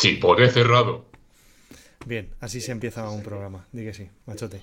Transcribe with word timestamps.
Cipote 0.00 0.48
cerrado. 0.50 1.04
Bien, 2.06 2.30
así 2.40 2.60
se 2.60 2.72
empieza 2.72 3.08
un 3.10 3.22
programa. 3.22 3.66
Di 3.72 3.84
que 3.84 3.92
sí, 3.94 4.08
machote. 4.26 4.62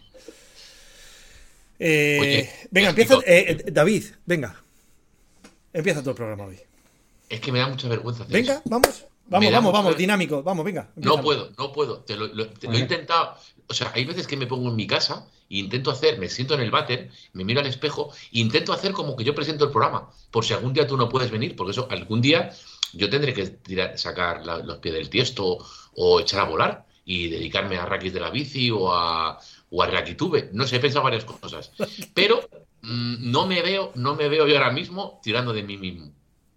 Eh, 1.79 2.18
Oye, 2.20 2.50
venga, 2.71 2.89
empieza. 2.89 3.16
eh, 3.25 3.57
eh, 3.65 3.71
David, 3.71 4.04
venga. 4.25 4.60
Empieza 5.73 6.00
todo 6.02 6.11
el 6.11 6.15
programa 6.18 6.46
hoy. 6.46 6.57
Es 7.29 7.39
que 7.39 7.52
me 7.52 7.60
da 7.60 7.68
mucha 7.68 7.88
vergüenza 7.88 8.23
hacer 8.23 8.34
Venga, 8.34 8.54
eso. 8.54 8.61
vamos. 8.65 9.05
Vamos, 9.29 9.52
vamos, 9.52 9.71
mucha 9.71 9.78
vamos, 9.84 9.97
dinámico. 9.97 10.42
Vamos, 10.42 10.65
venga. 10.65 10.89
No 10.96 11.21
puedo, 11.21 11.51
no 11.57 11.71
puedo. 11.74 12.00
Te 12.00 12.15
lo, 12.15 12.28
lo- 12.28 12.47
te 12.50 12.68
lo 12.68 12.74
he 12.74 12.79
intentado. 12.79 13.36
O 13.68 13.74
sea, 13.74 13.92
hay 13.93 14.06
veces 14.06 14.25
que 14.25 14.38
me 14.38 14.47
pongo 14.47 14.69
en 14.69 14.75
mi 14.78 14.88
casa 14.88 15.28
e 15.50 15.57
intento 15.57 15.92
hacer, 15.92 16.18
me 16.18 16.29
siento 16.29 16.54
en 16.56 16.61
el 16.61 16.71
váter, 16.71 17.11
me 17.33 17.43
miro 17.43 17.60
al 17.60 17.68
espejo 17.68 18.11
e 18.32 18.39
intento 18.39 18.71
hacer 18.71 18.93
como 18.93 19.15
que 19.18 19.25
yo 19.25 19.36
presento 19.36 19.65
el 19.65 19.71
programa. 19.71 20.10
Por 20.32 20.46
si 20.46 20.54
algún 20.54 20.71
día 20.74 20.88
tú 20.88 20.96
no 20.97 21.10
puedes 21.10 21.29
venir, 21.29 21.56
porque 21.57 21.71
eso, 21.71 21.88
algún 21.92 22.21
día 22.21 22.51
yo 22.93 23.09
tendré 23.09 23.33
que 23.33 23.46
tirar, 23.47 23.97
sacar 23.97 24.46
la- 24.46 24.59
los 24.59 24.77
pies 24.77 24.93
del 24.95 25.09
tiesto 25.09 25.57
o 25.95 26.19
echar 26.19 26.41
a 26.41 26.50
volar 26.50 26.86
y 27.05 27.29
dedicarme 27.29 27.78
a 27.78 27.86
raquis 27.86 28.14
de 28.14 28.19
la 28.19 28.29
bici 28.29 28.69
o 28.71 28.91
a, 28.93 29.39
o 29.69 29.83
a 29.83 29.87
Rakitube. 29.87 30.50
No 30.54 30.68
sé, 30.68 30.75
he 30.75 30.79
pensado 30.79 31.04
varias 31.04 31.25
cosas. 31.25 31.71
Pero 32.14 32.39
mm, 32.81 33.31
no 33.31 33.47
me 33.47 33.61
veo, 33.61 33.92
no 33.95 34.16
me 34.16 34.28
veo 34.30 34.45
yo 34.47 34.55
ahora 34.58 34.72
mismo 34.72 35.19
tirando 35.23 35.53
de 35.53 35.64
mí 35.64 35.78
mismo. 35.78 36.11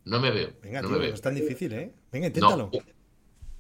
No 0.04 0.18
me 0.20 0.30
veo. 0.30 0.52
Venga, 0.62 0.82
no 0.82 0.88
tío, 0.88 0.96
me 0.96 0.98
no 0.98 1.04
veo. 1.06 1.14
es 1.14 1.20
tan 1.20 1.34
difícil, 1.34 1.72
¿eh? 1.72 1.92
Venga, 2.10 2.28
No. 2.28 2.50
inténtalo. 2.50 2.70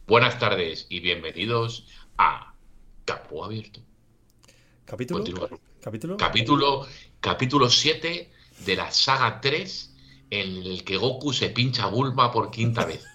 Buenas 0.06 0.38
tardes 0.40 0.86
y 0.88 0.98
bienvenidos 1.00 1.86
a 2.18 2.54
Campo 3.04 3.44
Abierto. 3.44 3.80
¿Capítulo? 4.84 5.20
Continúa. 5.20 5.48
¿Capítulo? 5.80 6.16
Capítulo, 6.16 6.86
capítulo 7.20 7.70
7 7.70 8.30
de 8.66 8.76
la 8.76 8.90
saga 8.90 9.40
3 9.40 9.89
en 10.30 10.56
el 10.64 10.84
que 10.84 10.96
Goku 10.96 11.32
se 11.32 11.50
pincha 11.50 11.86
Bulma 11.86 12.30
por 12.32 12.50
quinta 12.50 12.84
vez. 12.86 13.04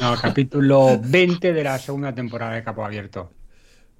No, 0.00 0.16
capítulo 0.20 1.00
20 1.02 1.52
de 1.52 1.64
la 1.64 1.78
segunda 1.78 2.14
temporada 2.14 2.54
de 2.54 2.62
Capo 2.64 2.84
Abierto. 2.84 3.32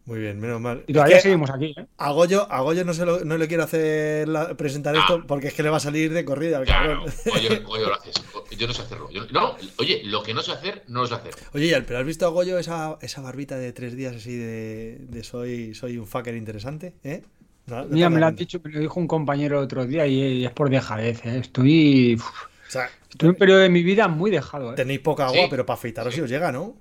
Muy 0.04 0.20
bien, 0.20 0.40
menos 0.40 0.60
mal. 0.60 0.84
Y 0.86 0.92
todavía 0.94 1.16
Es 1.18 1.22
que 1.22 1.28
seguimos 1.28 1.50
aquí, 1.50 1.74
¿eh? 1.76 1.86
a 1.98 2.12
Goyo, 2.12 2.50
a 2.50 2.60
Goyo 2.62 2.82
no, 2.84 2.94
se 2.94 3.04
lo- 3.04 3.24
no 3.24 3.36
le 3.36 3.46
quiero 3.46 3.62
hacer 3.64 4.26
la- 4.26 4.56
presentar 4.56 4.96
esto 4.96 5.20
Ah. 5.22 5.24
porque 5.28 5.48
es 5.48 5.54
que 5.54 5.62
le 5.62 5.68
va 5.68 5.76
a 5.76 5.80
salir 5.80 6.12
de 6.12 6.24
corrida 6.24 6.58
al 6.58 6.64
Claro, 6.64 7.04
cabrón. 7.04 7.14
oye, 7.34 7.62
oye, 7.66 7.84
lo 7.86 7.94
haces. 7.94 8.14
Yo 8.56 8.66
no 8.66 8.72
sé 8.72 8.82
hacerlo. 8.82 9.10
Yo- 9.10 9.26
no, 9.32 9.54
oye, 9.78 10.00
lo 10.04 10.22
que 10.22 10.32
no 10.32 10.42
sé 10.42 10.52
hacer, 10.52 10.82
no 10.88 11.02
lo 11.02 11.06
sé 11.06 11.14
hacer. 11.14 11.34
Oye, 11.52 11.68
Yal, 11.68 11.84
¿pero 11.84 11.98
has 11.98 12.06
visto 12.06 12.24
a 12.26 12.30
Goyo 12.30 12.58
esa, 12.58 12.96
esa 13.02 13.20
barbita 13.20 13.58
de 13.58 13.72
tres 13.74 13.94
días 13.96 14.16
así 14.16 14.34
de, 14.34 14.96
de 15.00 15.22
soy, 15.24 15.74
soy 15.74 15.98
un 15.98 16.06
fucker 16.06 16.34
interesante? 16.34 16.94
¿Eh? 17.04 17.22
No- 17.68 17.84
Mira, 17.86 18.08
me 18.10 18.20
lo 18.20 18.26
han 18.26 18.36
dicho, 18.36 18.60
me 18.64 18.70
lo 18.70 18.80
dijo 18.80 18.98
un 18.98 19.06
compañero 19.06 19.58
el 19.58 19.64
otro 19.64 19.84
día 19.86 20.06
y, 20.06 20.14
y 20.40 20.44
es 20.46 20.52
por 20.52 20.70
dejadez, 20.70 21.24
¿eh? 21.26 21.38
Estoy, 21.38 22.14
uf, 22.14 22.24
O 22.68 22.70
sea, 22.70 22.86
estoy 23.10 23.28
en 23.28 23.34
un 23.34 23.38
periodo 23.38 23.58
de 23.60 23.68
mi 23.68 23.82
vida 23.82 24.08
muy 24.08 24.30
dejado, 24.30 24.72
¿eh? 24.72 24.76
tenéis 24.76 25.00
poca 25.00 25.26
agua, 25.26 25.42
Sí. 25.42 25.46
pero 25.50 25.66
para 25.66 25.74
afeitaros 25.76 26.14
si 26.14 26.20
os 26.20 26.30
llega, 26.30 26.50
¿no? 26.52 26.76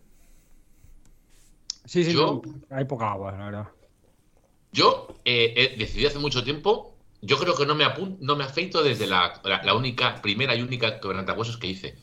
Sí, 1.85 2.03
sí, 2.03 2.13
Yo- 2.13 2.41
no, 2.43 2.75
hay 2.75 2.85
poca 2.85 3.11
agua, 3.11 3.31
la 3.31 3.45
verdad. 3.45 3.67
Yo 4.71 5.07
eh, 5.25 5.53
he 5.55 5.77
decidido 5.77 6.09
hace 6.09 6.19
mucho 6.19 6.43
tiempo, 6.43 6.95
yo 7.21 7.37
creo 7.37 7.55
que 7.55 7.65
no 7.65 7.75
me, 7.75 7.85
no 8.19 8.35
me 8.35 8.43
afeito 8.43 8.83
desde 8.83 9.07
la, 9.07 9.41
la- 9.43 9.63
la 9.63 9.73
única, 9.73 10.21
primera 10.21 10.55
y 10.55 10.61
única 10.61 10.99
quebrantahuesos 10.99 11.57
que 11.57 11.67
hice. 11.67 11.95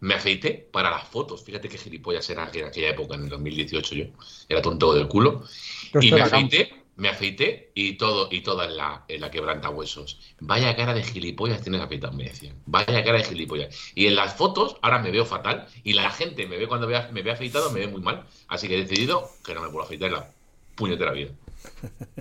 Me 0.00 0.14
afeité 0.14 0.52
para 0.72 0.90
las 0.90 1.04
fotos. 1.08 1.44
Fíjate 1.44 1.68
qué 1.68 1.76
gilipollas 1.76 2.28
era 2.30 2.48
en 2.54 2.64
aquella 2.66 2.90
época, 2.90 3.16
en 3.16 3.24
el 3.24 3.28
2018 3.28 3.94
yo. 3.94 4.04
Era 4.48 4.62
tonto 4.62 4.94
del 4.94 5.08
culo. 5.08 5.44
Yo 5.92 6.00
Y 6.00 6.10
me 6.12 6.22
afeité, 6.22 6.72
me 7.00 7.08
afeité 7.08 7.72
y 7.74 7.94
todo, 7.94 8.28
y 8.30 8.42
toda 8.42 8.66
en 8.66 8.76
la, 8.76 9.04
la 9.08 9.30
quebrantahuesos. 9.30 10.20
Vaya 10.38 10.76
cara 10.76 10.92
de 10.92 11.02
gilipollas 11.02 11.62
tienes 11.62 11.80
afeitado, 11.80 12.12
me 12.12 12.24
decían. 12.24 12.54
Vaya 12.66 13.02
cara 13.02 13.16
de 13.16 13.24
gilipollas. 13.24 13.74
Y 13.94 14.06
en 14.06 14.16
las 14.16 14.34
fotos 14.34 14.76
ahora 14.82 14.98
me 14.98 15.10
veo 15.10 15.24
fatal 15.24 15.66
y 15.82 15.94
la 15.94 16.10
gente 16.10 16.46
me 16.46 16.58
ve 16.58 16.68
cuando 16.68 16.86
me 16.86 17.22
ve 17.22 17.30
afeitado, 17.30 17.70
me 17.70 17.80
ve 17.80 17.86
muy 17.86 18.02
mal. 18.02 18.26
Así 18.48 18.68
que 18.68 18.74
he 18.74 18.82
decidido 18.82 19.30
que 19.42 19.54
no 19.54 19.62
me 19.62 19.70
puedo 19.70 19.84
afeitar 19.84 20.12
la 20.12 20.30
puñetera 20.76 21.12
vida. 21.12 21.30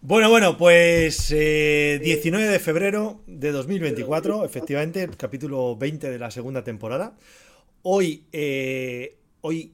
Bueno, 0.00 0.30
bueno, 0.30 0.56
pues 0.56 1.32
eh, 1.32 1.98
19 2.00 2.46
de 2.46 2.60
febrero 2.60 3.20
de 3.26 3.50
2024, 3.50 4.44
efectivamente, 4.44 5.10
capítulo 5.16 5.76
20 5.76 6.08
de 6.08 6.18
la 6.20 6.30
segunda 6.30 6.62
temporada. 6.62 7.16
Hoy, 7.82 8.22
eh, 8.30 9.18
hoy 9.40 9.72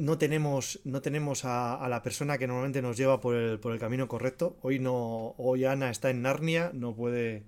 no 0.00 0.16
tenemos, 0.16 0.80
no 0.84 1.02
tenemos 1.02 1.44
a, 1.44 1.74
a 1.74 1.88
la 1.90 2.02
persona 2.02 2.38
que 2.38 2.46
normalmente 2.46 2.80
nos 2.80 2.96
lleva 2.96 3.20
por 3.20 3.36
el, 3.36 3.60
por 3.60 3.72
el 3.72 3.78
camino 3.78 4.08
correcto. 4.08 4.56
Hoy 4.62 4.78
no, 4.78 5.34
hoy 5.36 5.66
Ana 5.66 5.90
está 5.90 6.08
en 6.08 6.22
Narnia, 6.22 6.70
no 6.72 6.94
puede, 6.94 7.44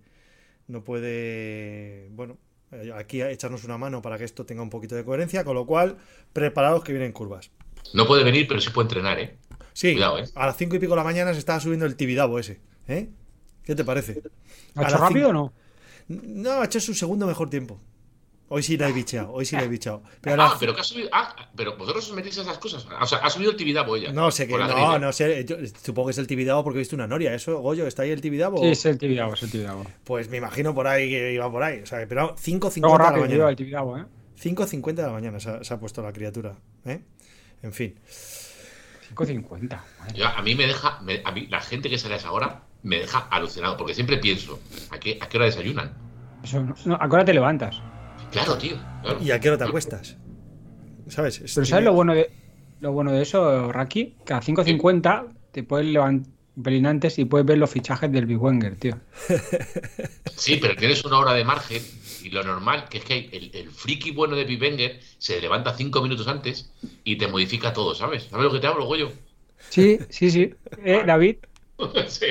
no 0.69 0.85
puede, 0.85 2.11
bueno, 2.11 2.37
eh, 2.71 2.93
aquí 2.95 3.23
echarnos 3.23 3.65
una 3.65 3.79
mano 3.79 4.03
para 4.03 4.19
que 4.19 4.25
esto 4.25 4.45
tenga 4.45 4.63
un 4.63 4.69
poquito 4.69 4.95
de 4.95 5.03
coherencia, 5.03 5.45
con 5.45 5.55
lo 5.55 5.65
cual, 5.65 5.97
preparados 6.35 6.85
que 6.85 6.93
vienen 6.93 7.13
curvas. 7.13 7.51
No 7.95 8.07
puede 8.07 8.23
venir, 8.23 8.47
pero 8.47 8.61
sí 8.61 8.69
puede 8.69 8.85
entrenar, 8.85 9.19
¿eh? 9.19 9.39
Sí, 9.73 9.95
Cuidado, 9.95 10.19
¿eh? 10.19 10.25
a 10.35 10.47
las 10.47 10.57
cinco 10.59 10.77
y 10.77 10.79
pico 10.79 10.93
de 10.93 10.99
la 10.99 11.05
mañana 11.05 11.33
se 11.33 11.39
estaba 11.39 11.59
subiendo 11.59 11.87
el 11.87 11.97
Tibidabo 11.97 12.39
ese, 12.39 12.61
¿eh? 12.87 13.09
¿Qué 13.65 13.75
te 13.75 13.85
parece? 13.85 14.23
¿Ha 14.75 14.83
hecho 14.83 14.99
rápido 14.99 15.31
o 15.31 15.33
no? 15.33 15.53
No, 16.09 16.61
ha 16.61 16.67
hecho 16.67 16.81
su 16.81 16.93
segundo 16.93 17.27
mejor 17.27 17.49
tiempo. 17.49 17.81
Hoy 18.55 18.63
sí 18.63 18.77
la 18.77 18.89
he 18.89 18.93
bicheado, 18.93 19.33
hoy 19.33 19.47
sí 19.47 19.57
la 19.57 19.63
he 19.63 19.69
bicheado. 19.69 20.03
Pero 20.21 20.43
ah, 20.43 20.47
ahora- 20.47 20.57
pero 20.61 20.75
que 20.75 20.81
ha 20.83 20.85
subido. 20.85 21.09
Ah, 21.11 21.35
pero 21.57 21.75
vosotros 21.79 22.07
os 22.11 22.15
metéis 22.15 22.37
a 22.39 22.43
esas 22.43 22.59
cosas. 22.59 22.87
O 23.01 23.07
sea, 23.07 23.19
ha 23.19 23.31
subido 23.31 23.51
el 23.53 23.57
Tibidabo 23.57 23.97
ella. 23.97 24.13
No 24.13 24.31
sé 24.31 24.47
qué, 24.47 24.59
no, 24.59 24.99
no 24.99 25.13
sé, 25.13 25.45
yo 25.47 25.57
supongo 25.83 26.09
que 26.09 26.13
es 26.13 26.19
el 26.19 26.27
Tibidabo 26.27 26.63
porque 26.63 26.79
he 26.79 26.81
visto 26.81 26.95
una 26.95 27.07
noria. 27.07 27.33
¿Eso, 27.33 27.59
Goyo, 27.61 27.87
está 27.87 28.03
ahí 28.03 28.11
el 28.11 28.21
Tibidabo? 28.21 28.59
Sí, 28.59 28.69
es 28.69 28.85
el 28.85 28.99
Tibidabo, 28.99 29.33
es 29.35 29.43
el 29.43 29.51
Tibidabo. 29.51 29.85
Pues 30.05 30.29
me 30.29 30.37
imagino 30.37 30.75
por 30.75 30.87
ahí 30.87 31.09
que 31.09 31.33
iba 31.33 31.51
por 31.51 31.63
ahí. 31.63 31.81
O 31.81 31.87
sea, 31.87 32.07
pero 32.07 32.37
5.50 32.37 32.75
de 32.75 32.81
Luego 32.81 32.99
la 32.99 33.11
mañana. 33.13 33.49
el 33.49 33.57
Tibidabo, 33.57 33.97
¿eh? 33.99 34.05
5.50 34.39 34.95
de 34.95 35.03
la 35.03 35.13
mañana 35.13 35.41
se 35.41 35.49
ha, 35.51 35.65
se 35.65 35.73
ha 35.73 35.81
puesto 35.81 36.03
la 36.03 36.13
criatura. 36.13 36.53
¿eh? 36.85 37.01
En 37.63 37.73
fin. 37.73 37.95
5.50. 39.15 39.81
madre. 39.99 40.15
Yo- 40.15 40.27
a 40.29 40.43
mí 40.43 40.55
me 40.55 40.67
deja. 40.67 41.01
me- 41.01 41.23
a 41.25 41.33
mí, 41.33 41.47
la 41.49 41.61
gente 41.61 41.89
que 41.91 41.99
sale 41.99 42.15
a 42.15 42.17
esa 42.19 42.33
hora 42.33 42.63
me 42.83 42.99
deja 42.99 43.19
alucinado. 43.31 43.77
Porque 43.77 43.95
siempre 43.95 44.19
pienso, 44.19 44.61
¿a 44.91 44.99
qué, 44.99 45.19
a 45.21 45.29
qué 45.29 45.37
hora 45.39 45.47
desayunan? 45.47 45.95
Eso 46.43 46.61
no, 46.63 46.75
no, 46.85 46.95
¿A 46.97 47.09
qué 47.09 47.15
hora 47.15 47.25
te 47.25 47.35
levantas? 47.35 47.81
Claro, 48.33 48.59
tío. 48.59 48.77
claro. 49.03 49.19
¿Y 49.23 49.31
a 49.31 49.39
qué 49.41 49.49
hora 49.49 49.59
te 49.59 49.65
acuestas? 49.65 50.17
¿Sabes? 51.09 51.39
Pero 51.55 51.67
¿sabes 51.67 51.85
lo 51.85 51.93
bueno 51.93 52.15
de 52.15 52.31
lo 52.81 52.93
bueno 52.93 53.13
de 53.13 53.23
eso, 53.23 53.71
Raki? 53.71 54.17
Que 54.27 54.33
a 54.33 54.41
5.50 54.41 55.27
te 55.53 55.63
puedes 55.63 55.87
levantar 55.87 56.33
un 56.57 56.63
pelín 56.63 56.87
antes 56.87 57.19
y 57.19 57.25
puedes 57.25 57.47
ver 57.47 57.59
los 57.59 57.71
fichajes 57.71 58.11
del 58.11 58.27
Big 58.27 58.43
Wenger, 58.43 58.77
tío. 58.77 58.99
Sí, 60.37 60.57
pero 60.61 60.75
tienes 60.75 61.05
una 61.05 61.19
hora 61.19 61.35
de 61.35 61.45
margen. 61.45 61.83
Y 62.25 62.31
lo 62.31 62.43
normal, 62.43 62.89
que 62.89 62.99
es 62.99 63.05
que 63.05 63.29
el, 63.33 63.51
el 63.55 63.71
friki 63.71 64.11
bueno 64.13 64.35
de 64.35 64.45
Pipenger 64.45 65.01
se 65.19 65.41
levanta 65.41 65.75
cinco 65.77 66.01
minutos 66.03 66.27
antes 66.27 66.73
y 67.05 67.17
te 67.17 67.29
modifica 67.29 67.73
todo, 67.73 67.95
¿sabes? 67.95 68.25
¿Sabes 68.31 68.45
lo 68.47 68.53
que 68.53 68.59
te 68.61 68.67
hablo, 68.67 68.87
Goyo? 68.87 69.13
Sí, 69.71 69.99
sí, 70.09 70.31
sí. 70.31 70.55
¿Eh, 70.85 71.03
David? 71.07 71.37
Sí, 72.09 72.27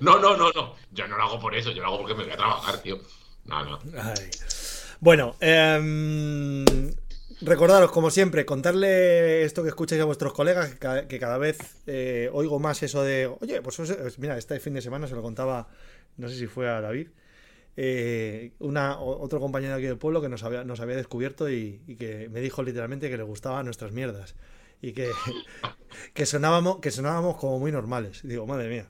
no, 0.00 0.18
no, 0.18 0.36
no, 0.36 0.50
no. 0.52 0.74
Yo 0.92 1.06
no 1.06 1.16
lo 1.18 1.22
hago 1.24 1.38
por 1.38 1.54
eso, 1.54 1.70
yo 1.70 1.82
lo 1.82 1.88
hago 1.88 1.98
porque 1.98 2.14
me 2.14 2.24
voy 2.24 2.32
a 2.32 2.36
trabajar, 2.36 2.78
tío. 2.80 2.98
No, 3.44 3.62
no. 3.64 3.78
Ay. 4.02 4.30
Bueno, 5.00 5.36
em, 5.40 6.64
recordaros, 7.40 7.90
como 7.92 8.10
siempre, 8.10 8.46
contarle 8.46 9.42
esto 9.44 9.62
que 9.62 9.68
escucháis 9.68 10.00
a 10.00 10.04
vuestros 10.04 10.32
colegas, 10.32 10.70
que, 10.70 10.78
ca- 10.78 11.06
que 11.08 11.18
cada 11.18 11.38
vez 11.38 11.58
eh, 11.86 12.30
oigo 12.32 12.58
más 12.58 12.82
eso 12.82 13.02
de, 13.02 13.26
oye, 13.40 13.60
pues 13.62 13.78
mira, 14.18 14.38
este 14.38 14.58
fin 14.60 14.74
de 14.74 14.82
semana 14.82 15.06
se 15.06 15.14
lo 15.14 15.22
contaba, 15.22 15.68
no 16.16 16.28
sé 16.28 16.36
si 16.36 16.46
fue 16.46 16.68
a 16.68 16.80
David, 16.80 17.08
eh, 17.76 18.52
una, 18.60 18.98
otro 19.00 19.40
compañero 19.40 19.74
aquí 19.74 19.84
del 19.86 19.98
pueblo 19.98 20.22
que 20.22 20.28
nos 20.30 20.44
había, 20.44 20.64
nos 20.64 20.80
había 20.80 20.96
descubierto 20.96 21.50
y, 21.50 21.82
y 21.86 21.96
que 21.96 22.28
me 22.30 22.40
dijo 22.40 22.62
literalmente 22.62 23.10
que 23.10 23.16
le 23.18 23.22
gustaban 23.22 23.66
nuestras 23.66 23.92
mierdas 23.92 24.34
y 24.82 24.92
que, 24.92 25.10
que, 26.14 26.26
sonábamos, 26.26 26.80
que 26.80 26.90
sonábamos 26.90 27.36
como 27.36 27.58
muy 27.58 27.72
normales. 27.72 28.20
Digo, 28.24 28.46
madre 28.46 28.68
mía. 28.68 28.88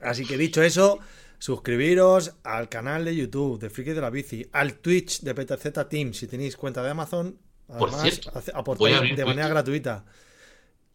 Así 0.00 0.26
que 0.26 0.36
dicho 0.36 0.62
eso, 0.62 0.98
suscribiros 1.46 2.34
al 2.44 2.68
canal 2.68 3.04
de 3.04 3.16
YouTube 3.16 3.58
de 3.58 3.68
Friki 3.68 3.90
de 3.90 4.00
la 4.00 4.10
Bici, 4.10 4.46
al 4.52 4.74
Twitch 4.74 5.22
de 5.22 5.34
PTZ 5.34 5.88
Team 5.88 6.14
si 6.14 6.28
tenéis 6.28 6.56
cuenta 6.56 6.84
de 6.84 6.90
Amazon. 6.90 7.36
Además, 7.68 8.00
cierto, 8.02 8.30
hace- 8.32 8.52
voy 8.52 8.56
a 8.56 8.60
aportáis 8.60 8.96
abrir 8.96 9.16
de 9.16 9.24
manera 9.24 9.48
gratuita. 9.48 10.04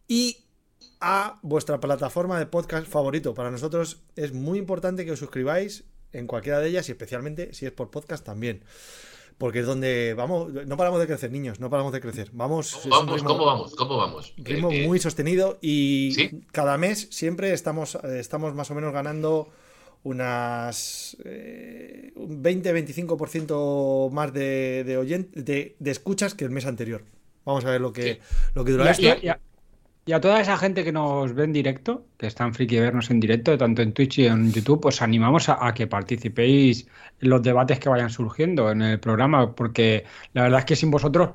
Y 0.06 0.38
a 1.00 1.38
vuestra 1.42 1.80
plataforma 1.80 2.38
de 2.38 2.46
podcast 2.46 2.86
favorito. 2.88 3.34
Para 3.34 3.50
nosotros 3.50 4.00
es 4.16 4.32
muy 4.32 4.58
importante 4.58 5.04
que 5.04 5.12
os 5.12 5.18
suscribáis 5.18 5.84
en 6.12 6.26
cualquiera 6.26 6.60
de 6.60 6.70
ellas 6.70 6.88
y 6.88 6.92
especialmente 6.92 7.52
si 7.52 7.66
es 7.66 7.72
por 7.72 7.90
podcast 7.90 8.24
también. 8.24 8.64
Porque 9.36 9.60
es 9.60 9.66
donde 9.66 10.14
vamos, 10.16 10.50
no 10.50 10.76
paramos 10.78 10.98
de 10.98 11.06
crecer, 11.06 11.30
niños, 11.30 11.60
no 11.60 11.68
paramos 11.68 11.92
de 11.92 12.00
crecer. 12.00 12.30
Vamos, 12.32 12.80
Vamos, 12.88 13.20
ritmo- 13.20 13.28
¿cómo 13.28 13.44
vamos? 13.44 13.74
¿Cómo 13.76 13.98
vamos? 13.98 14.32
ritmo 14.38 14.70
Eh, 14.70 14.84
eh, 14.84 14.86
muy 14.86 14.98
sostenido 14.98 15.58
y 15.60 16.12
¿Sí? 16.14 16.40
cada 16.52 16.78
mes 16.78 17.06
siempre 17.10 17.52
estamos, 17.52 17.96
eh, 17.96 18.18
estamos 18.18 18.54
más 18.54 18.70
o 18.70 18.74
menos 18.74 18.94
ganando 18.94 19.50
unas 20.08 21.16
eh, 21.24 22.12
un 22.16 22.42
20-25% 22.42 24.10
más 24.10 24.32
de, 24.32 24.84
de, 24.84 25.26
de, 25.34 25.76
de 25.78 25.90
escuchas 25.90 26.34
que 26.34 26.44
el 26.44 26.50
mes 26.50 26.66
anterior. 26.66 27.02
Vamos 27.44 27.64
a 27.64 27.70
ver 27.70 27.80
lo 27.80 27.92
que, 27.92 28.02
Sí. 28.14 28.18
lo 28.54 28.64
que 28.64 28.72
dura 28.72 28.84
a- 28.86 28.90
esto. 28.90 29.02
y 29.02 29.08
a- 29.08 29.18
y 29.22 29.28
a- 29.28 29.40
Y 30.06 30.12
a 30.14 30.22
toda 30.22 30.40
esa 30.40 30.56
gente 30.56 30.84
que 30.84 30.90
nos 30.92 31.34
ve 31.34 31.44
en 31.44 31.52
directo, 31.52 32.06
que 32.16 32.26
están 32.28 32.54
friki 32.54 32.78
vernos 32.80 33.10
en 33.10 33.20
directo, 33.20 33.58
tanto 33.58 33.82
en 33.82 33.92
Twitch 33.92 34.20
y 34.20 34.26
en 34.26 34.50
YouTube, 34.50 34.86
os 34.86 35.02
animamos 35.02 35.50
a, 35.50 35.74
que 35.74 35.86
participéis 35.86 36.86
en 37.20 37.28
los 37.28 37.42
debates 37.42 37.78
que 37.78 37.90
vayan 37.90 38.08
surgiendo 38.08 38.70
en 38.70 38.80
el 38.80 38.98
programa, 39.00 39.54
porque 39.54 40.04
la 40.32 40.44
verdad 40.44 40.60
es 40.60 40.64
que 40.64 40.76
sin 40.76 40.90
vosotros 40.90 41.32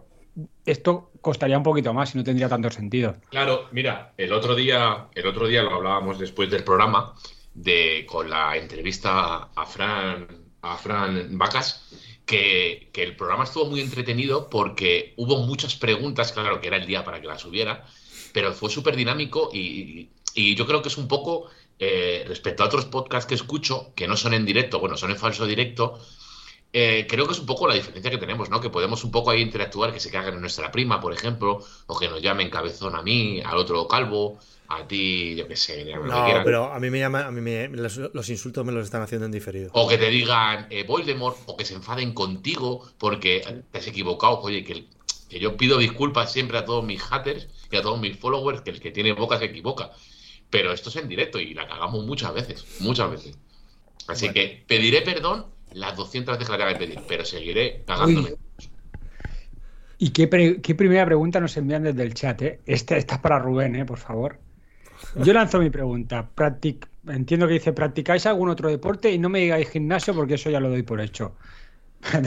esto 0.66 1.12
costaría 1.22 1.56
un 1.56 1.62
poquito 1.64 1.94
más 1.94 2.16
y 2.16 2.18
no 2.18 2.24
tendría 2.24 2.50
tanto 2.50 2.72
sentido. 2.72 3.16
Claro, 3.30 3.68
mira, 3.72 4.14
el 4.18 4.34
otro 4.34 4.56
día, 4.56 5.06
el 5.14 5.28
otro 5.28 5.46
día 5.48 5.62
lo 5.62 5.76
hablábamos 5.76 6.18
después 6.18 6.50
del 6.50 6.64
programa, 6.64 7.14
de 7.54 8.06
con 8.10 8.30
la 8.30 8.58
entrevista 8.58 9.50
a 9.56 9.66
Fran, 9.66 10.28
a 10.62 10.78
Fran 10.78 11.38
Vacas, 11.38 11.90
que, 12.26 12.90
que 12.94 13.04
el 13.04 13.16
programa 13.16 13.44
estuvo 13.44 13.66
muy 13.66 13.82
entretenido 13.82 14.50
porque 14.50 15.14
hubo 15.18 15.38
muchas 15.46 15.76
preguntas, 15.76 16.32
claro 16.32 16.62
que 16.62 16.68
era 16.68 16.78
el 16.78 16.88
día 16.88 17.04
para 17.04 17.22
que 17.22 17.28
las 17.28 17.46
hubiera 17.46 17.86
pero 18.34 18.52
fue 18.52 18.70
súper 18.70 18.98
dinámico 18.98 19.50
y, 19.54 20.10
yo 20.36 20.66
creo 20.66 20.82
que 20.82 20.90
es 20.90 20.98
un 20.98 21.08
poco, 21.08 21.46
eh, 21.78 22.26
respecto 22.28 22.64
a 22.64 22.66
otros 22.66 22.86
podcasts 22.86 23.28
que 23.28 23.36
escucho, 23.36 23.94
que 23.96 24.08
no 24.08 24.18
son 24.18 24.34
en 24.34 24.46
directo, 24.46 24.80
bueno, 24.80 24.98
son 24.98 25.12
en 25.12 25.18
falso 25.18 25.46
directo, 25.46 26.00
eh, 26.76 27.06
creo 27.08 27.28
que 27.28 27.34
es 27.34 27.40
un 27.40 27.46
poco 27.46 27.68
la 27.68 27.76
diferencia 27.76 28.10
que 28.10 28.18
tenemos, 28.18 28.50
¿no? 28.50 28.60
Que 28.60 28.72
podemos 28.72 29.04
un 29.04 29.12
poco 29.12 29.30
ahí 29.30 29.42
interactuar, 29.42 29.94
que 29.94 30.00
se 30.00 30.10
cagan 30.10 30.34
en 30.34 30.42
nuestra 30.42 30.72
prima, 30.72 31.00
por 31.00 31.14
ejemplo, 31.14 31.64
o 31.86 32.00
que 32.00 32.10
nos 32.10 32.20
llamen 32.20 32.50
cabezón 32.50 32.96
a 32.96 33.04
mí, 33.04 33.42
al 33.46 33.58
otro 33.58 33.88
calvo, 33.88 34.40
a 34.70 34.88
ti, 34.88 35.36
yo 35.36 35.48
qué 35.48 35.56
sé. 35.56 35.86
No, 35.86 36.42
pero 36.44 36.74
a 36.74 36.80
mí 36.80 36.90
me 36.90 36.98
llama, 36.98 37.28
a 37.28 37.32
mí 37.32 37.42
me, 37.42 37.70
los, 37.70 38.30
insultos 38.30 38.66
me 38.66 38.72
los 38.72 38.86
están 38.86 39.04
haciendo 39.04 39.28
en 39.28 39.32
diferido. 39.32 39.70
O 39.74 39.88
que 39.88 40.00
te 40.00 40.10
digan 40.10 40.66
eh, 40.72 40.84
Voldemort, 40.84 41.38
o 41.46 41.56
que 41.56 41.64
se 41.64 41.76
enfaden 41.76 42.12
contigo 42.12 42.84
porque 42.98 43.64
te 43.72 43.78
has 43.78 43.88
equivocado. 43.88 44.40
Oye, 44.40 44.64
que, 44.64 44.88
que 45.30 45.40
yo 45.40 45.56
pido 45.56 45.78
disculpas 45.78 46.34
siempre 46.34 46.58
a 46.58 46.66
todos 46.66 46.84
mis 46.84 47.04
haters 47.04 47.50
y 47.70 47.76
a 47.76 47.84
todos 47.84 48.00
mis 48.00 48.18
followers 48.18 48.62
que 48.62 48.72
el 48.72 48.80
que 48.82 48.90
tiene 48.90 49.14
boca 49.14 49.38
se 49.38 49.46
equivoca. 49.46 49.92
Pero 50.50 50.72
esto 50.72 50.90
es 50.90 50.96
en 50.96 51.08
directo 51.08 51.40
y 51.40 51.54
la 51.54 51.68
cagamos 51.68 52.04
muchas 52.04 52.34
veces, 52.34 52.66
muchas 52.80 53.12
veces. 53.12 53.38
Así 54.08 54.34
que 54.34 54.64
pediré 54.68 55.02
perdón 55.02 55.53
las 55.74 55.96
200 55.96 56.38
veces 56.38 56.50
que 56.50 56.52
la 56.52 56.58
tenga 56.58 56.74
que 56.80 56.86
pedir, 56.86 57.00
pero 57.08 57.26
seguiré 57.26 57.84
cagándome. 57.86 58.36
¿Y 59.98 60.10
qué, 60.10 60.28
primera 60.28 61.06
pregunta 61.06 61.40
nos 61.40 61.56
envían 61.56 61.84
desde 61.84 62.04
el 62.04 62.14
chat? 62.14 62.42
Eh? 62.42 62.60
Esta, 62.66 62.98
esta 62.98 63.16
es 63.16 63.22
para 63.22 63.40
Rubén, 63.40 63.76
eh, 63.76 63.86
por 63.86 64.00
favor. 64.00 64.38
Yo 65.16 65.34
lanzo 65.34 65.60
mi 65.60 65.70
pregunta. 65.70 66.30
Entiendo 67.08 67.48
que 67.48 67.54
dice, 67.54 67.74
¿practicáis 67.74 68.26
algún 68.26 68.50
otro 68.50 68.70
deporte? 68.70 69.12
Y 69.12 69.18
no 69.18 69.30
me 69.30 69.40
digáis 69.40 69.70
gimnasio 69.70 70.14
porque 70.14 70.36
eso 70.36 70.50
ya 70.50 70.60
lo 70.60 70.70
doy 70.70 70.84
por 70.84 71.00
hecho. 71.00 71.36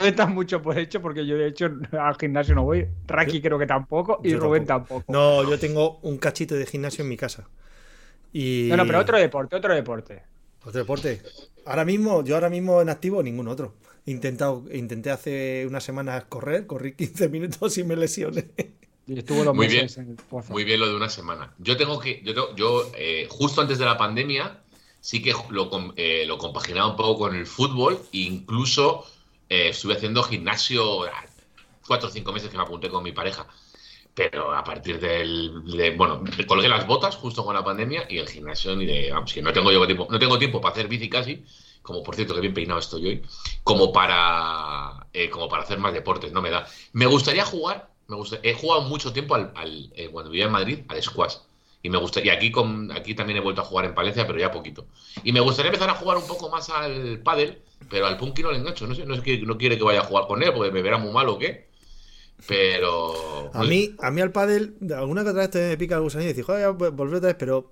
no 0.00 0.06
está 0.06 0.26
mucho 0.26 0.60
por 0.60 0.76
hecho 0.76 1.00
porque 1.00 1.24
yo 1.24 1.36
de 1.36 1.46
hecho 1.46 1.70
al 1.92 2.16
gimnasio 2.16 2.54
no 2.54 2.64
voy. 2.64 2.86
Raki 3.06 3.40
creo 3.40 3.58
que 3.58 3.66
tampoco 3.66 4.20
y 4.24 4.34
Rubén 4.34 4.66
tampoco. 4.66 5.04
No, 5.06 5.48
yo 5.48 5.58
tengo 5.58 5.98
un 6.02 6.18
cachito 6.18 6.56
de 6.56 6.66
gimnasio 6.66 7.02
en 7.02 7.08
mi 7.08 7.16
casa. 7.16 7.48
Y... 8.32 8.66
No, 8.70 8.76
no, 8.76 8.86
pero 8.86 8.98
otro 8.98 9.18
deporte, 9.18 9.54
otro 9.54 9.72
deporte. 9.72 10.22
Otro 10.66 10.80
deporte. 10.80 11.22
Ahora 11.64 11.84
mismo, 11.84 12.24
yo 12.24 12.34
ahora 12.34 12.50
mismo 12.50 12.82
en 12.82 12.88
activo 12.88 13.22
ningún 13.22 13.46
otro. 13.46 13.74
Intentado, 14.04 14.64
intenté 14.72 15.12
hace 15.12 15.64
unas 15.66 15.84
semanas 15.84 16.24
correr, 16.24 16.66
corrí 16.66 16.94
15 16.94 17.28
minutos 17.30 17.78
y 17.78 17.84
me 17.84 17.94
lesioné. 17.94 18.48
Y 19.06 19.16
estuvo 19.16 19.54
muy 19.54 19.68
bien, 19.68 19.86
Muy 20.48 20.64
bien 20.64 20.80
lo 20.80 20.88
de 20.88 20.96
una 20.96 21.08
semana. 21.08 21.54
Yo 21.58 21.76
tengo 21.76 22.00
que, 22.00 22.20
yo, 22.24 22.56
yo 22.56 22.90
eh, 22.96 23.28
justo 23.30 23.60
antes 23.60 23.78
de 23.78 23.84
la 23.84 23.96
pandemia, 23.96 24.60
sí 25.00 25.22
que 25.22 25.32
lo, 25.50 25.70
eh, 25.94 26.24
lo 26.26 26.36
compaginaba 26.38 26.90
un 26.90 26.96
poco 26.96 27.20
con 27.20 27.36
el 27.36 27.46
fútbol 27.46 28.00
e 28.12 28.18
incluso 28.18 29.06
eh, 29.48 29.68
estuve 29.68 29.94
haciendo 29.94 30.24
gimnasio 30.24 31.02
cuatro 31.86 32.08
o 32.08 32.10
cinco 32.10 32.32
meses 32.32 32.50
que 32.50 32.56
me 32.56 32.64
apunté 32.64 32.88
con 32.88 33.04
mi 33.04 33.12
pareja. 33.12 33.46
Pero 34.16 34.54
a 34.54 34.64
partir 34.64 34.98
del. 34.98 35.62
De, 35.66 35.90
bueno, 35.90 36.24
colgué 36.48 36.68
las 36.68 36.86
botas 36.86 37.16
justo 37.16 37.44
con 37.44 37.54
la 37.54 37.62
pandemia 37.62 38.06
y 38.08 38.18
el 38.18 38.28
gimnasio 38.28 38.74
ni 38.74 38.86
de. 38.86 39.12
Vamos, 39.12 39.32
que 39.32 39.42
no 39.42 39.52
tengo 39.52 39.70
yo 39.70 39.84
tiempo, 39.86 40.08
no 40.10 40.18
tengo 40.18 40.38
tiempo 40.38 40.60
para 40.60 40.72
hacer 40.72 40.88
bici 40.88 41.08
casi, 41.10 41.44
como 41.82 42.02
por 42.02 42.16
cierto 42.16 42.34
que 42.34 42.40
bien 42.40 42.54
peinado 42.54 42.80
estoy 42.80 43.06
hoy, 43.06 43.22
como 43.62 43.92
para, 43.92 45.06
eh, 45.12 45.28
como 45.28 45.48
para 45.48 45.64
hacer 45.64 45.78
más 45.78 45.92
deportes, 45.92 46.32
no 46.32 46.40
me 46.40 46.50
da. 46.50 46.66
Me 46.94 47.06
gustaría 47.06 47.44
jugar, 47.44 47.90
me 48.08 48.16
gusta, 48.16 48.38
he 48.42 48.54
jugado 48.54 48.82
mucho 48.82 49.12
tiempo 49.12 49.34
al, 49.34 49.52
al 49.54 49.92
cuando 50.10 50.30
vivía 50.30 50.46
en 50.46 50.52
Madrid 50.52 50.78
al 50.88 51.02
squash 51.02 51.36
y 51.86 51.90
me 51.90 51.98
gustaría, 51.98 52.32
aquí, 52.32 52.50
con, 52.50 52.90
aquí 52.90 53.14
también 53.14 53.38
he 53.38 53.40
vuelto 53.40 53.62
a 53.62 53.64
jugar 53.64 53.84
en 53.84 53.94
Palencia, 53.94 54.26
pero 54.26 54.40
ya 54.40 54.50
poquito. 54.50 54.86
Y 55.22 55.32
me 55.32 55.38
gustaría 55.38 55.68
empezar 55.68 55.88
a 55.88 55.94
jugar 55.94 56.16
un 56.16 56.26
poco 56.26 56.48
más 56.48 56.68
al 56.68 57.20
pádel, 57.20 57.62
pero 57.88 58.06
al 58.06 58.16
Punky 58.16 58.42
no 58.42 58.50
le 58.50 58.58
engancho. 58.58 58.88
No 58.88 58.94
sé, 58.96 59.06
no 59.06 59.22
que 59.22 59.38
no 59.42 59.56
quiere 59.56 59.78
que 59.78 59.84
vaya 59.84 60.00
a 60.00 60.04
jugar 60.04 60.26
con 60.26 60.42
él, 60.42 60.52
porque 60.52 60.72
me 60.72 60.82
verá 60.82 60.98
muy 60.98 61.12
mal 61.12 61.28
o 61.28 61.38
qué. 61.38 61.68
Pero. 62.46 63.50
A 63.54 63.64
mí, 63.64 63.94
a 63.98 64.10
mí 64.10 64.20
al 64.20 64.32
pádel, 64.32 64.76
alguna 64.94 65.24
que 65.24 65.30
otra 65.30 65.42
vez 65.42 65.50
te 65.50 65.68
me 65.68 65.76
pica 65.76 65.96
el 65.96 66.02
gusanillo 66.02 66.30
y 66.30 66.32
dices, 66.34 66.46
joder, 66.46 66.72
volver 66.72 67.16
otra 67.16 67.28
vez, 67.28 67.36
pero. 67.38 67.70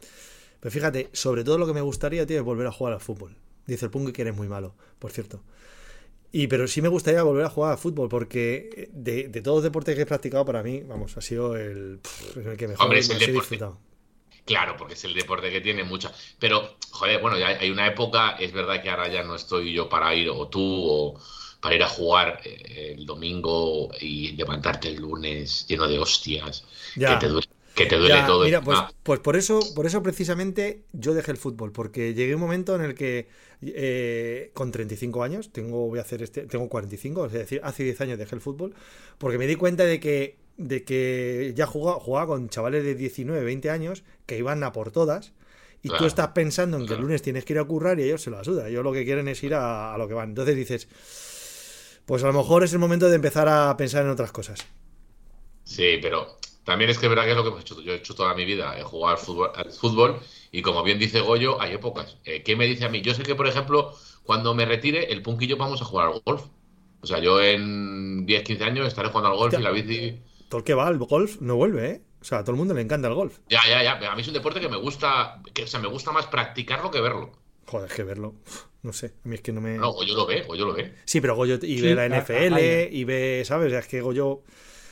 Pero 0.61 0.73
fíjate, 0.73 1.11
sobre 1.13 1.45
todo 1.45 1.59
lo 1.59 1.67
que 1.67 1.75
me 1.75 1.83
gustaría, 1.83 2.25
tío, 2.25 2.39
es 2.39 2.43
volver 2.43 2.67
a 2.67 2.73
jugar 2.73 2.95
al 2.95 3.01
fútbol. 3.01 3.37
Dice 3.67 3.85
el 3.85 3.91
Punky 3.91 4.13
que 4.13 4.23
eres 4.23 4.35
muy 4.35 4.49
malo, 4.49 4.75
por 4.99 5.11
cierto. 5.11 5.43
Y 6.33 6.47
pero 6.47 6.67
sí 6.67 6.83
me 6.83 6.89
gustaría 6.89 7.23
volver 7.23 7.45
a 7.45 7.51
jugar 7.51 7.73
al 7.73 7.79
fútbol, 7.79 8.09
porque 8.09 8.89
de, 8.93 9.29
todos 9.43 9.59
los 9.59 9.63
deportes 9.63 9.95
que 9.95 10.03
he 10.03 10.07
practicado, 10.07 10.45
para 10.45 10.63
mí, 10.63 10.81
vamos, 10.81 11.17
ha 11.17 11.21
sido 11.21 11.57
el, 11.57 12.01
el 12.35 12.57
que 12.57 12.67
mejor 12.67 12.89
me 12.89 12.99
he 12.99 13.33
disfrutado. 13.33 13.79
Claro, 14.45 14.77
porque 14.77 14.95
es 14.95 15.05
el 15.05 15.15
deporte 15.15 15.51
que 15.51 15.61
tiene 15.61 15.85
mucha. 15.85 16.13
Pero, 16.39 16.77
joder, 16.91 17.21
bueno, 17.21 17.39
ya 17.39 17.49
hay 17.49 17.71
una 17.71 17.87
época, 17.87 18.37
es 18.39 18.53
verdad 18.53 18.83
que 18.83 18.91
ahora 18.91 19.09
ya 19.09 19.23
no 19.23 19.37
estoy 19.37 19.73
yo 19.73 19.89
para 19.89 20.15
ir, 20.15 20.29
o 20.29 20.49
tú, 20.49 20.61
o 20.63 21.21
para 21.65 21.77
ir 21.77 21.83
a 21.83 21.89
jugar 21.89 22.41
eh, 22.45 22.95
el 22.99 23.07
domingo 23.07 23.89
y 23.99 24.33
levantarte 24.33 24.89
el 24.89 24.97
lunes 24.97 25.67
lleno 25.67 25.89
de 25.89 25.99
hostias, 25.99 26.63
que 26.95 27.17
te 27.19 27.27
duele, 27.27 27.49
que 27.75 27.87
te 27.87 27.97
duele 27.97 28.23
todo. 28.27 28.45
Mira, 28.45 28.61
pues, 28.61 28.79
pues, 29.03 29.21
por 29.21 29.35
eso, 29.35 29.61
por 29.75 29.87
eso 29.87 30.03
precisamente 30.03 30.83
yo 30.93 31.15
dejé 31.15 31.31
el 31.31 31.39
fútbol, 31.39 31.73
porque 31.73 32.13
llegué 32.13 32.33
a 32.33 32.37
un 32.37 32.43
momento 32.43 32.75
en 32.75 32.83
el 32.83 32.95
que 32.95 33.29
eh, 33.63 34.51
con 34.53 34.73
35 34.73 35.23
años, 35.23 35.53
tengo, 35.53 35.89
voy 35.89 36.01
a 36.01 36.03
hacer 36.03 36.23
este, 36.23 36.43
tengo 36.43 36.69
45, 36.69 37.25
es 37.25 37.33
decir, 37.33 37.63
hace 37.65 37.83
10 37.83 37.99
años 38.03 38.19
dejé 38.19 38.35
el 38.35 38.43
fútbol, 38.43 38.75
porque 39.17 39.39
me 39.39 39.47
di 39.47 39.57
cuenta 39.57 39.87
de 39.87 40.01
que 40.01 40.37
de 40.59 40.85
que 40.85 41.55
ya 41.57 41.65
jugaba, 41.65 41.99
jugaba 41.99 42.27
con 42.27 42.51
chavales 42.51 42.85
de 42.85 42.95
19, 42.95 43.43
20 43.43 43.71
años 43.71 44.05
que 44.27 44.37
iban 44.37 44.63
a 44.65 44.73
por 44.73 44.91
todas. 44.91 45.33
Y 45.85 45.91
tú 45.91 46.07
estás 46.07 46.29
pensando 46.29 46.79
en 46.79 46.87
que 46.87 46.95
el 46.95 47.03
lunes 47.03 47.21
tienes 47.21 47.45
que 47.45 47.53
ir 47.53 47.59
a 47.59 47.65
currar 47.65 48.01
y 48.01 48.05
ellos 48.05 48.23
se 48.23 48.31
lo 48.31 48.39
ayuda. 48.39 48.69
Ellos 48.69 48.83
lo 48.83 48.91
que 48.91 49.05
quieren 49.05 49.29
es 49.29 49.45
ir 49.45 49.55
a, 49.55 49.95
lo 49.99 50.09
que 50.09 50.15
van. 50.15 50.31
Entonces 50.31 50.57
dices, 50.57 50.89
pues 52.07 52.23
a 52.25 52.27
lo 52.27 52.33
mejor 52.33 52.65
es 52.65 52.73
el 52.73 52.79
momento 52.79 53.09
de 53.09 53.17
empezar 53.17 53.49
a 53.49 53.77
pensar 53.77 54.05
en 54.05 54.11
otras 54.11 54.33
cosas. 54.33 54.67
Sí, 55.65 55.99
pero 56.03 56.39
también 56.65 56.91
es 56.91 56.99
que 56.99 57.07
es 57.07 57.11
verdad 57.11 57.25
que 57.25 57.31
es 57.31 57.37
lo 57.37 57.43
que 57.43 57.49
hemos 57.51 57.61
hecho. 57.63 57.81
Yo 57.81 57.93
he 57.93 57.97
hecho 57.97 58.15
toda 58.15 58.35
mi 58.35 58.45
vida, 58.45 58.79
he 58.79 58.83
jugado 58.83 59.17
al 59.17 59.23
fútbol, 59.23 59.51
al 59.55 59.73
fútbol 59.73 60.21
y 60.53 60.63
como 60.63 60.83
bien 60.83 60.99
dice 60.99 61.21
Goyo, 61.21 61.61
hay 61.61 61.73
épocas. 61.73 62.19
Eh, 62.25 62.43
¿Qué 62.43 62.57
me 62.57 62.67
dice 62.67 62.85
a 62.85 62.89
mí? 62.89 63.01
Yo 63.01 63.15
sé 63.15 63.23
que, 63.23 63.35
por 63.35 63.47
ejemplo, 63.47 63.95
cuando 64.25 64.55
me 64.55 64.65
retire, 64.65 65.13
el 65.13 65.23
Punk 65.23 65.43
y 65.43 65.47
yo 65.47 65.57
vamos 65.57 65.81
a 65.83 65.85
jugar 65.85 66.09
al 66.09 66.21
golf. 66.25 66.45
O 67.01 67.07
sea, 67.07 67.19
yo 67.19 67.41
en 67.41 68.25
10, 68.25 68.43
15 68.45 68.65
años 68.65 68.87
estaré 68.87 69.09
jugando 69.09 69.31
al 69.31 69.37
golf 69.37 69.55
y 69.55 69.63
la 69.63 69.71
bici 69.71 70.19
todo 70.49 70.61
el 70.61 70.65
que 70.65 70.75
va 70.75 70.87
al 70.87 70.99
golf 70.99 71.41
no 71.41 71.57
vuelve, 71.57 71.91
¿eh? 71.91 72.03
O 72.21 72.25
sea, 72.25 72.39
a 72.39 72.41
todo 72.43 72.53
el 72.53 72.59
mundo 72.59 72.75
le 72.75 72.81
encanta 72.81 73.09
el 73.09 73.15
golf. 73.15 73.39
Ya, 73.49 73.61
ya, 73.69 73.83
ya. 73.83 74.11
A 74.11 74.15
mí 74.15 74.23
es 74.23 74.29
un 74.29 74.35
deporte 74.35 74.61
que 74.61 74.69
me 74.69 74.77
gusta, 74.77 75.43
que, 75.53 75.65
o 75.65 75.67
sea, 75.67 75.81
me 75.81 75.89
gusta 75.89 76.13
más 76.13 76.27
practicarlo 76.27 76.93
que 76.93 77.01
verlo. 77.01 77.33
Joder, 77.67 77.91
es 77.91 77.97
que 77.97 78.05
verlo. 78.05 78.35
No 78.83 78.93
sé, 78.93 79.15
a 79.25 79.29
mí 79.29 79.37
es 79.37 79.41
que 79.41 79.53
no 79.53 79.61
me. 79.61 79.79
No, 79.79 79.93
Goyo 79.93 80.15
lo 80.15 80.27
ve, 80.27 80.43
Goyo 80.43 80.67
lo 80.67 80.75
ve. 80.75 80.95
Sí, 81.05 81.21
pero 81.21 81.35
Goyo 81.35 81.59
y 81.63 81.81
ve 81.81 81.95
la 81.95 82.09
NFL 82.09 82.59
y 82.91 83.05
ve, 83.05 83.43
¿sabes? 83.45 83.73
Es 83.73 83.87
que 83.87 84.01
Goyo. 84.01 84.29
O 84.29 84.43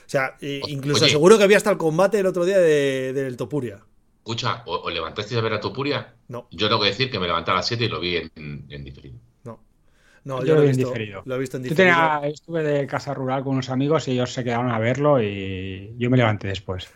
sea, 0.07 0.37
incluso 0.41 1.07
seguro 1.09 1.39
que 1.39 1.45
había 1.45 1.57
hasta 1.57 1.71
el 1.71 1.79
combate 1.79 2.19
el 2.21 2.27
otro 2.27 2.45
día 2.45 2.59
del 2.59 3.37
Topuria. 3.37 3.85
Escucha, 4.19 4.63
¿o, 4.67 4.89
levantaste 4.89 5.37
a 5.37 5.41
ver 5.41 5.55
a 5.55 5.61
Topuria? 5.61 6.15
No. 6.29 6.47
Yo 6.53 6.69
tengo 6.69 6.81
que 6.81 6.89
decir 6.89 7.11
que 7.11 7.19
me 7.19 7.27
levanté 7.27 7.51
a 7.51 7.55
las 7.55 7.67
7 7.67 7.85
y 7.85 7.89
lo 7.89 7.99
vi 7.99 8.17
en, 8.17 8.67
en 8.69 8.85
diferido. 8.85 9.19
No, 10.25 10.45
yo, 10.45 10.55
lo, 10.55 10.63
he 10.63 10.69
visto, 10.69 10.87
diferido. 10.87 11.23
lo 11.25 11.35
he 11.35 11.39
visto 11.39 11.57
en 11.57 11.65
diferido. 11.65 12.23
estuve 12.25 12.63
de 12.63 12.87
casa 12.87 13.13
rural 13.13 13.43
con 13.43 13.55
unos 13.55 13.71
amigos 13.71 14.07
y 14.07 14.13
ellos 14.13 14.33
se 14.33 14.45
quedaron 14.45 14.71
a 14.71 14.79
verlo 14.79 15.21
y 15.21 15.95
yo 15.99 16.11
me 16.11 16.17
levanté 16.17 16.49
después. 16.49 16.89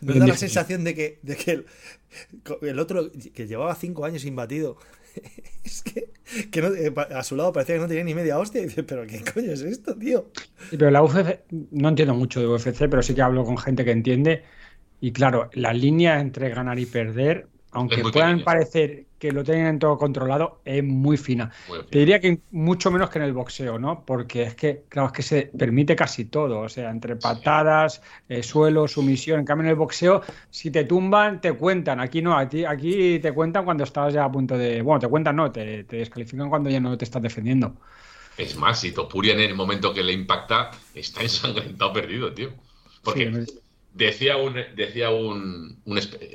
Me 0.00 0.14
da 0.14 0.26
la 0.26 0.36
sensación 0.36 0.84
de 0.84 0.94
que, 0.94 1.18
de 1.22 1.36
que 1.36 1.64
el, 2.62 2.78
otro, 2.78 3.10
que 3.34 3.48
llevaba 3.48 3.74
cinco 3.74 4.04
años 4.04 4.24
imbatido, 4.24 4.76
es 5.64 5.82
que, 5.82 6.10
que 6.50 6.60
eh, 6.60 6.94
a 7.14 7.22
su 7.22 7.36
lado 7.36 7.52
parecía 7.52 7.76
que 7.76 7.80
no 7.80 7.88
tenía 7.88 8.04
ni 8.04 8.14
media 8.14 8.38
hostia. 8.38 8.60
Y 8.60 8.64
dice, 8.64 8.82
¿pero 8.82 9.06
qué 9.06 9.22
coño 9.22 9.52
es 9.52 9.62
esto, 9.62 9.96
tío? 9.96 10.30
pero 10.70 10.90
la 10.90 11.02
UFC, 11.02 11.40
no 11.70 11.88
entiendo 11.88 12.14
mucho 12.14 12.40
de 12.40 12.48
UFC, 12.48 12.88
pero 12.88 13.02
sí 13.02 13.14
que 13.14 13.22
hablo 13.22 13.44
con 13.44 13.58
gente 13.58 13.84
que 13.84 13.92
entiende. 13.92 14.44
Y 15.00 15.12
claro, 15.12 15.50
la 15.54 15.72
línea 15.72 16.20
entre 16.20 16.50
ganar 16.50 16.78
y 16.78 16.86
perder, 16.86 17.48
aunque 17.72 18.02
puedan 18.02 18.42
parecer 18.42 19.04
que 19.18 19.32
lo 19.32 19.44
tienen 19.44 19.78
todo 19.78 19.98
controlado 19.98 20.60
es 20.64 20.82
muy 20.82 21.16
fina. 21.16 21.52
Te 21.90 21.98
diría 22.00 22.20
que 22.20 22.40
mucho 22.50 22.90
menos 22.90 23.10
que 23.10 23.18
en 23.18 23.26
el 23.26 23.34
boxeo, 23.34 23.78
¿no? 23.78 24.04
Porque 24.04 24.42
es 24.42 24.54
que, 24.54 24.84
claro, 24.88 25.08
es 25.08 25.12
que 25.12 25.22
se 25.22 25.42
permite 25.56 25.94
casi 25.94 26.24
todo, 26.24 26.60
o 26.60 26.68
sea, 26.68 26.90
entre 26.90 27.16
patadas, 27.16 28.02
eh, 28.28 28.42
suelo, 28.42 28.88
sumisión. 28.88 29.40
En 29.40 29.44
cambio, 29.44 29.64
en 29.64 29.70
el 29.70 29.76
boxeo, 29.76 30.22
si 30.50 30.70
te 30.70 30.84
tumban, 30.84 31.40
te 31.40 31.52
cuentan. 31.52 32.00
Aquí 32.00 32.22
no, 32.22 32.36
aquí, 32.36 32.64
aquí 32.64 33.18
te 33.18 33.32
cuentan 33.32 33.64
cuando 33.64 33.84
estás 33.84 34.14
ya 34.14 34.24
a 34.24 34.32
punto 34.32 34.56
de. 34.56 34.80
Bueno, 34.80 34.98
te 34.98 35.08
cuentan, 35.08 35.36
no, 35.36 35.52
te, 35.52 35.84
descalifican 35.84 36.48
cuando 36.48 36.70
ya 36.70 36.80
no 36.80 36.96
te 36.96 37.04
estás 37.04 37.22
defendiendo. 37.22 37.76
Es 38.38 38.56
más, 38.56 38.80
si 38.80 38.92
Topuria 38.92 39.34
en 39.34 39.40
el 39.40 39.54
momento 39.54 39.92
que 39.92 40.02
le 40.02 40.14
impacta 40.14 40.70
está 40.94 41.20
ensangrentado 41.22 41.92
perdido, 41.92 42.32
tío. 42.32 42.50
Porque 43.04 43.44
Decía 43.92 44.36
un, 44.36 44.54
decía 44.76 45.10
un, 45.10 45.82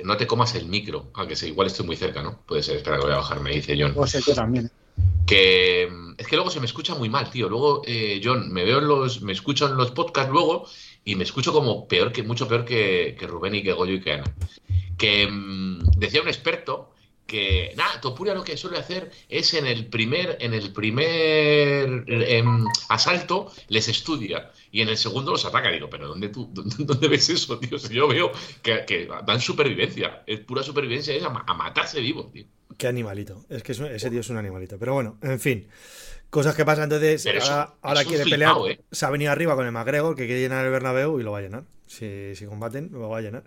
no 0.04 0.16
te 0.16 0.26
comas 0.26 0.54
el 0.54 0.66
micro, 0.66 1.10
aunque 1.14 1.36
sé, 1.36 1.48
igual 1.48 1.68
estoy 1.68 1.86
muy 1.86 1.96
cerca, 1.96 2.22
¿no? 2.22 2.40
Puede 2.46 2.62
ser, 2.62 2.76
espera 2.76 2.98
que 2.98 3.04
voy 3.04 3.12
a 3.12 3.16
bajar, 3.16 3.40
me 3.40 3.50
dice 3.50 3.76
John. 3.78 3.94
Pues 3.94 4.24
yo 4.24 4.34
también. 4.34 4.70
Que 5.26 5.88
es 6.18 6.26
que 6.26 6.36
luego 6.36 6.50
se 6.50 6.60
me 6.60 6.66
escucha 6.66 6.94
muy 6.94 7.08
mal, 7.08 7.30
tío. 7.30 7.48
Luego, 7.48 7.82
eh, 7.86 8.20
John, 8.22 8.52
me 8.52 8.64
veo 8.64 8.78
en 8.78 8.88
los, 8.88 9.22
me 9.22 9.32
escucho 9.32 9.66
en 9.66 9.76
los 9.76 9.90
podcasts 9.90 10.30
luego 10.30 10.66
y 11.04 11.14
me 11.14 11.24
escucho 11.24 11.52
como 11.52 11.88
peor 11.88 12.12
que, 12.12 12.22
mucho 12.22 12.46
peor 12.46 12.64
que, 12.64 13.16
que 13.18 13.26
Rubén 13.26 13.54
y 13.54 13.62
que 13.62 13.72
Goyo 13.72 13.94
y 13.94 14.00
que 14.00 14.12
Ana. 14.12 14.34
Que 14.98 15.26
mm, 15.26 15.98
decía 15.98 16.22
un 16.22 16.28
experto 16.28 16.92
que 17.26 17.72
nada, 17.76 18.00
Topuria 18.00 18.34
lo 18.34 18.44
que 18.44 18.56
suele 18.56 18.78
hacer 18.78 19.10
es 19.28 19.52
en 19.54 19.66
el 19.66 19.86
primer, 19.86 20.36
en 20.40 20.54
el 20.54 20.72
primer 20.72 22.04
em, 22.06 22.64
asalto 22.88 23.52
les 23.68 23.88
estudia 23.88 24.52
y 24.76 24.82
en 24.82 24.90
el 24.90 24.98
segundo 24.98 25.32
los 25.32 25.42
ataca. 25.46 25.70
Digo, 25.70 25.88
pero 25.88 26.06
¿dónde, 26.06 26.28
tú, 26.28 26.50
dónde, 26.52 27.08
ves 27.08 27.30
eso, 27.30 27.58
tío? 27.58 27.78
Si 27.78 27.94
yo 27.94 28.06
veo 28.06 28.30
que, 28.60 29.08
dan 29.26 29.40
supervivencia, 29.40 30.22
es 30.26 30.40
pura 30.40 30.62
supervivencia, 30.62 31.14
es 31.14 31.22
a, 31.22 31.30
matarse 31.30 31.98
vivo, 31.98 32.28
tío. 32.30 32.44
Qué 32.76 32.86
animalito, 32.86 33.46
es 33.48 33.62
que 33.62 33.72
ese 33.72 34.10
tío 34.10 34.20
es 34.20 34.28
un 34.28 34.36
animalito. 34.36 34.78
Pero 34.78 34.92
bueno, 34.92 35.16
en 35.22 35.40
fin, 35.40 35.66
cosas 36.28 36.54
que 36.54 36.66
pasan. 36.66 36.92
Entonces, 36.92 37.26
ahora, 37.80 38.04
quiere 38.04 38.24
pelear, 38.24 38.54
¿eh? 38.68 38.78
se 38.92 39.06
ha 39.06 39.08
venido 39.08 39.32
arriba 39.32 39.56
con 39.56 39.64
el 39.64 39.72
McGregor, 39.72 40.14
que 40.14 40.26
quiere 40.26 40.42
llenar 40.42 40.66
el 40.66 40.70
Bernabéu 40.72 41.18
y 41.18 41.22
lo 41.22 41.32
va 41.32 41.38
a 41.38 41.40
llenar. 41.40 41.64
Si, 41.86 42.34
si 42.34 42.44
combaten, 42.44 42.90
lo 42.92 43.08
va 43.08 43.16
a 43.16 43.22
llenar. 43.22 43.44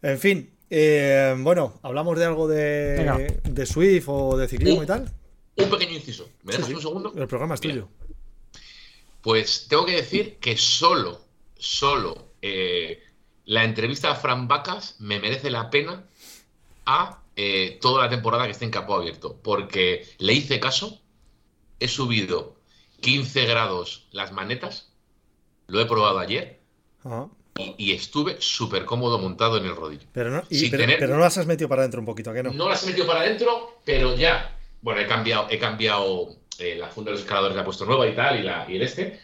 En 0.00 0.20
fin, 0.20 0.48
eh, 0.70 1.34
bueno, 1.40 1.80
hablamos 1.82 2.16
de 2.16 2.24
algo 2.24 2.46
de, 2.46 3.40
de 3.42 3.66
Swift 3.66 4.04
o 4.06 4.36
de 4.36 4.46
ciclismo 4.46 4.84
y 4.84 4.86
tal. 4.86 5.10
Un 5.56 5.70
pequeño 5.70 5.94
inciso. 5.94 6.28
¿Me 6.44 6.52
dejas 6.52 6.70
un 6.70 6.80
segundo? 6.80 7.12
El 7.16 7.26
programa 7.26 7.56
es 7.56 7.60
tuyo. 7.60 7.88
Pues 9.22 9.66
tengo 9.68 9.86
que 9.86 9.96
decir 9.96 10.38
que 10.38 10.56
solo, 10.56 11.20
solo 11.58 12.32
eh, 12.42 13.02
la 13.44 13.64
entrevista 13.64 14.10
a 14.10 14.14
Fran 14.14 14.48
Vacas 14.48 14.96
me 14.98 15.20
merece 15.20 15.50
la 15.50 15.70
pena 15.70 16.04
a 16.86 17.22
eh, 17.36 17.78
toda 17.80 18.04
la 18.04 18.10
temporada 18.10 18.44
que 18.44 18.52
esté 18.52 18.64
en 18.64 18.70
campo 18.70 18.94
abierto. 18.94 19.38
Porque 19.42 20.06
le 20.18 20.32
hice 20.32 20.60
caso, 20.60 21.00
he 21.78 21.88
subido 21.88 22.56
15 23.00 23.46
grados 23.46 24.08
las 24.12 24.32
manetas, 24.32 24.92
lo 25.66 25.80
he 25.80 25.86
probado 25.86 26.18
ayer. 26.18 26.60
Ah 27.04 27.26
y, 27.76 27.92
estuve 27.92 28.36
súper 28.40 28.84
cómodo 28.84 29.18
montado 29.18 29.56
en 29.58 29.66
el 29.66 29.76
rodillo. 29.76 30.06
Pero 30.12 30.30
no, 30.30 30.42
pero, 30.48 31.14
no 31.14 31.18
las 31.18 31.36
has 31.38 31.46
metido 31.46 31.68
para 31.68 31.82
adentro 31.82 32.00
un 32.00 32.06
poquito, 32.06 32.32
¿qué 32.32 32.42
no? 32.42 32.52
No 32.52 32.68
las 32.68 32.82
he 32.84 32.86
metido 32.88 33.06
para 33.06 33.20
adentro, 33.20 33.80
pero 33.84 34.16
ya. 34.16 34.56
Bueno, 34.82 35.00
he 35.00 35.06
cambiado, 35.06 35.46
he 35.50 35.58
cambiado 35.58 36.36
eh, 36.60 36.76
la 36.76 36.88
funda 36.88 37.10
de 37.10 37.16
los 37.16 37.22
escaladores, 37.22 37.56
la 37.56 37.62
he 37.62 37.64
puesto 37.64 37.84
nueva 37.84 38.06
y 38.08 38.14
tal, 38.14 38.38
y, 38.40 38.42
la, 38.42 38.66
y 38.68 38.76
el 38.76 38.82
este. 38.82 39.20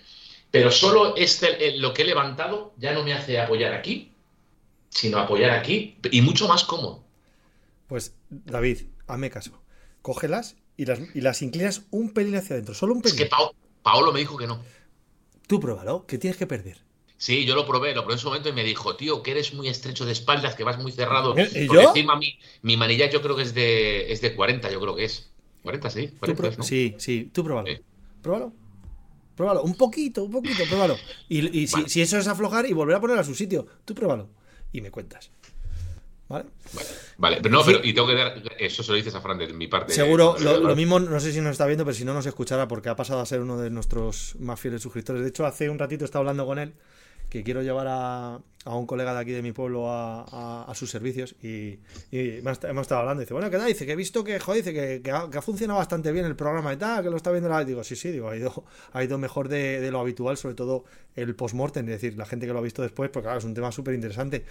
Pero 0.51 0.71
solo 0.71 1.17
este, 1.17 1.77
lo 1.79 1.93
que 1.93 2.03
he 2.03 2.05
levantado 2.07 2.73
ya 2.77 2.93
no 2.93 3.03
me 3.03 3.13
hace 3.13 3.39
apoyar 3.39 3.73
aquí, 3.75 4.13
sino 4.89 5.19
apoyar 5.19 5.51
aquí 5.51 5.99
y 6.11 6.23
mucho 6.23 6.49
más 6.49 6.65
cómodo. 6.65 7.05
Pues, 7.89 8.15
David, 8.31 8.83
hazme 9.07 9.31
caso. 9.31 9.63
Cógelas 10.03 10.57
y 10.77 10.87
las, 10.87 11.01
y 11.15 11.21
las 11.21 11.43
inclinas 11.43 11.83
un 11.91 12.13
pelín 12.13 12.37
hacia 12.37 12.55
adentro, 12.55 12.75
solo 12.75 12.95
un 12.95 13.03
pelín. 13.03 13.19
Es 13.19 13.25
que 13.25 13.31
Paolo 13.83 14.13
me 14.13 14.21
dijo 14.21 14.37
que 14.37 14.47
no. 14.47 14.63
Tú 15.47 15.61
pruébalo, 15.61 16.07
que 16.07 16.19
tienes 16.19 16.37
que 16.37 16.47
perder. 16.47 16.79
Sí, 17.19 17.47
yo 17.47 17.55
lo 17.55 17.67
probé, 17.67 17.95
lo 17.95 18.03
probé 18.03 18.15
en 18.15 18.19
su 18.19 18.29
momento 18.29 18.49
y 18.49 18.53
me 18.53 18.65
dijo, 18.65 18.97
tío, 18.97 19.23
que 19.23 19.31
eres 19.31 19.55
muy 19.55 19.69
estrecho 19.69 20.05
de 20.05 20.13
espaldas, 20.13 20.55
que 20.55 20.65
vas 20.65 20.79
muy 20.79 20.93
cerrado. 20.93 21.35
¿Y 21.39 21.67
yo? 21.67 21.81
encima 21.81 22.17
mi, 22.17 22.39
mi 22.63 22.77
manilla 22.77 23.09
yo 23.09 23.23
creo 23.23 23.37
que 23.37 23.43
es 23.43 23.55
de, 23.55 24.13
es 24.13 24.21
de 24.21 24.35
40, 24.35 24.71
yo 24.71 24.81
creo 24.81 24.95
que 24.95 25.05
es. 25.05 25.31
40, 25.67 25.91
sí. 25.91 26.11
Sí, 26.63 26.95
sí, 26.99 27.31
tú 27.33 27.45
pruébalo. 27.45 27.69
Pruébalo. 28.23 28.53
Pruébalo. 29.35 29.63
Un 29.63 29.75
poquito, 29.75 30.25
un 30.25 30.33
poquito, 30.33 30.65
pruébalo. 30.69 30.97
Y, 31.29 31.61
y 31.61 31.67
si, 31.67 31.89
si, 31.89 32.01
eso 32.01 32.17
es 32.19 32.29
aflojar 32.29 32.67
y 32.67 32.73
volver 32.73 32.97
a 32.97 33.01
poner 33.01 33.19
a 33.19 33.25
su 33.25 33.35
sitio, 33.35 33.67
tú 33.85 33.95
pruébalo. 33.95 34.29
Y 34.73 34.81
me 34.81 34.91
cuentas. 34.91 35.31
¿Vale? 36.29 36.47
Vale, 37.19 37.39
pero 37.41 37.55
no, 37.55 37.65
pero 37.65 37.81
y 37.85 37.93
tengo 37.93 38.09
que 38.09 38.15
dar. 38.15 38.43
Eso 38.59 38.83
se 38.83 38.91
lo 38.91 38.97
dices 38.97 39.15
a 39.15 39.21
Fran 39.21 39.39
de 39.39 39.53
mi 39.53 39.69
parte. 39.69 39.93
Seguro, 39.93 40.37
lo, 40.39 40.75
mismo, 40.75 40.99
no 40.99 41.21
sé 41.21 41.33
si 41.33 41.41
nos 41.41 41.53
está 41.53 41.67
viendo, 41.67 41.85
pero 41.85 41.95
si 41.95 42.05
no 42.05 42.15
nos 42.15 42.27
escuchará, 42.27 42.67
porque 42.67 42.89
ha 42.89 42.97
pasado 42.97 43.21
a 43.21 43.27
ser 43.27 43.41
uno 43.41 43.59
de 43.59 43.71
nuestros 43.71 44.35
más 44.41 44.59
fieles 44.59 44.83
suscriptores. 44.83 45.23
De 45.23 45.29
hecho, 45.29 45.47
hace 45.47 45.71
un 45.71 45.79
ratito 45.79 46.05
estaba 46.05 46.23
hablando 46.23 46.47
con 46.47 46.59
él 46.59 46.75
que 47.37 47.45
quiero 47.45 47.63
llevar 47.63 47.87
a, 47.89 48.41
un 48.65 48.87
colega 48.87 49.13
de 49.15 49.21
aquí 49.21 49.31
de 49.31 49.43
mi 49.43 49.53
pueblo 49.53 49.87
a, 49.89 50.73
sus 50.75 50.91
servicios 50.91 51.37
y, 51.43 51.79
hemos 52.11 52.57
estado 52.57 53.01
hablando. 53.01 53.21
Dice, 53.21 53.35
bueno, 53.35 53.51
¿qué 53.51 53.59
tal? 53.59 53.67
Dice 53.67 53.85
que 53.85 53.93
he 53.93 53.97
visto 53.97 54.25
que, 54.25 54.41
joder, 54.41 54.65
dice 54.65 55.03
que, 55.03 55.11
ha, 55.11 55.43
funcionado 55.43 55.79
bastante 55.79 56.11
bien 56.13 56.25
el 56.25 56.35
programa 56.35 56.73
y 56.73 56.77
tal, 56.77 57.05
que 57.05 57.11
lo 57.11 57.17
está 57.17 57.31
viendo 57.31 57.49
la... 57.49 57.65
Digo, 57.65 57.85
sí, 57.85 57.95
sí, 57.95 58.11
digo, 58.11 58.31
ha 58.31 58.37
ido, 58.37 58.65
ha 58.93 59.05
ido 59.05 59.19
mejor 59.19 59.49
de, 59.49 59.89
lo 59.91 60.01
habitual, 60.01 60.37
sobre 60.37 60.55
todo 60.55 60.85
el 61.15 61.35
post-mortem, 61.37 61.87
es 61.89 62.01
decir, 62.01 62.17
la 62.17 62.27
gente 62.27 62.47
que 62.47 62.53
lo 62.53 62.59
ha 62.59 62.63
visto 62.63 62.83
después, 62.83 63.11
porque 63.11 63.27
claro, 63.27 63.39
es 63.39 63.45
un 63.45 63.55
tema 63.55 63.71
súper 63.71 63.95
interesante. 63.95 64.45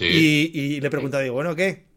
Y, 0.00 0.50
y, 0.58 0.80
le 0.80 0.90
pregunta, 0.90 1.20
digo, 1.20 1.34
bueno, 1.34 1.54
¿qué? 1.54 1.89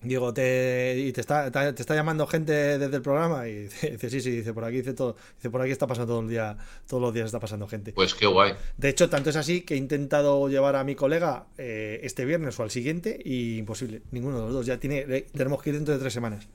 Digo, 0.00 0.32
te, 0.32 0.94
y 0.96 1.12
te 1.12 1.20
está, 1.20 1.50
te 1.50 1.82
está 1.82 1.94
llamando 1.96 2.24
gente 2.28 2.52
desde 2.52 2.96
el 2.96 3.02
programa 3.02 3.48
y 3.48 3.62
dice, 3.62 4.10
sí, 4.10 4.20
sí, 4.20 4.30
dice, 4.30 4.54
por 4.54 4.64
aquí 4.64 4.76
dice 4.76 4.94
todo, 4.94 5.16
dice, 5.36 5.50
por 5.50 5.60
aquí 5.60 5.72
está 5.72 5.88
pasando 5.88 6.12
todo 6.12 6.20
el 6.20 6.28
día, 6.28 6.56
todos 6.86 7.02
los 7.02 7.12
días 7.12 7.26
está 7.26 7.40
pasando 7.40 7.66
gente. 7.66 7.92
Pues 7.92 8.14
qué 8.14 8.26
guay. 8.26 8.54
De 8.76 8.88
hecho, 8.88 9.10
tanto 9.10 9.30
es 9.30 9.36
así 9.36 9.62
que 9.62 9.74
he 9.74 9.76
intentado 9.76 10.48
llevar 10.48 10.76
a 10.76 10.84
mi 10.84 10.94
colega 10.94 11.46
eh, 11.58 11.98
este 12.04 12.24
viernes 12.24 12.58
o 12.60 12.62
al 12.62 12.70
siguiente 12.70 13.20
y 13.24 13.58
imposible, 13.58 14.02
ninguno 14.12 14.38
de 14.38 14.44
los 14.44 14.54
dos, 14.54 14.66
ya 14.66 14.78
tiene, 14.78 15.02
tenemos 15.04 15.60
que 15.62 15.70
ir 15.70 15.76
dentro 15.76 15.94
de 15.94 16.00
tres 16.00 16.12
semanas. 16.12 16.46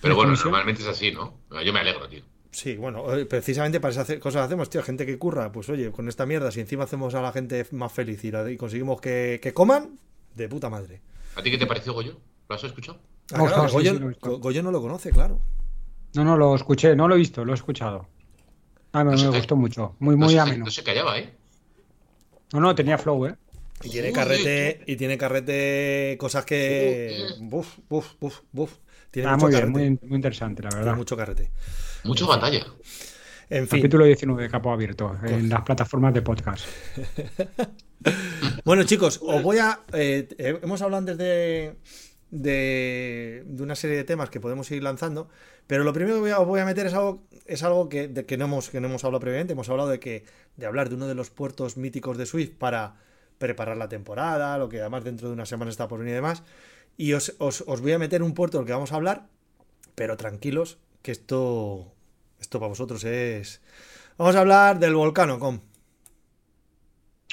Pero 0.00 0.16
bueno, 0.16 0.34
normalmente 0.34 0.82
es 0.82 0.88
así, 0.88 1.12
¿no? 1.12 1.38
Yo 1.64 1.72
me 1.72 1.78
alegro, 1.78 2.08
tío. 2.08 2.24
Sí, 2.50 2.76
bueno, 2.76 3.14
eh, 3.14 3.26
precisamente 3.26 3.78
para 3.78 3.92
esas 3.92 4.18
cosas 4.18 4.44
hacemos, 4.44 4.68
tío, 4.68 4.82
gente 4.82 5.06
que 5.06 5.16
curra, 5.18 5.52
pues 5.52 5.68
oye, 5.68 5.92
con 5.92 6.08
esta 6.08 6.26
mierda, 6.26 6.50
si 6.50 6.60
encima 6.60 6.84
hacemos 6.84 7.14
a 7.14 7.22
la 7.22 7.30
gente 7.30 7.64
más 7.70 7.92
feliz 7.92 8.24
y, 8.24 8.56
conseguimos 8.56 9.00
que, 9.00 9.38
que 9.40 9.54
coman, 9.54 10.00
de 10.34 10.48
puta 10.48 10.68
madre. 10.68 11.00
¿A 11.36 11.42
ti 11.42 11.50
qué 11.50 11.58
te 11.58 11.66
pareció, 11.66 11.92
Goyo? 11.92 12.18
¿Lo 12.52 12.56
has 12.56 12.64
escuchado? 12.64 12.98
Ah, 13.32 13.66
Goyo, 14.20 14.62
no 14.62 14.70
lo 14.70 14.82
conoce, 14.82 15.10
claro. 15.10 15.40
No, 16.12 16.22
no, 16.22 16.36
lo 16.36 16.54
escuché, 16.54 16.94
no 16.94 17.08
lo 17.08 17.14
he 17.14 17.18
visto, 17.18 17.46
lo 17.46 17.52
he 17.52 17.54
escuchado. 17.54 18.06
Ah, 18.92 19.04
me, 19.04 19.16
gustó 19.16 19.56
mucho. 19.56 19.96
Muy, 20.00 20.16
muy 20.16 20.36
ameno. 20.36 20.66
No 20.66 20.70
se 20.70 20.84
callaba, 20.84 21.18
¿eh? 21.18 21.32
No, 22.52 22.60
no, 22.60 22.74
tenía 22.74 22.98
flow, 22.98 23.24
¿eh? 23.24 23.36
Y 23.82 23.88
tiene 23.88 24.12
carrete, 24.12 24.82
y 24.86 24.96
tiene 24.96 25.16
carrete 25.16 26.18
cosas 26.20 26.44
que. 26.44 27.24
Buf, 27.40 27.78
buf, 27.88 28.16
buf, 28.20 28.40
buf. 28.52 28.74
Tiene 29.10 29.30
ah, 29.30 29.32
mucho 29.32 29.46
muy 29.46 29.54
carrete. 29.54 29.78
bien, 29.78 30.00
muy, 30.02 30.16
interesante, 30.16 30.62
la 30.62 30.68
verdad. 30.76 30.94
mucho 30.94 31.16
carrete. 31.16 31.50
Mucho 32.04 32.26
batalla. 32.26 32.66
En 33.48 33.66
fin. 33.66 33.80
Capítulo 33.80 34.04
19 34.04 34.42
de 34.42 34.50
Capo 34.50 34.70
Abierto, 34.72 35.16
en 35.24 35.48
las 35.48 35.62
plataformas 35.62 36.12
de 36.12 36.20
podcast. 36.20 36.66
bueno, 38.66 38.84
chicos, 38.84 39.20
os 39.22 39.42
voy 39.42 39.56
a. 39.56 39.80
Eh, 39.94 40.28
hemos 40.62 40.82
hablado 40.82 40.98
antes 40.98 41.16
de 41.16 41.76
de, 42.32 43.44
una 43.60 43.76
serie 43.76 43.96
de 43.96 44.04
temas 44.04 44.30
que 44.30 44.40
podemos 44.40 44.68
ir 44.70 44.82
lanzando, 44.82 45.28
pero 45.66 45.84
lo 45.84 45.92
primero 45.92 46.16
que 46.16 46.20
voy 46.22 46.30
a, 46.30 46.38
voy 46.38 46.60
a 46.60 46.64
meter 46.64 46.86
es 46.86 46.94
algo, 46.94 47.22
es 47.46 47.62
algo 47.62 47.88
que, 47.88 48.08
de 48.08 48.26
que, 48.26 48.36
no 48.36 48.46
hemos, 48.46 48.70
que 48.70 48.80
no 48.80 48.88
hemos 48.88 49.04
hablado 49.04 49.20
previamente. 49.20 49.52
Hemos 49.52 49.68
hablado 49.68 49.90
de, 49.90 50.00
que, 50.00 50.24
de 50.56 50.66
hablar 50.66 50.88
de 50.88 50.96
uno 50.96 51.06
de 51.06 51.14
los 51.14 51.30
puertos 51.30 51.76
míticos 51.76 52.18
de 52.18 52.26
Swift 52.26 52.54
para 52.58 52.96
preparar 53.38 53.76
la 53.76 53.88
temporada, 53.88 54.58
lo 54.58 54.68
que 54.68 54.80
además 54.80 55.04
dentro 55.04 55.28
de 55.28 55.34
una 55.34 55.46
semana 55.46 55.70
está 55.70 55.86
por 55.86 56.00
venir 56.00 56.12
y 56.12 56.16
demás. 56.16 56.42
Y 56.96 57.12
os, 57.12 57.34
os, 57.38 57.80
voy 57.80 57.92
a 57.92 57.98
meter 57.98 58.22
un 58.22 58.34
puerto 58.34 58.58
del 58.58 58.66
que 58.66 58.72
vamos 58.72 58.92
a 58.92 58.96
hablar, 58.96 59.26
pero 59.94 60.16
tranquilos, 60.16 60.78
que 61.02 61.12
esto, 61.12 61.92
esto 62.40 62.58
para 62.58 62.70
vosotros 62.70 63.04
es... 63.04 63.60
Vamos 64.16 64.36
a 64.36 64.40
hablar 64.40 64.78
del 64.78 64.94
volcano, 64.94 65.38
com. 65.38 65.60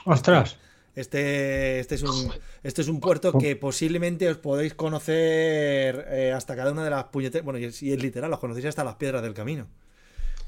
Ostras. 0.05 0.57
Este, 0.99 1.79
este, 1.79 1.95
es 1.95 2.03
un, 2.03 2.33
este 2.61 2.81
es 2.81 2.89
un 2.89 2.99
puerto 2.99 3.37
que 3.37 3.55
posiblemente 3.55 4.27
os 4.29 4.37
podéis 4.37 4.73
conocer 4.73 6.05
eh, 6.09 6.33
hasta 6.35 6.57
cada 6.57 6.73
una 6.73 6.83
de 6.83 6.89
las 6.89 7.05
puñeteras. 7.05 7.45
Bueno, 7.45 7.57
y 7.57 7.63
es, 7.63 7.81
literal, 7.81 8.33
os 8.33 8.39
conocéis 8.39 8.65
hasta 8.65 8.83
las 8.83 8.95
piedras 8.95 9.21
del 9.21 9.33
camino. 9.33 9.67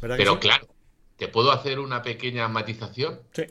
Pero 0.01 0.39
claro, 0.41 0.67
¿te 1.15 1.29
puedo 1.29 1.53
hacer 1.53 1.79
una 1.79 2.01
pequeña 2.01 2.49
matización? 2.49 3.21
Sí. 3.31 3.43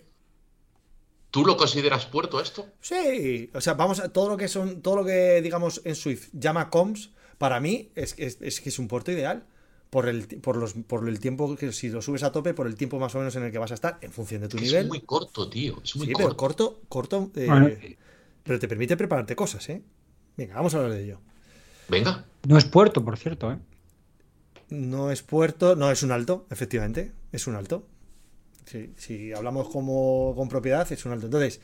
¿Tú 1.30 1.46
lo 1.46 1.56
consideras 1.56 2.04
puerto 2.04 2.38
esto? 2.38 2.66
Sí, 2.82 3.48
o 3.54 3.62
sea, 3.62 3.74
vamos 3.74 3.98
a 4.00 4.12
todo 4.12 4.28
lo 4.28 4.36
que 4.36 4.48
son, 4.48 4.82
todo 4.82 4.96
lo 4.96 5.04
que 5.04 5.40
digamos 5.40 5.80
en 5.84 5.94
Swift 5.94 6.28
llama 6.32 6.68
coms, 6.68 7.12
para 7.38 7.60
mí 7.60 7.92
es, 7.94 8.14
es, 8.18 8.38
es 8.42 8.60
que 8.60 8.68
es 8.68 8.78
un 8.78 8.88
puerto 8.88 9.10
ideal 9.10 9.46
por 9.90 10.08
el, 10.08 10.26
por, 10.40 10.56
los, 10.56 10.74
por 10.74 11.08
el 11.08 11.18
tiempo 11.18 11.56
que 11.56 11.72
si 11.72 11.88
lo 11.88 12.00
subes 12.00 12.22
a 12.22 12.30
tope, 12.30 12.54
por 12.54 12.68
el 12.68 12.76
tiempo 12.76 12.98
más 12.98 13.14
o 13.16 13.18
menos 13.18 13.34
en 13.36 13.42
el 13.42 13.52
que 13.52 13.58
vas 13.58 13.72
a 13.72 13.74
estar, 13.74 13.98
en 14.00 14.12
función 14.12 14.40
de 14.40 14.48
tu 14.48 14.56
nivel. 14.56 14.84
Es 14.84 14.88
muy 14.88 15.00
corto, 15.00 15.50
tío. 15.50 15.80
Es 15.84 15.96
muy 15.96 16.06
sí, 16.06 16.12
corto. 16.12 16.28
pero 16.28 16.36
corto, 16.36 16.80
corto. 16.88 17.30
Eh, 17.34 17.98
pero 18.44 18.58
te 18.58 18.68
permite 18.68 18.96
prepararte 18.96 19.34
cosas, 19.34 19.68
¿eh? 19.68 19.82
Venga, 20.36 20.54
vamos 20.54 20.74
a 20.74 20.78
hablar 20.78 20.92
de 20.92 21.04
ello. 21.04 21.20
Venga. 21.88 22.24
No 22.46 22.56
es 22.56 22.64
puerto, 22.64 23.04
por 23.04 23.18
cierto, 23.18 23.52
¿eh? 23.52 23.58
No 24.70 25.10
es 25.10 25.22
puerto, 25.22 25.74
no 25.74 25.90
es 25.90 26.04
un 26.04 26.12
alto, 26.12 26.46
efectivamente. 26.50 27.12
Es 27.32 27.48
un 27.48 27.56
alto. 27.56 27.86
si 28.96 29.32
hablamos 29.32 29.68
como 29.68 30.34
con 30.36 30.48
propiedad, 30.48 30.90
es 30.90 31.04
un 31.04 31.12
alto. 31.12 31.26
Entonces, 31.26 31.60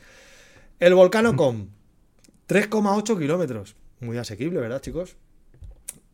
el 0.79 0.93
volcano 0.93 1.35
con 1.37 1.69
3,8 2.49 3.17
kilómetros. 3.17 3.75
Muy 4.01 4.17
asequible, 4.17 4.59
¿verdad, 4.59 4.81
chicos? 4.81 5.15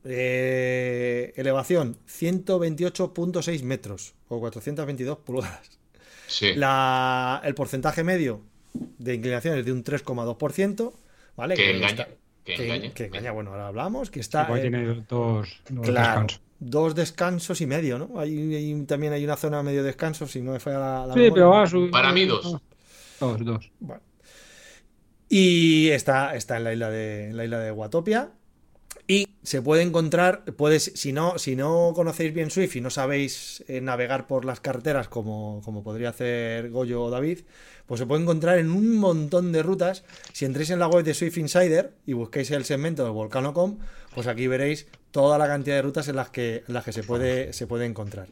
Eh, 0.06 1.34
elevación 1.38 1.98
128.6 2.08 3.64
metros 3.64 4.14
o 4.28 4.40
422 4.40 5.18
pulgadas. 5.20 5.80
Sí. 6.28 6.48
el 6.48 7.56
porcentaje 7.56 8.04
medio 8.04 8.42
de 8.74 9.14
inclinación 9.14 9.58
es 9.60 9.66
de 9.66 9.72
un 9.72 9.84
3,2%, 9.84 10.94
¿vale? 11.36 11.56
Que 11.56 11.64
Que 11.64 11.70
engaña. 11.78 11.88
está- 11.92 12.08
Que 12.44 12.56
que, 12.56 12.64
engaña. 12.66 12.94
que 12.94 13.06
engaña, 13.06 13.32
bueno, 13.32 13.52
ahora 13.52 13.68
hablamos, 13.68 14.10
que 14.10 14.20
está... 14.20 14.44
Igual 14.46 14.60
eh, 14.60 14.62
tiene 14.64 14.86
dos, 15.08 15.62
dos 15.70 15.86
claro, 15.88 16.10
descansos. 16.22 16.42
dos 16.60 16.96
descansos 16.96 17.62
y 17.62 17.68
medio, 17.68 18.00
¿no? 18.00 18.20
Hay, 18.20 18.56
hay- 18.56 18.84
también 18.86 19.14
hay 19.14 19.24
una 19.24 19.38
zona 19.38 19.62
medio 19.64 19.84
descanso, 19.84 20.28
si 20.28 20.42
no 20.42 20.52
me 20.54 20.60
falla 20.60 20.80
la, 20.80 21.08
la 21.08 21.14
Sí, 21.14 21.20
memoria. 21.20 21.34
pero 21.34 21.50
va 21.52 21.64
a 21.64 21.68
su- 21.68 21.90
Para 21.92 22.12
mí, 22.12 22.26
dos. 22.26 22.58
Dos, 23.20 23.46
dos. 23.46 23.72
Bueno. 23.80 24.02
Y 25.30 25.90
está, 25.90 26.36
está 26.36 26.58
en 26.58 26.64
la 26.66 26.74
isla 26.74 26.90
de 26.90 27.30
en 27.30 27.38
la 27.38 27.44
isla 27.46 27.60
de 27.60 27.72
Watopia. 27.72 28.32
Y 29.08 29.28
se 29.44 29.62
puede 29.62 29.82
encontrar, 29.82 30.46
puedes, 30.46 30.94
si 30.96 31.12
no, 31.12 31.38
si 31.38 31.56
no 31.58 31.92
conocéis 31.94 32.34
bien 32.34 32.52
Swift 32.52 32.78
y 32.78 32.82
no 32.82 32.90
sabéis 32.90 33.64
eh, 33.68 33.82
navegar 33.82 34.28
por 34.28 34.46
las 34.46 34.62
carreteras 34.62 35.10
como, 35.10 35.62
como 35.66 35.84
podría 35.84 36.10
hacer 36.10 36.70
Goyo 36.70 37.04
o 37.04 37.10
David, 37.10 37.40
pues 37.86 38.00
se 38.00 38.06
puede 38.06 38.22
encontrar 38.22 38.60
en 38.60 38.72
un 38.72 38.96
montón 38.98 39.52
de 39.52 39.62
rutas. 39.62 40.06
Si 40.32 40.46
entréis 40.46 40.70
en 40.70 40.80
la 40.80 40.88
web 40.88 41.04
de 41.04 41.14
Swift 41.14 41.38
Insider 41.38 41.94
y 42.06 42.14
busquéis 42.14 42.52
el 42.52 42.64
segmento 42.64 43.04
del 43.04 43.12
Volcano.com, 43.12 43.80
pues 44.16 44.28
aquí 44.28 44.48
veréis 44.48 44.88
toda 45.12 45.38
la 45.38 45.48
cantidad 45.48 45.76
de 45.76 45.82
rutas 45.82 46.08
en 46.08 46.16
las 46.16 46.30
que, 46.30 46.64
en 46.66 46.74
las 46.74 46.86
que 46.86 46.94
se, 46.94 47.04
puede, 47.04 47.52
se 47.52 47.68
puede 47.68 47.86
encontrar. 47.86 48.30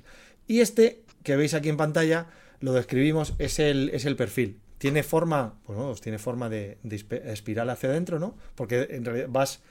Y 0.47 0.61
este 0.61 1.03
que 1.23 1.35
veis 1.35 1.53
aquí 1.53 1.69
en 1.69 1.77
pantalla, 1.77 2.27
lo 2.59 2.73
describimos, 2.73 3.33
es 3.39 3.59
el, 3.59 3.89
es 3.93 4.05
el 4.05 4.15
perfil. 4.15 4.59
Tiene 4.77 5.03
forma, 5.03 5.59
bueno, 5.67 5.87
pues 5.87 6.01
tiene 6.01 6.17
forma 6.17 6.49
de, 6.49 6.77
de 6.81 7.05
espiral 7.25 7.69
hacia 7.69 7.89
adentro, 7.89 8.19
¿no? 8.19 8.35
Porque 8.55 8.87
en 8.89 9.05
realidad 9.05 9.27
vas, 9.29 9.61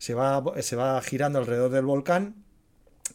se 0.00 0.14
va, 0.14 0.42
se 0.62 0.76
va 0.76 1.00
girando 1.02 1.38
alrededor 1.38 1.70
del 1.70 1.84
volcán 1.84 2.34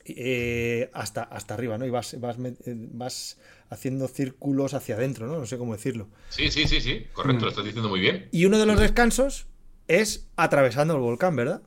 eh, 0.06 0.89
hasta, 0.94 1.24
hasta 1.24 1.56
arriba, 1.56 1.77
¿no? 1.80 1.86
Y 1.86 1.89
vas, 1.89 2.20
vas, 2.20 2.38
eh, 2.39 2.75
vas 2.75 3.38
haciendo 3.72 4.08
círculos 4.08 4.74
hacia 4.75 4.96
adentro, 4.96 5.25
¿no? 5.25 5.39
No 5.39 5.46
sé 5.48 5.58
cómo 5.58 5.74
decirlo. 5.74 6.08
Sí, 6.30 6.51
sí, 6.51 6.68
sí, 6.68 6.82
sí. 6.82 7.08
Correcto, 7.13 7.39
Mm. 7.42 7.44
lo 7.46 7.50
estás 7.50 7.65
diciendo 7.65 7.89
muy 7.89 8.00
bien. 8.00 8.30
Y 8.32 8.46
uno 8.46 8.60
de 8.60 8.68
los 8.68 8.80
descansos 8.80 9.48
es 9.88 10.27
atravesando 10.36 10.94
el 10.94 11.00
volcán, 11.01 11.36
¿verdad? 11.36 11.62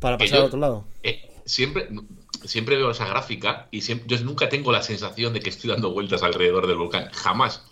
Para 0.00 0.18
pasar 0.18 0.34
yo- 0.34 0.40
al 0.42 0.46
otro 0.48 0.60
lado. 0.60 0.84
Eh, 1.02 1.30
siempre, 1.46 1.88
siempre 2.44 2.76
veo 2.76 2.90
esa 2.90 3.06
gráfica 3.06 3.68
y 3.70 3.80
siempre- 3.80 4.06
yo 4.18 4.22
nunca 4.24 4.48
tengo 4.50 4.70
la 4.70 4.82
sensación 4.82 5.32
de 5.32 5.40
que 5.40 5.48
estoy 5.48 5.70
dando 5.70 5.92
vueltas 5.92 6.22
alrededor 6.22 6.66
del 6.66 6.76
volcán. 6.76 7.08
Jamás. 7.12 7.64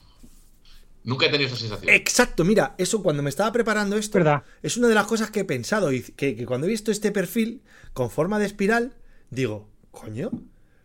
Nunca 1.05 1.27
he 1.27 1.31
tenido 1.31 1.49
esa 1.49 1.57
sensación. 1.57 1.89
Exacto, 1.95 2.45
mira, 2.45 2.75
eso 2.79 3.03
cuando 3.03 3.23
me 3.23 3.31
estaba 3.31 3.51
preparando 3.53 3.97
esto, 3.97 4.19
verdad. 4.19 4.43
es 4.63 4.77
una 4.77 4.89
de 4.89 4.95
las 4.95 5.07
cosas 5.07 5.31
que 5.31 5.41
he 5.41 5.45
pensado 5.45 5.93
y 5.93 6.03
que, 6.03 6.37
que 6.37 6.47
cuando 6.47 6.67
he 6.67 6.71
visto 6.71 6.91
este 6.91 7.11
perfil 7.11 7.63
con 7.95 8.11
forma 8.11 8.39
de 8.39 8.47
espiral, 8.47 8.95
digo, 9.31 9.69
coño, 9.91 10.31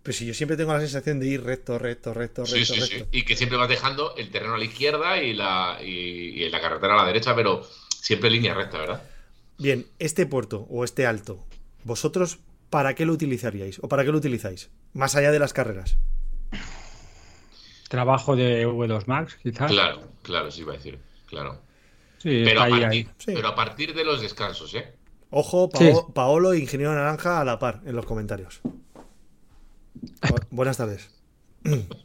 pero 0.03 0.15
si 0.17 0.25
yo 0.25 0.33
siempre 0.33 0.55
tengo 0.55 0.71
la 0.73 0.79
sensación 0.79 1.19
de 1.19 1.27
ir 1.27 1.43
recto, 1.43 1.77
recto, 1.79 2.13
recto, 2.13 2.45
Sí, 2.45 2.59
recto, 2.59 2.73
sí, 2.75 2.81
sí. 2.81 2.93
recto. 2.93 3.07
Y 3.11 3.23
que 3.25 3.35
siempre 3.35 3.57
vas 3.57 3.67
dejando 3.67 4.15
el 4.15 4.29
terreno 4.31 4.53
a 4.53 4.57
la 4.57 4.65
izquierda 4.65 5.21
y 5.21 5.33
la, 5.33 5.79
y, 5.83 5.87
y 6.43 6.49
la 6.49 6.61
carretera 6.61 6.93
a 6.93 6.97
la 6.97 7.05
derecha, 7.07 7.35
pero 7.35 7.67
siempre 7.89 8.29
línea 8.29 8.53
recta, 8.53 8.77
¿verdad? 8.77 9.03
Bien, 9.57 9.85
este 9.99 10.25
puerto 10.25 10.67
o 10.69 10.83
este 10.85 11.05
alto, 11.05 11.45
¿vosotros 11.83 12.39
para 12.69 12.93
qué 12.93 13.05
lo 13.05 13.13
utilizaríais? 13.13 13.79
¿O 13.81 13.87
para 13.89 14.03
qué 14.05 14.11
lo 14.11 14.17
utilizáis? 14.17 14.69
Más 14.93 15.15
allá 15.15 15.31
de 15.31 15.39
las 15.39 15.53
carreras. 15.53 15.97
Trabajo 17.95 18.35
de 18.35 18.67
V2 18.67 19.03
Max, 19.07 19.37
quizás. 19.41 19.71
Claro, 19.71 20.01
claro, 20.21 20.51
sí 20.51 20.61
iba 20.61 20.73
a 20.73 20.77
decir. 20.77 20.99
Claro. 21.27 21.59
Sí, 22.19 22.41
Pero 22.45 22.61
a, 22.61 22.67
partir, 22.67 22.85
ahí. 22.85 23.03
Sí. 23.17 23.31
pero 23.35 23.47
a 23.49 23.55
partir 23.55 23.93
de 23.93 24.03
los 24.03 24.21
descansos, 24.21 24.73
¿eh? 24.75 24.93
Ojo, 25.31 25.69
Sí. 25.73 25.91
Paolo 26.13 26.53
e 26.53 26.59
Ingeniero 26.59 26.93
Naranja 26.93 27.41
a 27.41 27.45
la 27.45 27.59
par 27.59 27.81
en 27.85 27.95
los 27.95 28.05
comentarios. 28.05 28.61
Bu- 30.21 30.45
buenas 30.49 30.77
tardes. 30.77 31.11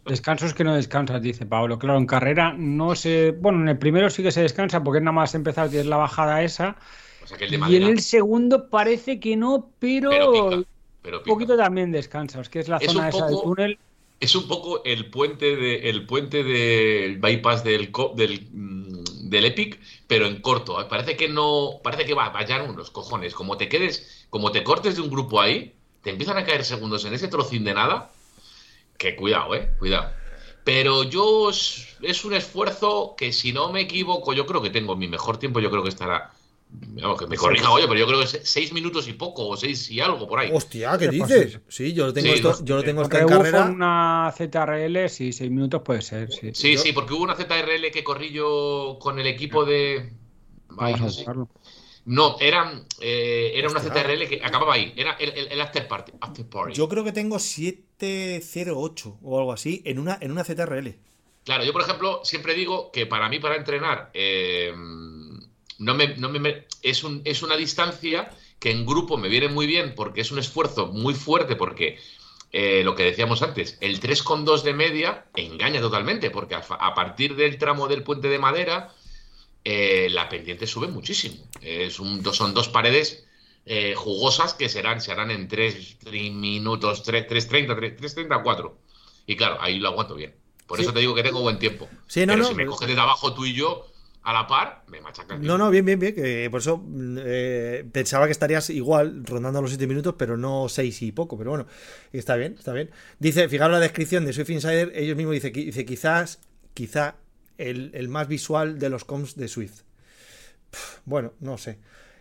Descansos 0.07 0.55
que 0.55 0.65
no 0.65 0.75
descansas, 0.75 1.21
dice 1.21 1.45
Pablo. 1.45 1.79
Claro, 1.79 1.99
en 1.99 2.07
carrera 2.07 2.55
no 2.57 2.95
se. 2.95 3.33
Bueno, 3.33 3.61
en 3.61 3.69
el 3.69 3.79
primero 3.79 4.09
sí 4.09 4.23
que 4.23 4.33
se 4.33 4.41
descansa 4.41 4.83
porque 4.83 4.99
es 4.99 5.05
nada 5.05 5.13
más 5.13 5.35
empezar, 5.35 5.69
tienes 5.69 5.87
la 5.87 5.99
bajada 5.99 6.43
esa. 6.43 6.77
O 7.23 7.27
sea 7.27 7.37
que 7.37 7.45
el 7.45 7.51
de 7.51 7.61
Y 7.69 7.77
en 7.77 7.83
el 7.83 8.01
segundo 8.01 8.71
parece 8.71 9.21
que 9.21 9.37
no, 9.37 9.71
pero, 9.79 10.09
Pero 10.11 10.33
pica. 10.33 10.69
Pero 11.03 11.19
un 11.19 11.25
poquito 11.25 11.57
también 11.59 11.93
descansas, 11.93 12.49
que 12.49 12.61
es 12.61 12.69
la 12.69 12.79
Es 12.79 12.91
zona 12.91 13.09
esa 13.11 13.27
del 13.27 13.37
túnel. 13.43 13.79
Es 14.21 14.35
un 14.35 14.47
poco 14.47 14.85
el 14.85 15.11
puente 15.11 15.57
de 15.57 16.01
puente 16.07 16.45
del 16.45 17.19
bypass 17.19 17.65
del, 17.65 17.91
mm, 17.91 19.29
del 19.31 19.45
Epic, 19.47 19.81
pero 20.07 20.27
en 20.27 20.43
corto. 20.43 20.77
Parece 20.89 21.17
que 21.17 21.29
no, 21.29 21.81
parece 21.83 22.05
que 22.05 22.15
va 22.15 22.29
vayan 22.29 22.69
unos 22.69 22.91
cojones. 22.91 23.35
Como 23.35 23.57
te 23.57 23.69
quedes, 23.69 24.27
como 24.31 24.53
te 24.53 24.63
cortes 24.63 24.97
de 24.97 25.03
un 25.03 25.11
grupo 25.11 25.41
ahí, 25.41 25.75
te 26.03 26.11
empiezan 26.11 26.37
a 26.39 26.45
caer 26.45 26.65
segundos 26.65 27.05
en 27.07 27.15
ese 27.15 27.29
trocín 27.29 27.65
de 27.65 27.75
nada. 27.75 28.13
Que 28.99 29.17
cuidado, 29.17 29.55
eh, 29.55 29.71
cuidado. 29.79 30.13
Pero 30.65 31.05
yo 31.05 31.51
es 31.51 32.25
un 32.25 32.35
esfuerzo 32.35 33.15
que 33.17 33.33
si 33.33 33.53
no 33.53 33.73
me 33.73 33.81
equivoco, 33.83 34.35
yo 34.35 34.47
creo 34.47 34.63
que 34.63 34.71
tengo 34.71 34.97
mi 34.97 35.09
mejor 35.09 35.39
tiempo, 35.39 35.61
yo 35.61 35.71
creo 35.71 35.83
que 35.83 35.89
estará. 35.89 36.33
Vamos, 36.73 37.19
que 37.19 37.27
me 37.27 37.37
corrija, 37.37 37.71
oye, 37.71 37.87
pero 37.89 37.99
yo 38.01 38.07
creo 38.07 38.19
que 38.21 38.25
es 38.27 38.41
seis 38.45 38.73
minutos 38.73 39.09
y 39.09 39.13
poco, 39.15 39.49
o 39.49 39.57
seis 39.57 39.91
y 39.91 40.01
algo 40.01 40.27
por 40.29 40.39
ahí. 40.39 40.51
Hostia, 40.53 40.97
¿qué 40.99 41.09
dices? 41.09 41.53
sí. 41.53 41.59
Sí, 41.69 41.93
yo 41.93 42.07
lo 42.07 42.13
tengo, 42.13 42.29
Sí, 42.29 42.35
esto, 42.35 42.51
no, 42.59 42.65
yo 42.65 42.77
lo 42.77 42.83
tengo 42.85 43.03
esto 43.03 43.19
Porque 43.19 43.35
en 43.35 43.39
carrera. 43.43 43.65
una 43.67 44.33
ZRL, 44.37 45.09
sí, 45.09 45.33
seis 45.33 45.51
minutos 45.51 45.83
puede 45.83 46.03
ser, 46.03 46.31
sí. 46.31 46.51
Sí, 46.55 46.75
Yo- 46.75 46.81
sí, 46.81 46.93
porque 46.93 47.15
hubo 47.15 47.23
una 47.25 47.35
ZRL 47.35 47.91
que 47.91 48.05
corrí 48.05 48.31
yo 48.33 48.99
con 49.01 49.19
el 49.19 49.27
equipo 49.27 49.65
de. 49.65 50.13
Ay, 50.79 50.93
Vamos 50.95 51.01
no 51.01 51.07
a 51.07 51.11
sé. 51.11 51.17
buscarlo. 51.19 51.49
No, 52.07 52.37
era, 52.41 52.73
eh, 53.01 53.53
era 53.55 53.69
una. 53.69 53.81
ZRL 53.81 54.29
que 54.29 54.41
acababa 54.43 54.75
ahí. 54.75 54.93
Era 54.97 55.13
el, 55.15 55.31
el- 55.31 55.49
el 55.53 55.61
after 55.61 55.87
party. 55.89 56.13
After 56.21 56.47
party. 56.47 56.73
Yo 56.75 56.89
creo 56.89 57.05
que 57.05 57.13
tengo 57.13 57.39
708 57.39 59.19
o 59.23 59.39
algo 59.39 59.53
así 59.53 59.83
en 59.85 59.99
una, 59.99 60.19
en 60.21 60.31
una 60.31 60.45
ZRL. 60.45 60.97
Claro, 61.45 61.65
yo 61.65 61.73
por 61.73 61.83
ejemplo 61.83 62.21
siempre 62.25 62.55
digo 62.55 62.91
que 62.93 63.07
para 63.07 63.29
mí 63.29 63.39
para 63.41 63.57
entrenar 63.57 64.11
eh, 64.15 64.73
no 65.81 65.95
me, 65.95 66.15
no 66.17 66.29
me- 66.29 66.67
es, 66.83 67.03
un, 67.05 67.23
es 67.25 67.43
una 67.43 67.57
distancia 67.57 68.31
que 68.61 68.71
en 68.71 68.87
grupo 68.87 69.17
me 69.17 69.29
viene 69.29 69.49
muy 69.49 69.67
bien 69.67 69.95
porque 69.97 70.21
es 70.21 70.31
un 70.31 70.39
esfuerzo 70.39 70.87
muy 70.87 71.15
fuerte 71.15 71.57
porque 71.57 71.99
eh, 72.53 72.83
lo 72.85 72.95
que 72.95 73.05
decíamos 73.05 73.43
antes, 73.43 73.77
el 73.81 74.01
3,2 74.01 74.63
de 74.63 74.75
media 74.75 75.27
engaña 75.35 75.81
totalmente 75.81 76.31
porque 76.31 76.55
a, 76.55 76.95
partir 76.95 77.35
del 77.37 77.59
tramo 77.59 77.89
del 77.89 78.03
puente 78.03 78.29
de 78.29 78.39
madera 78.39 78.93
eh, 79.65 80.09
la 80.11 80.29
pendiente 80.29 80.67
sube 80.67 80.89
muchísimo. 80.89 81.37
Es 81.61 82.01
un, 82.01 82.25
son 82.33 82.55
dos 82.55 82.69
paredes 82.69 83.25
eh, 83.67 83.95
jugosas 83.95 84.55
que 84.55 84.69
serán, 84.69 85.01
se 85.01 85.13
harán 85.13 85.31
en 85.31 85.49
3 85.49 85.97
minutos, 86.33 87.05
3.30, 87.07 87.77
3.30, 87.99 88.43
4. 88.43 88.79
Y 89.27 89.37
claro, 89.37 89.59
ahí 89.61 89.79
lo 89.79 89.89
aguanto 89.89 90.15
bien. 90.15 90.35
Por 90.67 90.79
Sí. 90.79 90.85
eso 90.85 90.93
te 90.93 91.01
digo 91.01 91.15
que 91.15 91.23
tengo 91.23 91.41
buen 91.41 91.59
tiempo. 91.59 91.89
Sí, 92.07 92.21
no, 92.27 92.33
Pero 92.33 92.43
no, 92.43 92.49
si 92.49 92.55
me 92.55 92.63
pero- 92.65 92.71
coges 92.73 92.89
de 92.95 93.01
abajo 93.01 93.33
tú 93.35 93.45
y 93.45 93.55
yo 93.55 93.87
a 94.23 94.33
la 94.33 94.47
par, 94.47 94.85
me 94.89 95.01
machacan. 95.01 95.41
No, 95.43 95.57
no, 95.57 95.71
bien, 95.71 95.85
bien, 95.85 95.99
bien. 95.99 96.15
Que 96.15 96.49
por 96.51 96.61
eso 96.61 96.79
mm, 96.79 97.19
eh, 97.21 97.85
pensaba 97.91 98.27
que 98.27 98.33
estarías 98.33 98.69
igual 98.71 99.25
rondando 99.25 99.63
los 99.63 99.71
7 99.71 99.87
minutos, 99.87 100.15
pero 100.19 100.37
no 100.37 100.69
6 100.69 101.03
y 101.03 101.13
poco. 101.13 101.39
Pero 101.39 101.51
bueno, 101.51 101.67
está 102.13 102.37
bien, 102.37 102.55
está 102.59 102.73
bien. 102.73 102.91
Dice, 103.19 103.49
fijaros 103.49 103.73
la 103.73 103.81
descripción 103.81 104.25
de 104.25 104.33
Swift 104.33 104.51
Insider, 104.51 104.93
ellos 104.95 105.17
mismos 105.17 105.35
dicen 105.35 105.53
dice 105.53 105.85
quizás, 105.85 106.41
quizá 106.75 107.17
el, 107.59 107.91
el 107.95 108.09
más 108.09 108.29
visual 108.29 108.79
de 108.79 108.91
los 108.91 109.05
comps 109.05 109.37
de 109.37 109.49
Swift. 109.49 109.83
Pff, 110.71 110.99
bueno, 111.05 111.33
no 111.41 111.59
sé. 111.59 111.79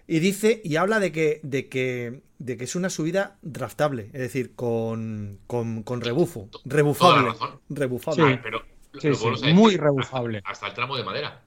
Y 0.07 0.19
dice, 0.19 0.61
y 0.63 0.77
habla 0.77 0.99
de 0.99 1.11
que, 1.11 1.39
de 1.43 1.67
que, 1.69 2.21
de 2.39 2.57
que 2.57 2.63
es 2.63 2.75
una 2.75 2.89
subida 2.89 3.37
draftable, 3.43 4.05
es 4.13 4.21
decir, 4.21 4.55
con, 4.55 5.39
con, 5.45 5.83
con 5.83 6.01
rebufo. 6.01 6.47
Toda 6.51 6.63
Rebufable. 6.65 7.23
la 7.23 7.33
razón. 7.33 7.59
Rebufable. 7.69 8.33
Sí. 8.33 8.39
Pero 8.41 8.63
Sí, 8.97 9.13
sí, 9.13 9.53
muy 9.53 9.77
rebufable. 9.77 10.39
Hasta, 10.39 10.49
hasta 10.51 10.67
el 10.67 10.73
tramo 10.73 10.97
de 10.97 11.03
madera. 11.03 11.43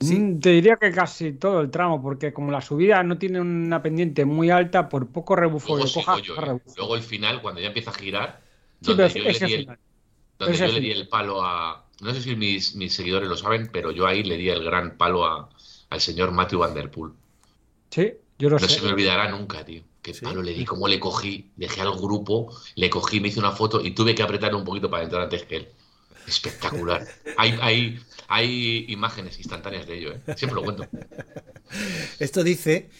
Sí. 0.00 0.20
Mm, 0.20 0.40
Te 0.40 0.50
diría 0.50 0.76
que 0.76 0.92
casi 0.92 1.32
todo 1.32 1.60
el 1.60 1.70
tramo, 1.70 2.02
porque 2.02 2.32
como 2.32 2.50
la 2.52 2.60
subida 2.60 3.02
no 3.02 3.18
tiene 3.18 3.40
una 3.40 3.82
pendiente 3.82 4.24
muy 4.24 4.50
alta, 4.50 4.88
por 4.88 5.08
poco 5.08 5.36
rebufo 5.36 5.76
Luego 5.76 5.90
coja, 5.92 6.18
yo, 6.20 6.34
¿eh? 6.36 6.40
rebufo. 6.40 6.76
Luego 6.76 6.96
el 6.96 7.02
final, 7.02 7.40
cuando 7.42 7.60
ya 7.60 7.68
empieza 7.68 7.90
a 7.90 7.94
girar, 7.94 8.42
Sí, 8.80 8.94
donde 8.94 9.08
pero 9.10 9.14
yo 9.14 9.24
le 9.24 9.40
di 9.40 9.54
el, 9.54 9.78
donde 10.38 10.58
yo 10.58 10.72
le 10.72 10.80
di 10.80 10.90
el 10.92 11.08
palo 11.08 11.42
a. 11.44 11.86
No 12.00 12.14
sé 12.14 12.22
si 12.22 12.36
mis, 12.36 12.74
mis 12.76 12.94
seguidores 12.94 13.28
lo 13.28 13.36
saben, 13.36 13.70
pero 13.72 13.90
yo 13.90 14.06
ahí 14.06 14.22
le 14.24 14.36
di 14.36 14.48
el 14.50 14.62
gran 14.64 14.96
palo 14.98 15.24
a, 15.26 15.48
al 15.90 16.00
señor 16.00 16.32
Matthew 16.32 16.60
Van 16.60 16.74
Der 16.74 16.90
Poel. 16.90 17.12
Sí, 17.90 18.12
yo 18.38 18.50
lo 18.50 18.58
No 18.58 18.68
sé. 18.68 18.68
se 18.68 18.82
me 18.82 18.88
olvidará 18.88 19.28
nunca, 19.30 19.64
tío. 19.64 19.82
Qué 20.02 20.14
Sí. 20.14 20.24
palo 20.24 20.42
le 20.42 20.52
di, 20.52 20.64
cómo 20.64 20.86
le 20.88 21.00
cogí, 21.00 21.52
dejé 21.56 21.80
al 21.80 21.92
grupo, 21.96 22.52
le 22.76 22.90
cogí, 22.90 23.20
me 23.20 23.28
hice 23.28 23.40
una 23.40 23.52
foto 23.52 23.80
y 23.84 23.92
tuve 23.92 24.14
que 24.14 24.22
apretar 24.22 24.54
un 24.54 24.64
poquito 24.64 24.88
para 24.90 25.02
entrar 25.04 25.22
antes 25.22 25.44
que 25.44 25.56
él. 25.56 25.68
Espectacular. 26.26 27.06
Hay, 27.36 27.58
hay, 27.60 28.00
hay 28.28 28.84
imágenes 28.88 29.38
instantáneas 29.38 29.86
de 29.86 29.98
ello, 29.98 30.12
¿eh? 30.12 30.20
Siempre 30.36 30.54
lo 30.56 30.62
cuento. 30.62 30.86
Esto 32.18 32.42
dice 32.42 32.90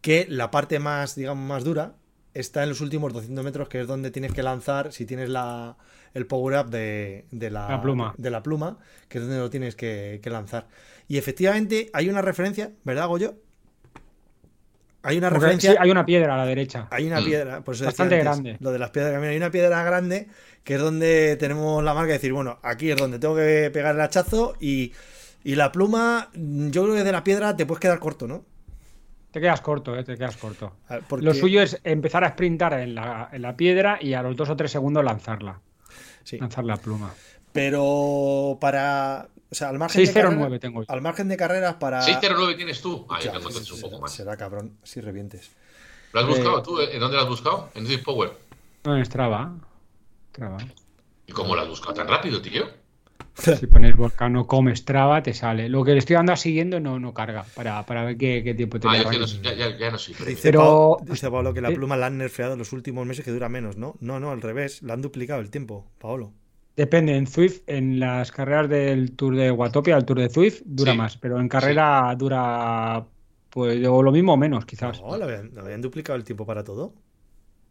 que 0.00 0.26
la 0.28 0.50
parte 0.50 0.78
más, 0.78 1.14
digamos, 1.14 1.46
más 1.46 1.64
dura 1.64 1.96
está 2.34 2.62
en 2.62 2.68
los 2.68 2.80
últimos 2.80 3.12
200 3.12 3.44
metros, 3.44 3.68
que 3.68 3.80
es 3.80 3.86
donde 3.86 4.10
tienes 4.10 4.32
que 4.32 4.42
lanzar, 4.42 4.92
si 4.92 5.06
tienes 5.06 5.28
la, 5.30 5.76
el 6.14 6.26
power-up 6.26 6.68
de, 6.70 7.26
de 7.30 7.50
la, 7.50 7.68
La 7.68 7.80
pluma. 7.80 8.14
de 8.18 8.30
la 8.30 8.42
pluma, 8.42 8.78
que 9.08 9.18
es 9.18 9.24
donde 9.24 9.38
lo 9.38 9.50
tienes 9.50 9.74
que, 9.74 10.20
que 10.22 10.30
lanzar. 10.30 10.68
Y 11.08 11.16
efectivamente 11.18 11.88
hay 11.92 12.08
una 12.08 12.20
referencia, 12.22 12.72
¿verdad, 12.84 13.08
Goyo? 13.08 13.36
Hay 15.06 15.18
una 15.18 15.28
Porque 15.28 15.40
referencia... 15.44 15.72
sí, 15.72 15.76
hay 15.80 15.90
una 15.90 16.04
piedra 16.04 16.34
a 16.34 16.36
la 16.38 16.46
derecha. 16.46 16.88
Hay 16.90 17.06
una 17.06 17.20
Mm. 17.20 17.24
piedra, 17.24 17.60
decía 17.66 17.86
Bastante 17.86 18.14
antes, 18.16 18.24
grande. 18.24 18.56
Lo 18.60 18.72
de 18.72 18.78
las 18.78 18.90
piedras 18.90 19.10
de 19.12 19.16
camino. 19.16 19.30
Hay 19.30 19.36
una 19.36 19.50
piedra 19.50 19.82
grande 19.84 20.28
que 20.64 20.74
es 20.74 20.80
donde 20.80 21.36
tenemos 21.36 21.82
la 21.84 21.94
marca 21.94 22.08
de 22.08 22.12
decir, 22.14 22.32
bueno, 22.32 22.58
aquí 22.62 22.90
es 22.90 22.96
donde 22.96 23.18
tengo 23.18 23.36
que 23.36 23.70
pegar 23.72 23.94
el 23.94 24.00
hachazo 24.00 24.56
y 24.60 24.92
Y 25.44 25.54
la 25.54 25.70
pluma, 25.70 26.28
yo 26.34 26.82
creo 26.82 26.94
que 26.96 27.04
de 27.04 27.12
la 27.12 27.22
piedra 27.22 27.54
te 27.56 27.66
puedes 27.66 27.80
quedar 27.80 28.00
corto, 28.00 28.26
¿no? 28.26 28.44
Te 29.30 29.40
quedas 29.40 29.60
corto, 29.60 29.96
¿eh? 29.96 30.02
te 30.02 30.16
quedas 30.16 30.36
corto. 30.36 30.72
Lo 31.20 31.34
suyo 31.34 31.62
es 31.62 31.78
empezar 31.84 32.24
a 32.24 32.30
sprintar 32.30 32.72
en 32.80 32.96
la, 32.96 33.28
en 33.30 33.42
la, 33.42 33.56
piedra 33.56 33.98
y 34.00 34.14
a 34.14 34.22
los 34.22 34.34
dos 34.34 34.48
o 34.50 34.56
tres 34.56 34.72
segundos 34.72 35.04
lanzarla. 35.04 35.60
Sí. 36.24 36.38
Lanzar 36.38 36.64
la 36.64 36.76
pluma. 36.78 37.14
Pero 37.56 38.58
para. 38.60 39.28
O 39.50 39.54
sea, 39.54 39.70
al 39.70 39.78
margen 39.78 40.04
609 40.04 40.50
de 40.50 40.58
tengo 40.58 40.84
Al 40.86 41.00
margen 41.00 41.28
de 41.28 41.36
carreras 41.36 41.76
para. 41.76 42.02
609 42.02 42.54
tienes 42.54 42.82
tú. 42.82 43.06
Ah, 43.08 43.18
yo 43.18 43.32
tengo 43.32 43.48
un 43.48 43.80
poco 43.80 44.00
más. 44.00 44.12
Será 44.12 44.36
cabrón 44.36 44.76
si 44.82 45.00
revientes. 45.00 45.50
¿Lo 46.12 46.20
has 46.20 46.26
buscado 46.26 46.58
eh, 46.58 46.62
tú? 46.62 46.80
¿En 46.80 47.00
dónde 47.00 47.16
lo 47.16 47.22
has 47.22 47.28
buscado? 47.28 47.70
¿En 47.74 47.86
Deep 47.86 48.04
Power? 48.04 48.32
No, 48.84 48.96
en 48.96 49.04
Strava. 49.04 49.54
Strava. 50.30 50.58
¿Y 51.26 51.32
cómo 51.32 51.56
lo 51.56 51.62
has 51.62 51.68
buscado 51.68 51.94
tan 51.94 52.08
rápido, 52.08 52.40
tío? 52.42 52.66
Si 53.34 53.66
pones 53.66 53.96
Volcano 53.96 54.46
come 54.46 54.74
Strava, 54.76 55.22
te 55.22 55.34
sale. 55.34 55.68
Lo 55.68 55.84
que 55.84 55.92
le 55.92 55.98
estoy 55.98 56.16
dando 56.16 56.32
a 56.32 56.36
siguiendo 56.36 56.80
no, 56.80 56.98
no 56.98 57.12
carga 57.12 57.44
para, 57.54 57.84
para 57.84 58.04
ver 58.04 58.16
qué, 58.16 58.42
qué, 58.42 58.54
tiempo 58.54 58.80
tiene. 58.80 58.98
Ah, 58.98 59.12
yo 59.12 59.24
ya, 59.24 59.54
ya, 59.54 59.76
ya, 59.76 59.90
no. 59.90 59.98
Dice, 59.98 60.38
Pero... 60.42 60.98
dice 61.02 61.30
Pablo 61.30 61.52
que 61.52 61.60
la 61.60 61.70
pluma 61.70 61.96
la 61.96 62.06
han 62.06 62.18
nerfeado 62.18 62.54
en 62.54 62.58
los 62.58 62.72
últimos 62.72 63.06
meses 63.06 63.24
que 63.24 63.30
dura 63.30 63.48
menos, 63.48 63.76
¿no? 63.76 63.96
No, 64.00 64.20
no, 64.20 64.30
al 64.30 64.40
revés. 64.40 64.82
La 64.82 64.94
han 64.94 65.02
duplicado 65.02 65.40
el 65.40 65.50
tiempo, 65.50 65.86
Paolo. 65.98 66.32
Depende, 66.76 67.16
en 67.16 67.26
Zwift, 67.26 67.62
en 67.66 67.98
las 67.98 68.30
carreras 68.30 68.68
del 68.68 69.12
Tour 69.16 69.34
de 69.34 69.50
Watopia, 69.50 69.96
el 69.96 70.04
Tour 70.04 70.20
de 70.20 70.28
Zwift, 70.28 70.60
dura 70.66 70.94
más, 70.94 71.16
pero 71.16 71.40
en 71.40 71.48
carrera 71.48 72.14
dura 72.16 73.06
pues 73.48 73.86
o 73.86 74.02
lo 74.02 74.12
mismo 74.12 74.34
o 74.34 74.36
menos, 74.36 74.66
quizás. 74.66 75.00
No, 75.00 75.16
¿lo 75.16 75.24
habían, 75.24 75.80
duplicado 75.80 76.18
el 76.18 76.24
tiempo 76.24 76.44
para 76.44 76.62
todo? 76.62 76.92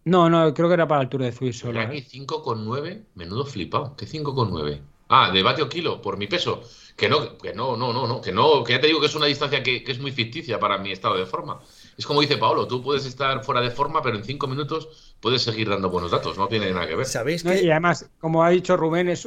No, 0.05 0.27
no, 0.27 0.51
creo 0.55 0.67
que 0.67 0.73
era 0.73 0.87
para 0.87 1.03
el 1.03 1.09
Tour 1.09 1.21
de 1.21 1.31
Zwift 1.31 1.57
solo. 1.57 1.79
Aquí 1.79 1.97
5,9, 1.97 2.87
¿eh? 2.87 3.03
menudo 3.13 3.45
flipado. 3.45 3.95
¿Qué 3.95 4.07
5,9? 4.07 4.81
Ah, 5.09 5.29
de 5.31 5.43
vatio 5.43 5.69
kilo 5.69 6.01
por 6.01 6.17
mi 6.17 6.25
peso. 6.25 6.63
Que 6.97 7.07
no, 7.07 7.37
que 7.37 7.53
no, 7.53 7.77
no, 7.77 7.93
no, 7.93 8.07
no, 8.07 8.21
que 8.21 8.31
no, 8.31 8.63
que 8.63 8.73
ya 8.73 8.81
te 8.81 8.87
digo 8.87 8.99
que 8.99 9.05
es 9.05 9.15
una 9.15 9.27
distancia 9.27 9.61
que, 9.61 9.83
es 9.85 9.99
muy 9.99 10.11
ficticia 10.11 10.59
para 10.59 10.79
mi 10.79 10.91
estado 10.91 11.15
de 11.15 11.27
forma. 11.27 11.59
Es 11.97 12.05
como 12.05 12.21
dice 12.21 12.37
Paolo, 12.37 12.67
tú 12.67 12.81
puedes 12.81 13.05
estar 13.05 13.43
fuera 13.43 13.61
de 13.61 13.71
forma, 13.71 14.01
pero 14.01 14.17
en 14.17 14.23
cinco 14.23 14.47
minutos 14.47 15.15
puedes 15.21 15.41
seguir 15.41 15.69
dando 15.69 15.89
buenos 15.89 16.11
datos, 16.11 16.37
no 16.37 16.47
tiene 16.47 16.71
nada 16.71 16.87
que 16.87 16.95
ver. 16.95 17.05
¿Sabéis 17.05 17.43
que... 17.43 17.63
y 17.63 17.69
además, 17.69 18.09
como 18.19 18.43
ha 18.43 18.49
dicho 18.49 18.75
Rubén, 18.75 19.07
es, 19.07 19.25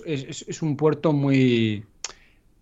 un 0.60 0.76
puerto 0.76 1.12
muy, 1.12 1.84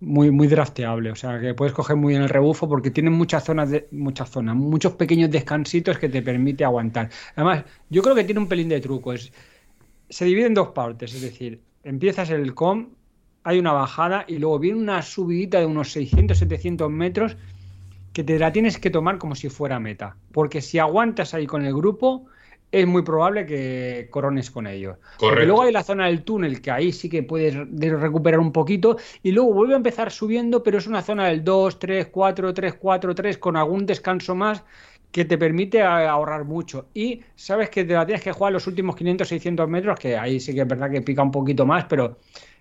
muy, 0.00 0.30
muy 0.30 0.46
drafteable. 0.46 1.10
O 1.10 1.16
sea, 1.16 1.40
que 1.40 1.54
puedes 1.54 1.74
coger 1.74 1.96
muy 1.96 2.12
bien 2.12 2.22
el 2.22 2.28
rebufo 2.28 2.68
porque 2.68 2.90
tiene 2.92 3.10
muchas 3.10 3.44
zonas, 3.44 3.70
de, 3.70 3.88
muchas 3.90 4.30
zonas, 4.30 4.54
muchos 4.54 4.92
pequeños 4.92 5.30
descansitos 5.30 5.98
que 5.98 6.08
te 6.08 6.22
permite 6.22 6.64
aguantar. 6.64 7.10
Además, 7.34 7.64
yo 7.90 8.02
creo 8.02 8.14
que 8.14 8.24
tiene 8.24 8.40
un 8.40 8.48
pelín 8.48 8.68
de 8.68 8.80
truco. 8.80 9.12
Es, 9.12 9.32
se 10.08 10.24
divide 10.24 10.46
en 10.46 10.54
dos 10.54 10.68
partes, 10.68 11.14
es 11.14 11.20
decir, 11.20 11.60
empiezas 11.82 12.30
el 12.30 12.54
com, 12.54 12.90
hay 13.42 13.58
una 13.58 13.72
bajada 13.72 14.24
y 14.28 14.38
luego 14.38 14.60
viene 14.60 14.78
una 14.78 15.02
subidita 15.02 15.58
de 15.58 15.66
unos 15.66 15.90
600, 15.92 16.38
700 16.38 16.90
metros 16.90 17.36
que 18.16 18.24
te 18.24 18.38
la 18.38 18.50
tienes 18.50 18.78
que 18.78 18.88
tomar 18.88 19.18
como 19.18 19.34
si 19.34 19.50
fuera 19.50 19.78
meta. 19.78 20.16
Porque 20.32 20.62
si 20.62 20.78
aguantas 20.78 21.34
ahí 21.34 21.46
con 21.46 21.66
el 21.66 21.74
grupo, 21.74 22.24
es 22.72 22.86
muy 22.86 23.02
probable 23.02 23.44
que 23.44 24.08
corones 24.10 24.50
con 24.50 24.66
ellos. 24.66 24.96
Porque 25.20 25.44
luego 25.44 25.64
hay 25.64 25.70
la 25.70 25.82
zona 25.82 26.06
del 26.06 26.22
túnel, 26.22 26.62
que 26.62 26.70
ahí 26.70 26.92
sí 26.92 27.10
que 27.10 27.22
puedes 27.22 27.54
recuperar 27.54 28.40
un 28.40 28.52
poquito, 28.52 28.96
y 29.22 29.32
luego 29.32 29.52
vuelve 29.52 29.74
a 29.74 29.76
empezar 29.76 30.10
subiendo, 30.10 30.62
pero 30.62 30.78
es 30.78 30.86
una 30.86 31.02
zona 31.02 31.26
del 31.26 31.44
2, 31.44 31.78
3, 31.78 32.06
4, 32.06 32.54
3, 32.54 32.74
4, 32.80 33.14
3, 33.14 33.36
con 33.36 33.54
algún 33.54 33.84
descanso 33.84 34.34
más 34.34 34.64
que 35.12 35.26
te 35.26 35.36
permite 35.36 35.82
ahorrar 35.82 36.46
mucho. 36.46 36.86
Y 36.94 37.20
sabes 37.34 37.68
que 37.68 37.84
te 37.84 37.92
la 37.92 38.06
tienes 38.06 38.24
que 38.24 38.32
jugar 38.32 38.54
los 38.54 38.66
últimos 38.66 38.96
500, 38.96 39.28
600 39.28 39.68
metros, 39.68 40.00
que 40.00 40.16
ahí 40.16 40.40
sí 40.40 40.54
que 40.54 40.62
es 40.62 40.66
verdad 40.66 40.90
que 40.90 41.02
pica 41.02 41.22
un 41.22 41.30
poquito 41.30 41.66
más, 41.66 41.84
pero, 41.84 42.16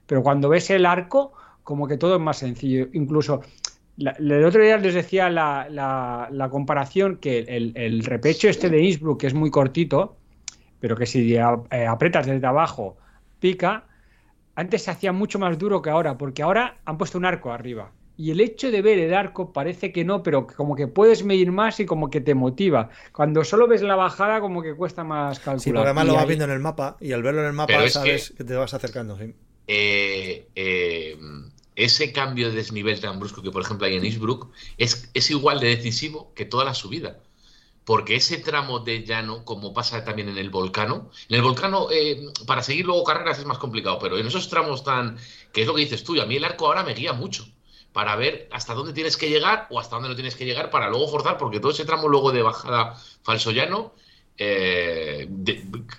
pero 0.06 0.22
cuando 0.22 0.50
ves 0.50 0.70
el 0.70 0.86
arco, 0.86 1.32
como 1.64 1.88
que 1.88 1.96
todo 1.96 2.16
es 2.16 2.22
más 2.22 2.40
sencillo. 2.40 2.90
Incluso 2.92 3.42
el 3.98 4.46
otro 4.46 4.62
día 4.62 4.78
les 4.78 4.94
decía 4.94 5.30
la, 5.30 6.48
comparación 6.52 7.18
que 7.18 7.40
el, 7.40 8.04
repecho 8.04 8.50
este 8.50 8.70
de 8.70 8.84
Innsbruck, 8.84 9.22
que 9.22 9.28
es 9.28 9.34
muy 9.34 9.50
cortito, 9.50 10.18
pero 10.80 10.96
que 10.96 11.06
si 11.06 11.36
eh, 11.36 11.42
apretas 11.88 12.28
desde 12.28 12.46
abajo 12.46 12.98
pica, 13.40 13.86
antes 14.56 14.84
se 14.84 14.92
hacía 14.92 15.12
mucho 15.12 15.40
más 15.40 15.58
duro 15.58 15.82
que 15.82 15.90
ahora, 15.90 16.18
porque 16.18 16.44
ahora 16.44 16.78
han 16.86 16.98
puesto 16.98 17.18
un 17.18 17.26
arco 17.26 17.52
arriba. 17.52 17.92
Y 18.18 18.32
el 18.32 18.40
hecho 18.40 18.72
de 18.72 18.82
ver 18.82 18.98
el 19.00 19.14
arco 19.14 19.52
parece 19.52 19.92
que 19.92 20.06
no, 20.06 20.24
pero 20.24 20.48
como 20.48 20.76
que 20.76 20.88
puedes 20.88 21.26
medir 21.26 21.52
más 21.52 21.82
y 21.82 21.86
como 21.86 22.10
que 22.10 22.22
te 22.22 22.34
motiva. 22.34 22.90
Cuando 23.12 23.44
solo 23.44 23.68
ves 23.68 23.82
la 23.82 23.96
bajada, 23.96 24.40
como 24.40 24.62
que 24.62 24.74
cuesta 24.74 25.04
más 25.04 25.40
calcular. 25.40 25.60
Sí, 25.60 25.72
porque 25.72 25.84
además 25.84 26.08
lo 26.08 26.14
vas 26.14 26.28
viendo 26.28 26.46
en 26.46 26.52
el 26.52 26.60
mapa 26.60 26.96
y 27.02 27.12
al 27.12 27.24
verlo 27.24 27.42
en 27.42 27.48
el 27.48 27.54
mapa 27.54 27.90
sabes 27.90 28.34
que, 28.38 28.46
te 28.46 28.56
vas 28.56 28.74
acercando. 28.74 29.18
Eh, 29.68 30.48
eh, 30.56 31.18
ese 31.76 32.12
cambio 32.12 32.50
de 32.50 32.56
desnivel 32.56 33.00
tan 33.00 33.20
brusco 33.20 33.42
que, 33.42 33.52
por 33.52 33.62
ejemplo, 33.62 33.88
hay 33.88 33.96
en 33.96 34.06
Innsbruck 34.06 34.50
es, 34.78 35.10
es 35.14 35.30
igual 35.30 35.60
de 35.60 35.76
decisivo 35.76 36.34
que 36.34 36.46
toda 36.46 36.66
la 36.66 36.74
subida. 36.74 37.20
Porque 37.84 38.16
ese 38.16 38.38
tramo 38.38 38.80
de 38.80 39.06
llano, 39.06 39.46
como 39.46 39.74
pasa 39.74 40.04
también 40.04 40.30
en 40.30 40.40
el 40.40 40.50
volcano, 40.50 41.12
en 41.30 41.36
el 41.36 41.44
volcano, 41.44 41.88
eh, 41.92 42.26
para 42.48 42.64
seguir 42.64 42.86
luego 42.86 43.04
carreras 43.04 43.38
es 43.38 43.46
más 43.46 43.60
complicado, 43.60 44.00
pero 44.00 44.18
en 44.18 44.26
esos 44.26 44.50
tramos 44.50 44.84
tan, 44.84 45.18
que 45.54 45.62
es 45.62 45.68
lo 45.68 45.76
que 45.76 45.82
dices 45.82 46.04
tú, 46.04 46.20
a 46.20 46.26
mí 46.26 46.38
el 46.38 46.46
arco 46.46 46.66
ahora 46.66 46.84
me 46.84 46.96
guía 46.96 47.14
mucho 47.14 47.48
para 47.94 48.16
ver 48.16 48.50
hasta 48.52 48.74
dónde 48.74 48.92
tienes 48.92 49.18
que 49.18 49.30
llegar 49.30 49.68
o 49.70 49.80
hasta 49.80 49.96
dónde 49.96 50.10
no 50.10 50.16
tienes 50.16 50.36
que 50.36 50.46
llegar 50.46 50.70
para 50.72 50.90
luego 50.90 51.08
forzar, 51.08 51.38
porque 51.38 51.60
todo 51.60 51.72
ese 51.72 51.86
tramo 51.86 52.10
luego 52.10 52.32
de 52.32 52.42
bajada 52.42 52.96
falso 53.22 53.52
llano, 53.52 53.94
eh, 54.38 55.30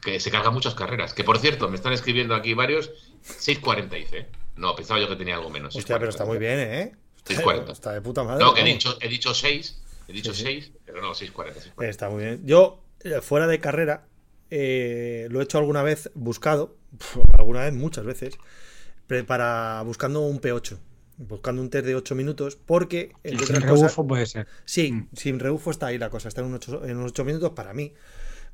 que 0.03 0.21
se 0.21 0.31
carga 0.31 0.51
muchas 0.51 0.75
carreras. 0.75 1.15
Que 1.15 1.25
por 1.25 1.39
cierto, 1.39 1.69
me 1.69 1.77
están 1.77 1.93
escribiendo 1.93 2.35
aquí 2.35 2.53
varios, 2.53 2.91
6.40 3.25 3.89
dice. 3.91 4.29
No, 4.57 4.75
pensaba 4.75 5.01
yo 5.01 5.09
que 5.09 5.17
tenía 5.17 5.37
algo 5.37 5.51
menos. 5.51 5.77
Hostia, 5.77 5.99
pero 5.99 6.11
está 6.11 6.25
muy 6.25 6.39
bien, 6.39 6.59
¿eh? 6.59 6.93
640. 7.27 7.73
Está 7.73 7.93
de 7.93 8.01
puta 8.01 8.25
madre. 8.25 8.45
No, 8.45 8.55
que 8.55 8.63
he 8.63 8.65
dicho, 8.65 8.97
he 9.01 9.09
dicho 9.09 9.35
6, 9.35 9.83
he 10.09 10.13
dicho 10.13 10.33
6, 10.33 10.73
pero 10.85 11.01
no, 11.01 11.15
640, 11.15 11.85
Está 11.89 12.09
muy 12.09 12.25
bien. 12.25 12.43
Yo, 12.45 12.83
eh, 13.01 13.21
fuera 13.21 13.47
de 13.47 13.61
carrera, 13.61 14.07
eh, 14.51 15.29
lo 15.31 15.41
he 15.41 15.45
hecho 15.45 15.59
alguna 15.59 15.83
vez 15.83 16.11
buscado, 16.15 16.77
alguna 17.37 17.63
vez, 17.63 17.75
muchas 17.75 18.05
veces, 18.05 18.39
para 19.27 19.83
buscando 19.83 20.21
un 20.21 20.41
P8. 20.41 20.79
Buscando 21.19 21.63
un 21.63 21.71
test 21.71 21.87
de 21.87 21.95
8 21.95 22.15
minutos, 22.15 22.57
porque. 22.57 23.13
sin 23.25 23.63
rebufo 23.63 24.07
puede 24.07 24.27
ser. 24.27 24.47
Sí, 24.67 24.93
mm. 24.93 25.09
sin 25.15 25.41
rebufo 25.41 25.71
está 25.71 25.87
ahí 25.87 25.97
la 25.97 26.11
cosa, 26.11 26.29
está 26.29 26.43
en 26.43 26.49
unos 26.49 26.69
8, 26.69 26.85
en 26.85 27.01
8 27.01 27.25
minutos 27.25 27.53
para 27.53 27.73
mí. 27.73 27.95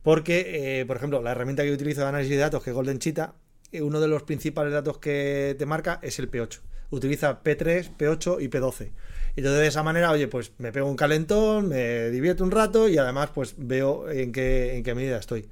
Porque, 0.03 0.81
eh, 0.81 0.87
por 0.87 0.97
ejemplo, 0.97 1.23
la 1.23 1.33
herramienta 1.33 1.62
que 1.62 1.69
yo 1.69 1.75
utilizo 1.75 2.03
de 2.03 2.09
análisis 2.09 2.37
de 2.37 2.43
datos, 2.43 2.62
que 2.62 2.71
es 2.71 2.77
Golden 2.77 2.99
Cheetah, 2.99 3.35
uno 3.81 4.01
de 4.01 4.09
los 4.09 4.23
principales 4.23 4.73
datos 4.73 4.99
que 4.99 5.57
te 5.59 5.67
marca 5.67 5.99
es 6.03 6.19
el 6.19 6.31
P8. 6.31 6.61
Utiliza 6.91 7.43
P3, 7.43 7.97
P8 7.97 8.43
y 8.43 8.49
P12. 8.49 8.91
Y 9.35 9.41
entonces 9.41 9.61
de 9.61 9.67
esa 9.67 9.83
manera, 9.83 10.11
oye, 10.11 10.29
pues 10.29 10.53
me 10.59 10.73
pego 10.73 10.91
un 10.91 10.97
calentón, 10.97 11.69
me 11.69 12.11
divierto 12.11 12.45
un 12.45 12.51
rato 12.51 12.89
y 12.89 12.99
además 12.99 13.31
pues 13.35 13.55
veo 13.57 14.11
en 14.11 14.31
qué, 14.33 14.77
en 14.77 14.83
qué 14.83 14.95
medida 14.95 15.19
estoy. 15.19 15.49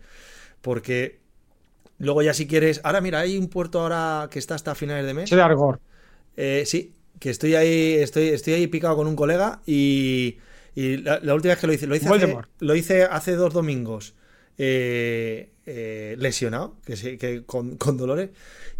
Porque 0.60 1.20
luego 1.98 2.22
ya 2.22 2.34
si 2.34 2.46
quieres... 2.46 2.80
Ahora 2.84 3.00
mira, 3.00 3.20
hay 3.20 3.38
un 3.38 3.48
puerto 3.48 3.80
ahora 3.80 4.28
que 4.30 4.38
está 4.38 4.54
hasta 4.54 4.74
finales 4.74 5.06
de 5.06 5.14
mes. 5.14 5.30
de 5.30 5.40
Argor. 5.40 5.80
Eh, 6.36 6.64
sí, 6.66 6.92
que 7.18 7.30
estoy 7.30 7.54
ahí, 7.54 7.94
estoy, 7.94 8.28
estoy 8.28 8.54
ahí 8.54 8.66
picado 8.66 8.96
con 8.96 9.06
un 9.06 9.16
colega 9.16 9.60
y, 9.66 10.38
la, 10.74 11.34
última 11.34 11.54
vez 11.54 11.60
que 11.60 11.66
lo 11.66 11.72
hice, 11.72 11.86
lo 11.86 11.96
hice, 11.96 12.08
hace, 12.08 12.36
lo 12.60 12.74
hice 12.74 13.04
hace 13.04 13.34
dos 13.34 13.52
domingos. 13.52 14.14
Eh, 14.58 15.50
eh, 15.72 16.16
lesionado, 16.18 16.76
que, 16.84 17.16
que 17.16 17.44
con, 17.44 17.78
dolores. 17.96 18.30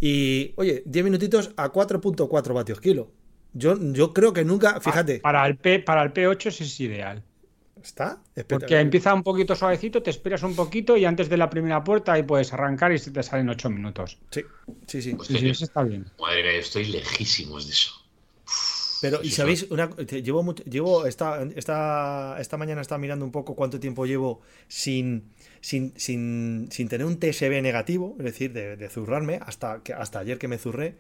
Y, 0.00 0.53
oye, 0.57 0.83
10 0.87 1.05
minutitos 1.05 1.53
a 1.57 1.72
4.4 1.72 2.53
vatios 2.53 2.81
kilo. 2.81 3.12
Yo, 3.53 3.76
yo 3.92 4.12
creo 4.12 4.33
que 4.33 4.44
nunca, 4.44 4.81
fíjate. 4.81 5.20
Para 5.20 5.46
el, 5.46 5.57
P, 5.57 5.81
para 5.81 6.03
el 6.03 6.12
P8 6.12 6.46
es 6.46 6.81
ideal. 6.81 7.22
¿Está? 7.83 8.20
Porque 8.48 8.79
empieza 8.79 9.14
un 9.14 9.22
poquito 9.22 9.55
suavecito, 9.55 10.03
te 10.03 10.11
esperas 10.11 10.42
un 10.42 10.55
poquito 10.55 10.96
y 10.96 11.05
antes 11.05 11.29
de 11.29 11.37
la 11.37 11.48
primera 11.48 11.83
puerta 11.83 12.12
ahí 12.12 12.22
puedes 12.22 12.53
arrancar 12.53 12.92
y 12.92 12.98
se 12.98 13.11
te 13.11 13.22
salen 13.22 13.48
8 13.48 13.70
minutos. 13.70 14.18
Sí, 14.31 14.42
sí, 14.87 15.00
sí. 15.00 15.16
sí, 15.22 15.48
eso 15.48 15.64
está 15.64 15.83
bien. 15.83 16.07
Madre 16.20 16.42
mía, 16.42 16.53
estoy 16.59 16.87
lejísimos 16.87 17.66
de 17.66 17.72
eso. 17.72 17.92
Pero, 19.00 19.20
¿y 19.22 19.31
sabéis? 19.31 19.66
Una, 19.70 19.88
llevo, 19.96 20.55
llevo 20.55 21.07
esta, 21.07 21.42
esta, 21.57 22.37
esta 22.38 22.57
mañana 22.59 22.83
estaba 22.83 22.98
mirando 22.98 23.24
un 23.24 23.33
poco 23.33 23.55
cuánto 23.55 23.81
tiempo 23.81 24.05
llevo 24.05 24.42
sin 24.68 25.33
sin, 25.61 25.92
sin, 25.96 26.68
sin 26.70 26.88
tener 26.88 27.07
un 27.07 27.18
TSB 27.18 27.62
negativo, 27.62 28.16
es 28.18 28.25
decir, 28.25 28.53
de, 28.53 28.88
zurrarme, 28.88 29.40
hasta, 29.44 29.83
que, 29.83 29.92
hasta 29.92 30.18
ayer 30.20 30.38
que 30.38 30.49
me 30.49 30.59
zurré. 30.59 30.96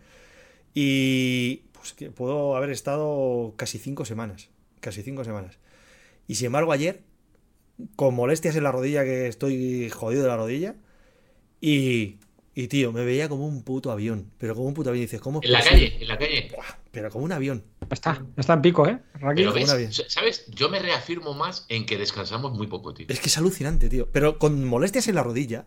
Y 0.74 1.62
pues 1.72 1.92
que 1.92 2.10
puedo 2.10 2.56
haber 2.56 2.70
estado 2.70 3.54
casi 3.56 3.78
cinco 3.78 4.04
semanas. 4.04 4.50
Casi 4.80 5.02
cinco 5.02 5.24
semanas. 5.24 5.58
Y 6.26 6.36
sin 6.36 6.46
embargo, 6.46 6.72
ayer, 6.72 7.00
con 7.96 8.14
molestias 8.14 8.56
en 8.56 8.64
la 8.64 8.72
rodilla, 8.72 9.04
que 9.04 9.26
estoy 9.26 9.90
jodido 9.90 10.22
de 10.22 10.28
la 10.28 10.36
rodilla, 10.36 10.76
y 11.60 12.18
y 12.54 12.68
tío, 12.68 12.92
me 12.92 13.04
veía 13.04 13.28
como 13.28 13.46
un 13.46 13.62
puto 13.62 13.90
avión. 13.90 14.30
Pero 14.38 14.54
como 14.54 14.66
un 14.68 14.74
puto 14.74 14.90
avión. 14.90 15.04
dices, 15.04 15.20
¿cómo? 15.20 15.40
En 15.42 15.52
la 15.52 15.62
calle, 15.62 15.96
en 16.00 16.08
la 16.08 16.18
calle. 16.18 16.50
Pero 16.90 17.10
como 17.10 17.24
un 17.24 17.32
avión. 17.32 17.64
Está, 17.90 18.24
está 18.36 18.54
en 18.54 18.62
pico, 18.62 18.86
¿eh? 18.86 18.98
¿Sabes? 20.08 20.46
Yo 20.48 20.68
me 20.68 20.78
reafirmo 20.78 21.34
más 21.34 21.66
en 21.68 21.86
que 21.86 21.98
descansamos 21.98 22.52
muy 22.52 22.66
poco, 22.66 22.94
tío. 22.94 23.06
Es 23.08 23.20
que 23.20 23.28
es 23.28 23.38
alucinante, 23.38 23.88
tío. 23.88 24.08
Pero 24.12 24.38
con 24.38 24.64
molestias 24.64 25.08
en 25.08 25.14
la 25.14 25.22
rodilla. 25.22 25.66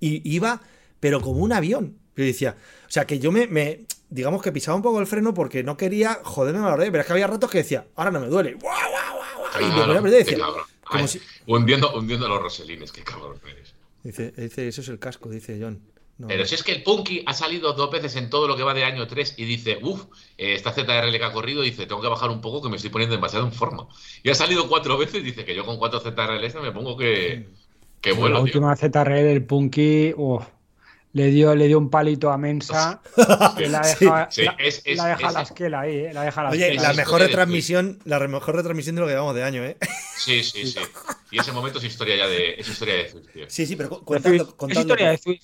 Y 0.00 0.28
iba, 0.28 0.60
pero 1.00 1.20
como 1.20 1.40
un 1.40 1.52
avión. 1.52 1.98
Yo 2.16 2.24
decía, 2.24 2.56
o 2.86 2.90
sea, 2.90 3.06
que 3.06 3.18
yo 3.18 3.30
me, 3.30 3.46
me, 3.46 3.86
digamos 4.08 4.42
que 4.42 4.52
pisaba 4.52 4.76
un 4.76 4.82
poco 4.82 5.00
el 5.00 5.06
freno 5.06 5.34
porque 5.34 5.62
no 5.62 5.76
quería 5.76 6.20
joderme 6.22 6.60
la 6.60 6.76
rodilla, 6.76 6.90
pero 6.90 7.00
es 7.02 7.06
que 7.06 7.12
había 7.12 7.26
ratos 7.26 7.50
que 7.50 7.58
decía, 7.58 7.86
ahora 7.94 8.10
no 8.10 8.20
me 8.20 8.28
duele. 8.28 8.54
¡Guau, 8.54 8.90
guau, 8.90 9.38
guau! 9.38 9.62
y 9.62 9.64
me 9.64 9.80
ponía 9.80 9.98
a 9.98 10.02
perder 10.02 10.20
y 10.20 10.24
decía, 10.24 10.44
como 10.84 11.02
Ay, 11.02 11.08
si... 11.08 11.20
hundiendo, 11.46 11.94
hundiendo 11.94 12.28
los 12.28 12.42
roselines, 12.42 12.92
qué 12.92 13.02
cabrón 13.02 13.38
eres. 13.50 13.74
Dice, 14.02 14.32
dice, 14.36 14.68
eso 14.68 14.80
es 14.80 14.88
el 14.88 14.98
casco, 14.98 15.28
dice 15.28 15.58
John. 15.60 15.80
No, 16.18 16.28
Pero 16.28 16.46
si 16.46 16.54
es 16.54 16.62
que 16.62 16.72
el 16.72 16.82
Punky 16.82 17.22
ha 17.26 17.34
salido 17.34 17.74
dos 17.74 17.90
veces 17.90 18.16
en 18.16 18.30
todo 18.30 18.48
lo 18.48 18.56
que 18.56 18.62
va 18.62 18.72
de 18.72 18.84
año 18.84 19.06
3 19.06 19.34
y 19.36 19.44
dice, 19.44 19.78
uff, 19.82 20.04
esta 20.38 20.72
ZRL 20.72 21.18
que 21.18 21.24
ha 21.24 21.32
corrido, 21.32 21.60
dice, 21.60 21.86
tengo 21.86 22.00
que 22.00 22.08
bajar 22.08 22.30
un 22.30 22.40
poco 22.40 22.62
que 22.62 22.70
me 22.70 22.76
estoy 22.76 22.90
poniendo 22.90 23.14
demasiado 23.14 23.44
en 23.44 23.52
forma. 23.52 23.86
Y 24.22 24.30
ha 24.30 24.34
salido 24.34 24.66
cuatro 24.66 24.96
veces, 24.96 25.22
dice 25.22 25.44
que 25.44 25.54
yo 25.54 25.66
con 25.66 25.76
cuatro 25.76 26.00
ZRLs 26.00 26.54
me 26.54 26.72
pongo 26.72 26.96
que, 26.96 27.48
que 28.00 28.12
vuelo. 28.12 28.36
La 28.36 28.40
última 28.40 28.74
ZRL 28.74 29.24
del 29.24 29.44
Punky, 29.44 30.14
uff 30.16 30.55
le 31.16 31.30
dio, 31.30 31.54
le 31.54 31.66
dio 31.66 31.78
un 31.78 31.88
palito 31.88 32.30
a 32.30 32.36
Mensa 32.36 33.00
que 33.56 33.68
la 33.68 33.80
deja, 34.00 34.28
sí, 34.30 34.42
sí, 34.42 34.44
la, 34.44 34.54
es, 34.58 34.82
es, 34.84 34.98
la, 34.98 35.06
deja 35.06 35.28
es, 35.28 35.34
la 35.34 35.40
esquela 35.40 35.80
ahí, 35.80 35.96
¿eh? 35.96 36.12
La 36.12 36.24
deja 36.24 36.42
la 36.42 36.50
Oye, 36.50 36.66
esquela. 36.66 36.88
la 36.88 36.94
mejor 36.94 37.20
retransmisión, 37.22 37.98
la 38.04 38.18
mejor 38.28 38.54
retransmisión 38.54 38.96
de 38.96 39.00
lo 39.00 39.06
que 39.06 39.12
llevamos 39.14 39.34
de 39.34 39.42
año, 39.42 39.64
¿eh? 39.64 39.78
Sí, 40.18 40.44
sí, 40.44 40.66
sí. 40.66 40.78
Y 41.30 41.40
ese 41.40 41.52
momento 41.52 41.78
es 41.78 41.84
historia 41.86 42.16
ya 42.16 42.28
de, 42.28 42.54
es 42.58 42.68
historia 42.68 42.94
de 42.96 43.08
Zwift, 43.08 43.32
tío. 43.32 43.44
Sí, 43.48 43.66
sí, 43.66 43.76
pero 43.76 43.88
contando, 43.88 44.56
contando, 44.56 44.94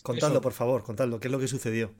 contando 0.02 0.40
por 0.42 0.52
favor, 0.52 0.84
contando, 0.84 1.18
¿qué 1.18 1.28
es 1.28 1.32
lo 1.32 1.38
que 1.38 1.48
sucedió? 1.48 1.90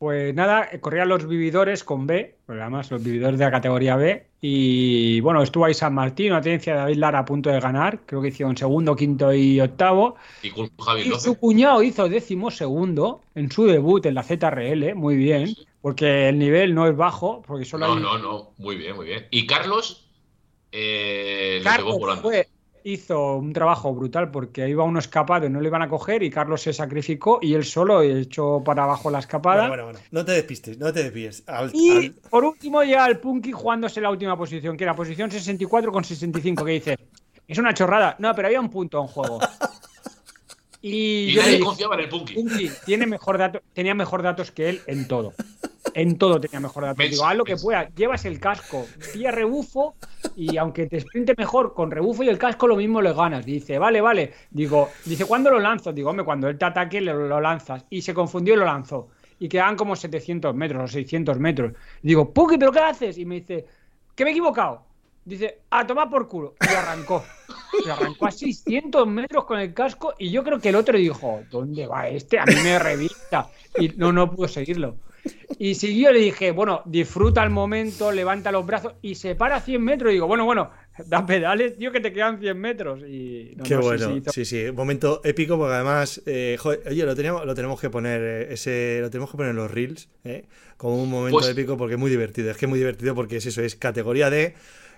Pues 0.00 0.34
nada, 0.34 0.70
corrían 0.80 1.10
los 1.10 1.28
vividores 1.28 1.84
con 1.84 2.06
B, 2.06 2.34
además 2.48 2.90
los 2.90 3.04
vividores 3.04 3.38
de 3.38 3.44
la 3.44 3.50
categoría 3.50 3.96
B. 3.96 4.28
Y 4.40 5.20
bueno, 5.20 5.42
estuvo 5.42 5.66
ahí 5.66 5.74
San 5.74 5.92
Martín, 5.92 6.32
una 6.32 6.40
tenencia 6.40 6.72
de 6.72 6.78
David 6.78 6.96
Lara 6.96 7.18
a 7.18 7.24
punto 7.26 7.50
de 7.50 7.60
ganar. 7.60 8.00
Creo 8.06 8.22
que 8.22 8.28
hicieron 8.28 8.56
segundo, 8.56 8.96
quinto 8.96 9.30
y 9.34 9.60
octavo. 9.60 10.16
Y, 10.42 10.52
con 10.52 10.74
Javi 10.78 11.02
y 11.02 11.20
su 11.20 11.34
cuñado 11.34 11.82
hizo 11.82 12.08
décimo 12.08 12.50
segundo 12.50 13.20
en 13.34 13.52
su 13.52 13.66
debut 13.66 14.06
en 14.06 14.14
la 14.14 14.22
ZRL, 14.22 14.94
muy 14.94 15.16
bien, 15.16 15.54
porque 15.82 16.30
el 16.30 16.38
nivel 16.38 16.74
no 16.74 16.86
es 16.86 16.96
bajo. 16.96 17.42
Porque 17.46 17.66
solo 17.66 17.88
no, 17.88 17.92
hay... 17.92 18.00
no, 18.00 18.16
no, 18.16 18.52
muy 18.56 18.76
bien, 18.76 18.96
muy 18.96 19.04
bien. 19.04 19.26
Y 19.30 19.46
Carlos, 19.46 20.08
eh, 20.72 21.60
Carlos 21.62 21.98
fue 22.22 22.48
hizo 22.84 23.36
un 23.36 23.52
trabajo 23.52 23.94
brutal 23.94 24.30
porque 24.30 24.68
iba 24.68 24.84
uno 24.84 24.98
escapado 24.98 25.46
y 25.46 25.50
no 25.50 25.60
le 25.60 25.68
iban 25.68 25.82
a 25.82 25.88
coger 25.88 26.22
y 26.22 26.30
Carlos 26.30 26.62
se 26.62 26.72
sacrificó 26.72 27.38
y 27.42 27.54
él 27.54 27.64
solo 27.64 28.02
echó 28.02 28.62
para 28.64 28.84
abajo 28.84 29.10
la 29.10 29.18
escapada. 29.18 29.68
Bueno, 29.68 29.84
bueno, 29.84 29.98
bueno. 29.98 29.98
No 30.10 30.24
te 30.24 30.32
despistes, 30.32 30.78
no 30.78 30.92
te 30.92 31.04
desvíes. 31.04 31.42
Al, 31.46 31.70
y 31.74 32.06
al... 32.06 32.12
por 32.30 32.44
último 32.44 32.82
llega 32.82 33.06
el 33.06 33.18
Punky 33.18 33.52
jugándose 33.52 34.00
la 34.00 34.10
última 34.10 34.36
posición, 34.36 34.76
que 34.76 34.84
era 34.84 34.94
posición 34.94 35.30
64 35.30 35.92
con 35.92 36.04
65, 36.04 36.64
que 36.64 36.72
dice, 36.72 36.98
es 37.46 37.58
una 37.58 37.74
chorrada. 37.74 38.16
No, 38.18 38.34
pero 38.34 38.48
había 38.48 38.60
un 38.60 38.70
punto 38.70 39.00
en 39.00 39.06
juego. 39.06 39.38
Y, 40.82 41.32
y 41.32 41.36
nadie 41.36 41.50
dije, 41.50 41.64
confiaba 41.64 41.94
en 41.94 42.00
el 42.00 42.08
Punky. 42.08 42.34
Punky 42.34 42.70
tiene 42.86 43.06
mejor 43.06 43.36
dato, 43.36 43.60
tenía 43.74 43.94
mejor 43.94 44.22
datos 44.22 44.50
que 44.50 44.70
él 44.70 44.80
en 44.86 45.06
todo. 45.06 45.34
En 45.94 46.18
todo 46.18 46.40
tenía 46.40 46.60
mejor 46.60 46.84
datos. 46.84 47.10
Digo, 47.10 47.26
haz 47.26 47.36
lo 47.36 47.44
que 47.44 47.56
puedas, 47.56 47.94
llevas 47.94 48.24
el 48.24 48.38
casco, 48.40 48.86
pilla 49.12 49.30
rebufo 49.30 49.94
y 50.36 50.56
aunque 50.56 50.86
te 50.86 51.00
sprinte 51.00 51.34
mejor 51.36 51.74
con 51.74 51.90
rebufo 51.90 52.22
y 52.22 52.28
el 52.28 52.38
casco, 52.38 52.66
lo 52.66 52.76
mismo 52.76 53.00
le 53.00 53.12
ganas. 53.12 53.44
Dice, 53.44 53.78
vale, 53.78 54.00
vale. 54.00 54.32
Digo, 54.50 54.90
dice, 55.04 55.24
¿cuándo 55.24 55.50
lo 55.50 55.60
lanzo? 55.60 55.92
Digo, 55.92 56.10
hombre, 56.10 56.24
cuando 56.24 56.48
él 56.48 56.58
te 56.58 56.64
ataque, 56.64 57.00
lo, 57.00 57.26
lo 57.26 57.40
lanzas. 57.40 57.84
Y 57.90 58.02
se 58.02 58.14
confundió 58.14 58.54
y 58.54 58.56
lo 58.58 58.64
lanzó. 58.64 59.08
Y 59.38 59.48
quedaban 59.48 59.76
como 59.76 59.96
700 59.96 60.54
metros 60.54 60.84
o 60.84 60.88
600 60.92 61.38
metros. 61.38 61.72
Digo, 62.02 62.32
Punky, 62.32 62.58
¿pero 62.58 62.72
qué 62.72 62.80
haces? 62.80 63.16
Y 63.18 63.24
me 63.24 63.36
dice, 63.36 63.66
que 64.14 64.24
me 64.24 64.30
he 64.30 64.32
equivocado. 64.32 64.84
Dice, 65.24 65.60
a 65.70 65.86
tomar 65.86 66.10
por 66.10 66.28
culo. 66.28 66.54
Y 66.60 66.74
arrancó. 66.74 67.24
Y 67.84 67.88
arrancó 67.88 68.26
a 68.26 68.30
600 68.30 69.06
metros 69.06 69.44
con 69.44 69.60
el 69.60 69.72
casco. 69.72 70.14
Y 70.18 70.30
yo 70.30 70.42
creo 70.42 70.58
que 70.58 70.70
el 70.70 70.76
otro 70.76 70.96
dijo, 70.98 71.40
¿dónde 71.50 71.86
va 71.86 72.08
este? 72.08 72.38
A 72.38 72.44
mí 72.44 72.54
me 72.62 72.78
revista. 72.78 73.48
Y 73.78 73.88
no, 73.90 74.12
no 74.12 74.30
pudo 74.30 74.48
seguirlo. 74.48 74.96
Y 75.58 75.74
siguió, 75.74 76.10
le 76.10 76.20
dije, 76.20 76.52
bueno, 76.52 76.82
disfruta 76.86 77.44
el 77.44 77.50
momento, 77.50 78.12
levanta 78.12 78.50
los 78.50 78.64
brazos 78.64 78.94
y 79.02 79.14
se 79.14 79.34
para 79.34 79.56
a 79.56 79.60
100 79.60 79.82
metros. 79.82 80.10
Y 80.10 80.14
digo, 80.14 80.26
bueno, 80.26 80.46
bueno, 80.46 80.70
da 81.06 81.26
pedales, 81.26 81.76
tío, 81.76 81.92
que 81.92 82.00
te 82.00 82.12
quedan 82.12 82.40
100 82.40 82.58
metros. 82.58 83.00
Y, 83.02 83.52
no, 83.56 83.64
Qué 83.64 83.74
no, 83.74 83.82
bueno, 83.82 84.14
sí, 84.14 84.22
sí, 84.32 84.44
sí, 84.44 84.64
un 84.68 84.76
momento 84.76 85.20
épico 85.22 85.58
porque 85.58 85.74
además, 85.74 86.22
eh, 86.26 86.56
joder, 86.58 86.82
oye, 86.88 87.04
lo 87.04 87.14
tenemos, 87.14 87.44
lo 87.44 87.54
tenemos 87.54 87.80
que 87.80 87.90
poner, 87.90 88.20
eh, 88.22 88.52
ese, 88.54 88.98
lo 89.00 89.10
tenemos 89.10 89.30
que 89.30 89.36
poner 89.36 89.50
en 89.50 89.56
los 89.56 89.70
reels, 89.70 90.08
eh, 90.24 90.46
como 90.76 91.02
un 91.02 91.10
momento 91.10 91.38
pues... 91.38 91.48
épico 91.50 91.76
porque 91.76 91.94
es 91.94 92.00
muy 92.00 92.10
divertido. 92.10 92.50
Es 92.50 92.56
que 92.56 92.66
es 92.66 92.70
muy 92.70 92.78
divertido 92.78 93.14
porque 93.14 93.36
es 93.36 93.46
eso, 93.46 93.62
es 93.62 93.76
categoría 93.76 94.30
de 94.30 94.54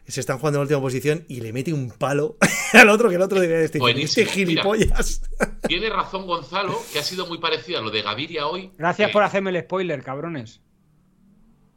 se 0.07 0.21
están 0.21 0.39
jugando 0.39 0.59
en 0.59 0.61
la 0.61 0.65
última 0.65 0.81
posición 0.81 1.25
y 1.29 1.41
le 1.41 1.53
mete 1.53 1.73
un 1.73 1.91
palo 1.91 2.37
al 2.73 2.89
otro 2.89 3.09
que 3.09 3.17
el 3.17 3.23
otro 3.23 3.41
debe 3.41 3.59
decir, 3.59 3.81
este 3.99 4.27
gilipollas. 4.27 5.23
Mira, 5.39 5.59
tiene 5.69 5.91
razón 5.91 6.27
Gonzalo, 6.27 6.81
que 6.93 6.99
ha 6.99 7.03
sido 7.03 7.27
muy 7.27 7.39
parecido 7.39 7.79
a 7.79 7.83
lo 7.83 7.91
de 7.91 8.03
Gaviria 8.03 8.47
hoy. 8.47 8.73
Gracias 8.77 9.11
eh, 9.11 9.13
por 9.13 9.23
hacerme 9.23 9.51
el 9.51 9.61
spoiler, 9.63 10.03
cabrones. 10.03 10.61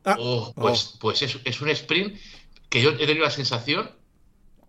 Ah, 0.04 0.18
oh, 0.20 0.54
pues, 0.56 0.94
oh. 0.96 1.00
pues 1.00 1.22
es, 1.22 1.40
es, 1.44 1.62
un 1.62 1.70
sprint 1.70 2.18
que 2.70 2.82
yo 2.82 2.92
he 2.92 3.08
tenido 3.08 3.26
la 3.26 3.32
sensación 3.32 3.90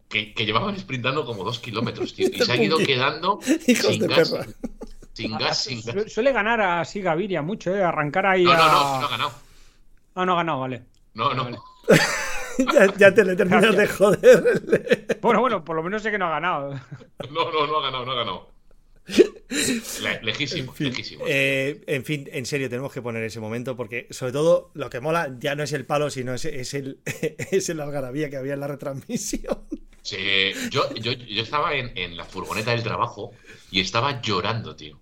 que, 0.09 0.33
que 0.33 0.47
llevaban 0.47 0.79
sprintando 0.79 1.27
como 1.27 1.45
dos 1.45 1.59
kilómetros, 1.59 2.15
tío, 2.15 2.29
y 2.33 2.39
se 2.39 2.51
ha 2.51 2.57
ido 2.57 2.79
quedando 2.79 3.41
sin 3.43 4.07
gas, 4.07 4.35
sin 5.13 5.37
gas, 5.39 5.65
sin 5.65 5.83
gas. 5.83 6.13
Suele 6.13 6.33
ganar 6.33 6.61
así 6.61 7.01
Gaviria 7.01 7.43
mucho, 7.43 7.75
¿eh? 7.75 7.83
Arrancar 7.83 8.27
ahí 8.27 8.45
no, 8.45 8.53
a... 8.53 8.57
No, 8.57 8.65
no, 8.67 9.01
no 9.01 9.07
ha 9.07 9.11
ganado. 9.11 9.33
No, 10.15 10.27
no 10.27 10.33
ha 10.33 10.37
ganado, 10.37 10.61
vale. 10.61 10.83
No, 11.15 11.35
no. 11.35 11.45
Vale. 11.45 11.59
ya, 12.73 12.95
ya, 12.97 13.15
te 13.15 13.25
le 13.25 13.37
terminas 13.37 13.63
Gracias. 13.63 13.89
de 13.89 13.95
joder. 13.95 15.17
Bueno, 15.21 15.41
bueno, 15.41 15.65
por 15.65 15.75
lo 15.75 15.83
menos 15.83 16.03
sé 16.03 16.11
que 16.11 16.19
no 16.19 16.27
ha 16.27 16.31
ganado. 16.31 16.71
No, 17.31 17.51
no, 17.51 17.67
no 17.67 17.79
ha 17.79 17.83
ganado, 17.83 18.05
no 18.05 18.13
ha 18.13 18.15
ganado. 18.15 18.51
Lejísimo, 20.23 20.73
en 20.73 20.77
fin, 20.77 20.89
lejísimo. 20.89 21.25
Eh, 21.27 21.83
en 21.87 22.05
fin, 22.05 22.29
en 22.33 22.47
serio, 22.47 22.69
tenemos 22.69 22.93
que 22.93 23.03
poner 23.03 23.23
ese 23.25 23.41
momento 23.41 23.77
porque, 23.77 24.07
sobre 24.11 24.33
todo, 24.33 24.71
lo 24.75 24.91
que 24.91 25.01
mola 25.01 25.35
ya 25.39 25.55
no 25.55 25.63
es 25.63 25.73
el 25.73 25.85
palo, 25.85 26.11
sino 26.11 26.35
es, 26.35 26.45
es 26.45 26.75
el, 26.75 27.01
es 27.51 27.69
el 27.69 27.81
algarabía 27.81 28.31
que 28.31 28.37
había 28.37 28.55
en 28.55 28.61
la 28.61 28.69
retransmisión. 28.69 29.65
Sí, 30.03 30.53
yo, 30.71 30.93
yo, 30.95 31.13
yo 31.13 31.43
estaba 31.43 31.75
en, 31.75 31.91
en 31.97 32.17
la 32.17 32.25
furgoneta 32.25 32.71
del 32.71 32.85
trabajo 32.85 33.33
y 33.71 33.81
estaba 33.81 34.21
llorando, 34.21 34.77
tío 34.77 34.99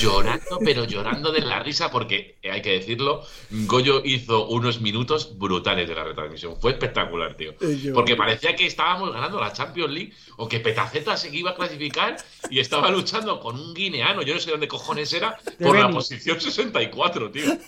llorando, 0.00 0.58
pero 0.64 0.84
llorando 0.84 1.32
de 1.32 1.40
la 1.40 1.60
risa, 1.60 1.90
porque 1.90 2.36
hay 2.42 2.62
que 2.62 2.72
decirlo, 2.72 3.22
Goyo 3.50 4.02
hizo 4.04 4.46
unos 4.48 4.80
minutos 4.80 5.36
brutales 5.38 5.88
de 5.88 5.94
la 5.94 6.04
retransmisión. 6.04 6.56
Fue 6.60 6.72
espectacular, 6.72 7.36
tío. 7.36 7.54
Porque 7.92 8.16
parecía 8.16 8.54
que 8.56 8.66
estábamos 8.66 9.12
ganando 9.12 9.40
la 9.40 9.52
Champions 9.52 9.92
League 9.92 10.12
o 10.36 10.48
que 10.48 10.60
Petaceta 10.60 11.16
se 11.16 11.34
iba 11.34 11.50
a 11.50 11.54
clasificar 11.54 12.16
y 12.50 12.60
estaba 12.60 12.90
luchando 12.90 13.40
con 13.40 13.58
un 13.58 13.74
guineano, 13.74 14.22
yo 14.22 14.34
no 14.34 14.40
sé 14.40 14.50
dónde 14.50 14.68
cojones 14.68 15.12
era, 15.12 15.38
por 15.60 15.78
la 15.78 15.90
posición 15.90 16.40
64, 16.40 17.30
tío. 17.30 17.58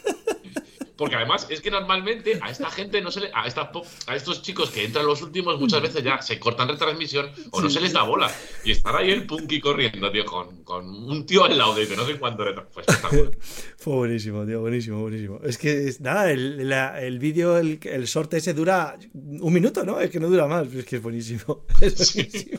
Porque 0.97 1.17
además 1.17 1.47
es 1.51 1.61
que 1.61 1.71
normalmente 1.71 2.39
a 2.41 2.51
esta 2.51 2.71
gente 2.71 3.03
no 3.03 3.11
se 3.11 3.21
le. 3.21 3.31
A, 3.35 3.47
esta, 3.47 3.71
a 4.07 4.17
estos 4.17 4.41
chicos 4.41 4.71
que 4.71 4.85
entran 4.85 5.07
los 5.07 5.21
últimos, 5.21 5.61
muchas 5.61 5.83
veces 5.83 6.03
ya 6.03 6.23
se 6.23 6.39
cortan 6.39 6.69
retransmisión 6.69 7.31
o 7.51 7.61
no 7.61 7.69
se 7.69 7.81
les 7.81 7.93
da 7.93 8.03
bola. 8.03 8.33
Y 8.65 8.71
estar 8.71 8.97
ahí 8.97 9.11
el 9.11 9.27
punky 9.27 9.61
corriendo, 9.61 10.11
tío, 10.11 10.25
con, 10.25 10.65
con 10.65 10.87
un 10.87 11.27
tío 11.27 11.45
al 11.45 11.59
lado 11.59 11.75
de 11.75 11.87
que 11.87 11.97
no 11.97 12.07
sé 12.07 12.19
cuánto. 12.19 12.45
Pues 12.73 12.87
Fue 13.77 13.95
buenísimo, 13.95 14.47
tío, 14.47 14.61
buenísimo, 14.61 15.01
buenísimo. 15.01 15.41
Es 15.43 15.59
que 15.59 15.95
nada, 16.01 16.31
el, 16.31 16.69
la, 16.69 17.01
el 17.03 17.19
vídeo, 17.19 17.59
el, 17.59 17.79
el 17.83 18.09
sorte 18.09 18.39
ese 18.39 18.55
dura 18.55 18.97
un 19.15 19.53
minuto, 19.53 19.85
¿no? 19.85 20.01
Es 20.01 20.11
que 20.11 20.21
no 20.21 20.29
dura 20.29 20.47
más, 20.47 20.73
es 20.73 20.85
que 20.87 20.97
es 20.97 21.03
buenísimo. 21.03 21.65
Es 21.81 22.15
buenísimo. 22.15 22.59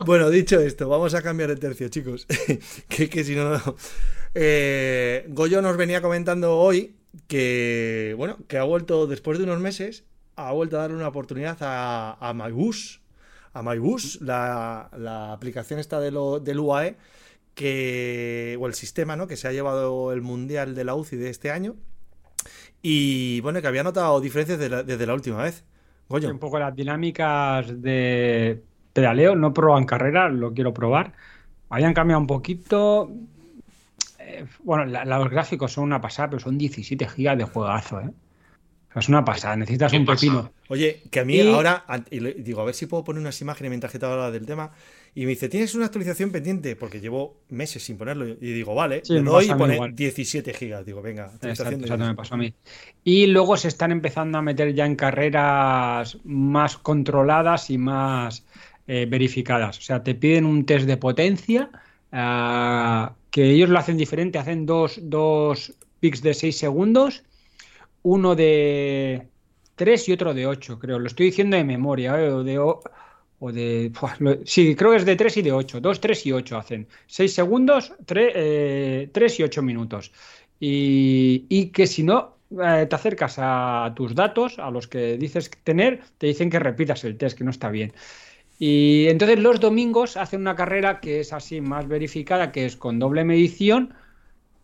Bueno, 0.00 0.28
dicho 0.28 0.60
esto, 0.60 0.88
vamos 0.88 1.14
a 1.14 1.22
cambiar 1.22 1.50
de 1.50 1.56
tercio, 1.56 1.88
chicos. 1.88 2.26
que, 2.88 3.08
que 3.08 3.24
si 3.24 3.34
no. 3.34 3.60
Eh, 4.34 5.24
Goyo 5.28 5.62
nos 5.62 5.76
venía 5.76 6.00
comentando 6.02 6.56
hoy 6.58 6.94
que, 7.26 8.14
bueno, 8.16 8.38
que 8.48 8.58
ha 8.58 8.64
vuelto 8.64 9.06
después 9.06 9.38
de 9.38 9.44
unos 9.44 9.60
meses, 9.60 10.04
ha 10.36 10.52
vuelto 10.52 10.78
a 10.78 10.82
dar 10.82 10.92
una 10.92 11.08
oportunidad 11.08 11.58
a, 11.60 12.16
a 12.20 12.32
MyBus, 12.34 13.00
a 13.52 13.62
MyBus, 13.62 14.20
la, 14.22 14.90
la 14.96 15.32
aplicación 15.32 15.78
esta 15.78 16.00
de 16.00 16.10
lo, 16.10 16.40
del 16.40 16.60
UAE, 16.60 16.96
que, 17.54 18.56
o 18.60 18.66
el 18.66 18.74
sistema, 18.74 19.16
¿no? 19.16 19.26
Que 19.26 19.36
se 19.36 19.48
ha 19.48 19.52
llevado 19.52 20.12
el 20.12 20.22
Mundial 20.22 20.74
de 20.74 20.84
la 20.84 20.94
UCI 20.94 21.16
de 21.16 21.30
este 21.30 21.50
año. 21.50 21.76
Y 22.80 23.40
bueno, 23.42 23.60
que 23.60 23.68
había 23.68 23.84
notado 23.84 24.20
diferencias 24.20 24.58
desde 24.58 25.06
la 25.06 25.14
última 25.14 25.42
vez. 25.42 25.64
Un 26.08 26.38
poco 26.38 26.58
las 26.58 26.74
dinámicas 26.74 27.80
de 27.80 28.62
pedaleo, 28.92 29.36
no 29.36 29.54
probo 29.54 29.78
en 29.78 29.86
carrera, 29.86 30.28
lo 30.28 30.52
quiero 30.52 30.74
probar. 30.74 31.12
Habían 31.68 31.94
cambiado 31.94 32.20
un 32.20 32.26
poquito, 32.26 33.10
bueno, 34.62 34.84
la, 34.86 35.04
los 35.04 35.30
gráficos 35.30 35.72
son 35.72 35.84
una 35.84 36.00
pasada, 36.00 36.30
pero 36.30 36.40
son 36.40 36.58
17 36.58 37.08
gigas 37.08 37.38
de 37.38 37.44
juegazo, 37.44 38.00
¿eh? 38.00 38.10
O 38.90 38.92
sea, 38.92 39.00
es 39.00 39.08
una 39.08 39.24
pasada, 39.24 39.56
necesitas 39.56 39.90
un 39.94 40.04
pepino. 40.04 40.52
Oye, 40.68 41.02
que 41.10 41.20
a 41.20 41.24
mí 41.24 41.36
y... 41.36 41.40
ahora, 41.40 41.84
y 42.10 42.20
digo, 42.42 42.60
a 42.60 42.64
ver 42.64 42.74
si 42.74 42.84
puedo 42.84 43.04
poner 43.04 43.22
unas 43.22 43.40
imágenes 43.40 43.70
mientras 43.70 43.90
que 43.90 43.98
te 43.98 44.04
habla 44.04 44.30
del 44.30 44.44
tema. 44.44 44.70
Y 45.14 45.24
me 45.24 45.30
dice, 45.30 45.48
¿tienes 45.48 45.74
una 45.74 45.86
actualización 45.86 46.30
pendiente? 46.30 46.76
Porque 46.76 47.00
llevo 47.00 47.40
meses 47.48 47.82
sin 47.82 47.96
ponerlo. 47.96 48.26
Y 48.26 48.52
digo, 48.52 48.74
vale, 48.74 49.00
sí, 49.02 49.14
le 49.14 49.22
doy 49.22 49.50
y 49.50 49.54
pone 49.54 49.74
igual. 49.74 49.94
17 49.94 50.52
gigas. 50.52 50.84
Digo, 50.84 51.00
venga, 51.00 51.24
actualización 51.24 51.80
exacto, 51.80 52.04
me 52.04 52.14
pasó 52.14 52.34
a 52.34 52.38
mí. 52.38 52.52
Y 53.02 53.28
luego 53.28 53.56
se 53.56 53.68
están 53.68 53.92
empezando 53.92 54.36
a 54.36 54.42
meter 54.42 54.74
ya 54.74 54.84
en 54.84 54.96
carreras 54.96 56.18
más 56.24 56.76
controladas 56.76 57.70
y 57.70 57.78
más 57.78 58.44
eh, 58.86 59.06
verificadas. 59.08 59.78
O 59.78 59.82
sea, 59.82 60.02
te 60.02 60.14
piden 60.14 60.44
un 60.44 60.66
test 60.66 60.86
de 60.86 60.98
potencia. 60.98 61.70
Uh, 62.12 63.10
que 63.32 63.50
ellos 63.50 63.70
lo 63.70 63.78
hacen 63.78 63.96
diferente, 63.96 64.38
hacen 64.38 64.66
dos, 64.66 65.00
dos 65.02 65.72
pics 65.98 66.22
de 66.22 66.34
6 66.34 66.56
segundos, 66.56 67.24
uno 68.02 68.36
de 68.36 69.26
3 69.74 70.08
y 70.08 70.12
otro 70.12 70.34
de 70.34 70.46
8, 70.46 70.78
creo. 70.78 70.98
Lo 70.98 71.06
estoy 71.06 71.26
diciendo 71.26 71.56
de 71.56 71.64
memoria, 71.64 72.20
¿eh? 72.20 72.28
o 72.28 72.44
de... 72.44 72.58
O 73.44 73.50
de 73.50 73.90
sí, 74.44 74.76
creo 74.76 74.92
que 74.92 74.98
es 74.98 75.04
de 75.04 75.16
3 75.16 75.38
y 75.38 75.42
de 75.42 75.50
8. 75.50 75.80
2, 75.80 76.00
3 76.00 76.26
y 76.26 76.32
8 76.32 76.58
hacen. 76.58 76.86
6 77.06 77.34
segundos, 77.34 77.92
3, 78.04 78.32
eh, 78.36 79.10
3 79.12 79.40
y 79.40 79.42
8 79.42 79.62
minutos. 79.62 80.12
Y, 80.60 81.46
y 81.48 81.70
que 81.70 81.88
si 81.88 82.04
no, 82.04 82.36
eh, 82.62 82.86
te 82.88 82.94
acercas 82.94 83.36
a 83.38 83.92
tus 83.96 84.14
datos, 84.14 84.58
a 84.58 84.70
los 84.70 84.86
que 84.86 85.16
dices 85.16 85.50
tener, 85.64 86.02
te 86.18 86.28
dicen 86.28 86.50
que 86.50 86.58
repitas 86.58 87.02
el 87.04 87.16
test, 87.16 87.36
que 87.36 87.44
no 87.44 87.50
está 87.50 87.70
bien. 87.70 87.92
Y 88.64 89.08
entonces 89.08 89.40
los 89.40 89.58
domingos 89.58 90.16
hacen 90.16 90.42
una 90.42 90.54
carrera 90.54 91.00
que 91.00 91.18
es 91.18 91.32
así 91.32 91.60
más 91.60 91.88
verificada, 91.88 92.52
que 92.52 92.64
es 92.64 92.76
con 92.76 93.00
doble 93.00 93.24
medición 93.24 93.92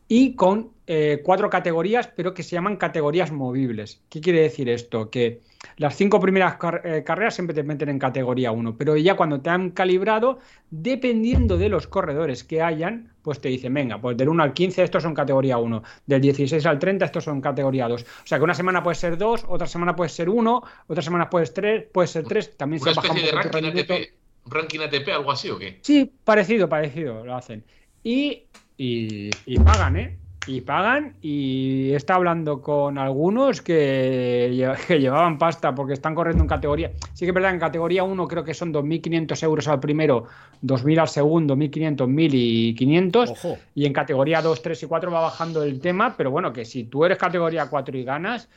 y 0.08 0.34
con 0.34 0.72
eh, 0.86 1.20
cuatro 1.22 1.50
categorías, 1.50 2.08
pero 2.08 2.32
que 2.32 2.42
se 2.42 2.56
llaman 2.56 2.76
categorías 2.76 3.30
movibles. 3.30 4.00
¿Qué 4.08 4.22
quiere 4.22 4.40
decir 4.40 4.70
esto? 4.70 5.10
Que 5.10 5.42
las 5.76 5.96
cinco 5.96 6.18
primeras 6.18 6.56
eh, 6.82 7.02
carreras 7.04 7.34
siempre 7.34 7.54
te 7.54 7.62
meten 7.62 7.90
en 7.90 7.98
categoría 7.98 8.52
1, 8.52 8.76
pero 8.78 8.96
ya 8.96 9.16
cuando 9.16 9.40
te 9.40 9.50
han 9.50 9.70
calibrado, 9.70 10.38
dependiendo 10.70 11.58
de 11.58 11.68
los 11.68 11.86
corredores 11.86 12.42
que 12.42 12.62
hayan, 12.62 13.12
pues 13.22 13.40
te 13.40 13.48
dicen, 13.48 13.74
venga, 13.74 14.00
pues 14.00 14.16
del 14.16 14.30
1 14.30 14.42
al 14.42 14.54
15 14.54 14.82
estos 14.82 15.02
son 15.02 15.14
categoría 15.14 15.58
1, 15.58 15.82
del 16.06 16.20
16 16.22 16.64
al 16.64 16.78
30 16.78 17.04
estos 17.04 17.24
son 17.24 17.42
categoría 17.42 17.86
2. 17.86 18.02
O 18.02 18.26
sea 18.26 18.38
que 18.38 18.44
una 18.44 18.54
semana 18.54 18.82
puede 18.82 18.94
ser 18.94 19.18
2, 19.18 19.44
otra 19.48 19.66
semana 19.66 19.94
puede 19.94 20.08
ser 20.08 20.30
1, 20.30 20.62
otra 20.86 21.02
semana 21.02 21.28
puede 21.28 21.46
ser 21.46 21.54
3, 21.54 21.86
puede 21.92 22.08
ser 22.08 22.24
3, 22.24 22.56
también 22.56 22.80
¿Una 22.82 22.94
se 22.94 23.00
especie 23.00 23.26
de 23.26 23.32
ranking 23.32 23.64
ATP, 23.64 24.14
ranking 24.46 24.80
ATP, 24.80 25.08
algo 25.08 25.32
así 25.32 25.50
o 25.50 25.58
qué? 25.58 25.80
Sí, 25.82 26.10
parecido, 26.24 26.68
parecido, 26.68 27.26
lo 27.26 27.34
hacen. 27.34 27.64
Y, 28.02 28.46
y, 28.78 29.30
y 29.44 29.58
pagan, 29.58 29.96
¿eh? 29.96 30.18
y 30.48 30.62
pagan 30.62 31.14
y 31.20 31.92
está 31.92 32.14
hablando 32.14 32.62
con 32.62 32.96
algunos 32.96 33.60
que, 33.60 34.74
que, 34.88 34.98
llevaban 34.98 35.38
pasta 35.38 35.74
porque 35.74 35.92
están 35.92 36.14
corriendo 36.14 36.42
en 36.42 36.48
categoría. 36.48 36.92
Sí 37.12 37.24
que 37.24 37.30
es 37.30 37.34
verdad, 37.34 37.52
en 37.52 37.60
categoría 37.60 38.02
1 38.02 38.26
creo 38.26 38.42
que 38.42 38.54
son 38.54 38.72
2.500 38.72 39.42
euros 39.42 39.68
al 39.68 39.78
primero, 39.78 40.24
2.000 40.62 41.00
al 41.00 41.08
segundo, 41.08 41.54
1.500, 41.54 41.96
1.000 41.96 42.30
y 42.32 42.74
500. 42.74 43.30
Ojo. 43.30 43.58
Y 43.74 43.84
en 43.84 43.92
categoría 43.92 44.40
2, 44.40 44.62
3 44.62 44.82
y 44.82 44.86
4 44.86 45.10
va 45.10 45.20
bajando 45.20 45.62
el 45.62 45.80
tema, 45.80 46.14
pero 46.16 46.30
bueno, 46.30 46.52
que 46.52 46.64
si 46.64 46.84
tú 46.84 47.04
eres 47.04 47.18
categoría 47.18 47.66
4 47.68 47.96
y 47.98 48.04
ganas, 48.04 48.48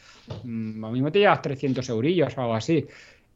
mmm, 0.43 0.83
a 0.85 0.91
mismo 0.91 1.11
te 1.11 1.19
llevas 1.19 1.41
300 1.41 1.87
eurillos 1.89 2.37
o 2.37 2.41
algo 2.41 2.55
así. 2.55 2.87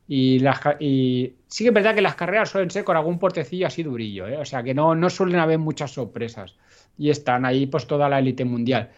Y, 0.08 0.38
las, 0.40 0.60
y 0.80 1.34
sí 1.48 1.64
que 1.64 1.70
es 1.70 1.74
verdad 1.74 1.96
que 1.96 2.02
las 2.02 2.14
carreras 2.14 2.50
suelen 2.50 2.70
ser 2.70 2.84
con 2.84 2.96
algún 2.96 3.18
portecillo 3.18 3.66
así 3.66 3.82
durillo, 3.82 4.28
¿eh? 4.28 4.38
o 4.38 4.46
sea 4.46 4.62
que 4.62 4.76
no, 4.76 4.94
no 4.94 5.10
suelen 5.10 5.40
haber 5.40 5.58
muchas 5.58 5.92
sorpresas 5.92 6.54
y 6.98 7.10
están 7.10 7.46
ahí 7.46 7.68
pues 7.68 7.88
toda 7.88 8.10
la 8.10 8.20
élite 8.20 8.46
mundial. 8.46 8.92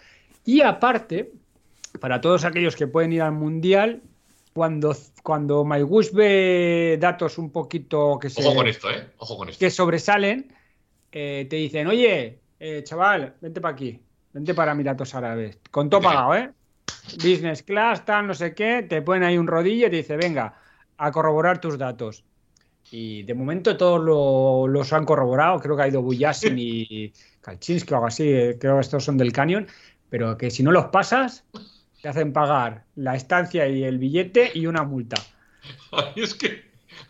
Y 0.46 0.62
aparte, 0.62 1.32
para 2.00 2.22
todos 2.22 2.46
aquellos 2.46 2.76
que 2.76 2.88
pueden 2.88 3.14
ir 3.14 3.22
al 3.22 3.34
mundial, 3.34 4.02
cuando, 4.54 4.96
cuando 5.24 5.64
MyGush 5.64 6.12
ve 6.14 6.98
datos 7.00 7.38
un 7.38 7.52
poquito 7.52 8.18
que, 8.20 8.30
se, 8.30 8.42
Ojo 8.42 8.56
con 8.56 8.68
esto, 8.68 8.90
¿eh? 8.90 9.08
Ojo 9.18 9.38
con 9.38 9.50
esto. 9.50 9.60
que 9.60 9.70
sobresalen, 9.70 10.54
eh, 11.12 11.46
te 11.50 11.56
dicen, 11.58 11.88
oye, 11.88 12.40
eh, 12.60 12.82
chaval, 12.84 13.36
vente 13.40 13.62
para 13.62 13.74
aquí, 13.74 14.00
vente 14.34 14.54
para 14.54 14.72
Emiratos 14.72 15.14
Árabes, 15.14 15.60
con 15.70 15.90
todo 15.90 16.02
pagado, 16.02 16.36
¿eh? 16.36 16.52
Business 17.18 17.62
class, 17.64 18.04
tal, 18.04 18.28
no 18.28 18.34
sé 18.34 18.54
qué, 18.56 18.84
te 18.84 19.02
ponen 19.02 19.24
ahí 19.24 19.38
un 19.38 19.48
rodillo 19.48 19.88
y 19.88 19.90
te 19.90 19.96
dice, 19.98 20.18
venga, 20.18 20.56
a 20.98 21.12
corroborar 21.12 21.62
tus 21.62 21.78
datos. 21.78 22.24
Y 22.92 23.24
de 23.24 23.34
momento 23.34 23.76
todos 23.76 24.02
lo, 24.04 24.68
los 24.68 24.94
han 24.94 25.06
corroborado, 25.06 25.60
creo 25.60 25.76
que 25.76 25.84
ha 25.84 25.88
ido 25.88 26.02
Buyasin 26.02 26.58
y 26.58 27.12
Kalchinsky 27.42 27.94
o 27.94 27.98
algo 27.98 28.08
así, 28.08 28.30
eh, 28.30 28.58
creo 28.60 28.76
que 28.76 28.82
estos 28.82 29.04
son 29.04 29.18
del 29.18 29.34
Canyon, 29.34 29.68
pero 30.10 30.38
que 30.38 30.50
si 30.50 30.64
no 30.64 30.72
los 30.72 30.86
pasas, 30.86 31.44
te 32.02 32.08
hacen 32.08 32.32
pagar 32.32 32.86
la 32.96 33.16
estancia 33.16 33.68
y 33.68 33.84
el 33.84 33.98
billete 33.98 34.52
y 34.54 34.68
una 34.68 34.84
multa. 34.84 35.18
A 35.92 36.14
mí 36.16 36.22
es 36.22 36.34
que, 36.34 36.64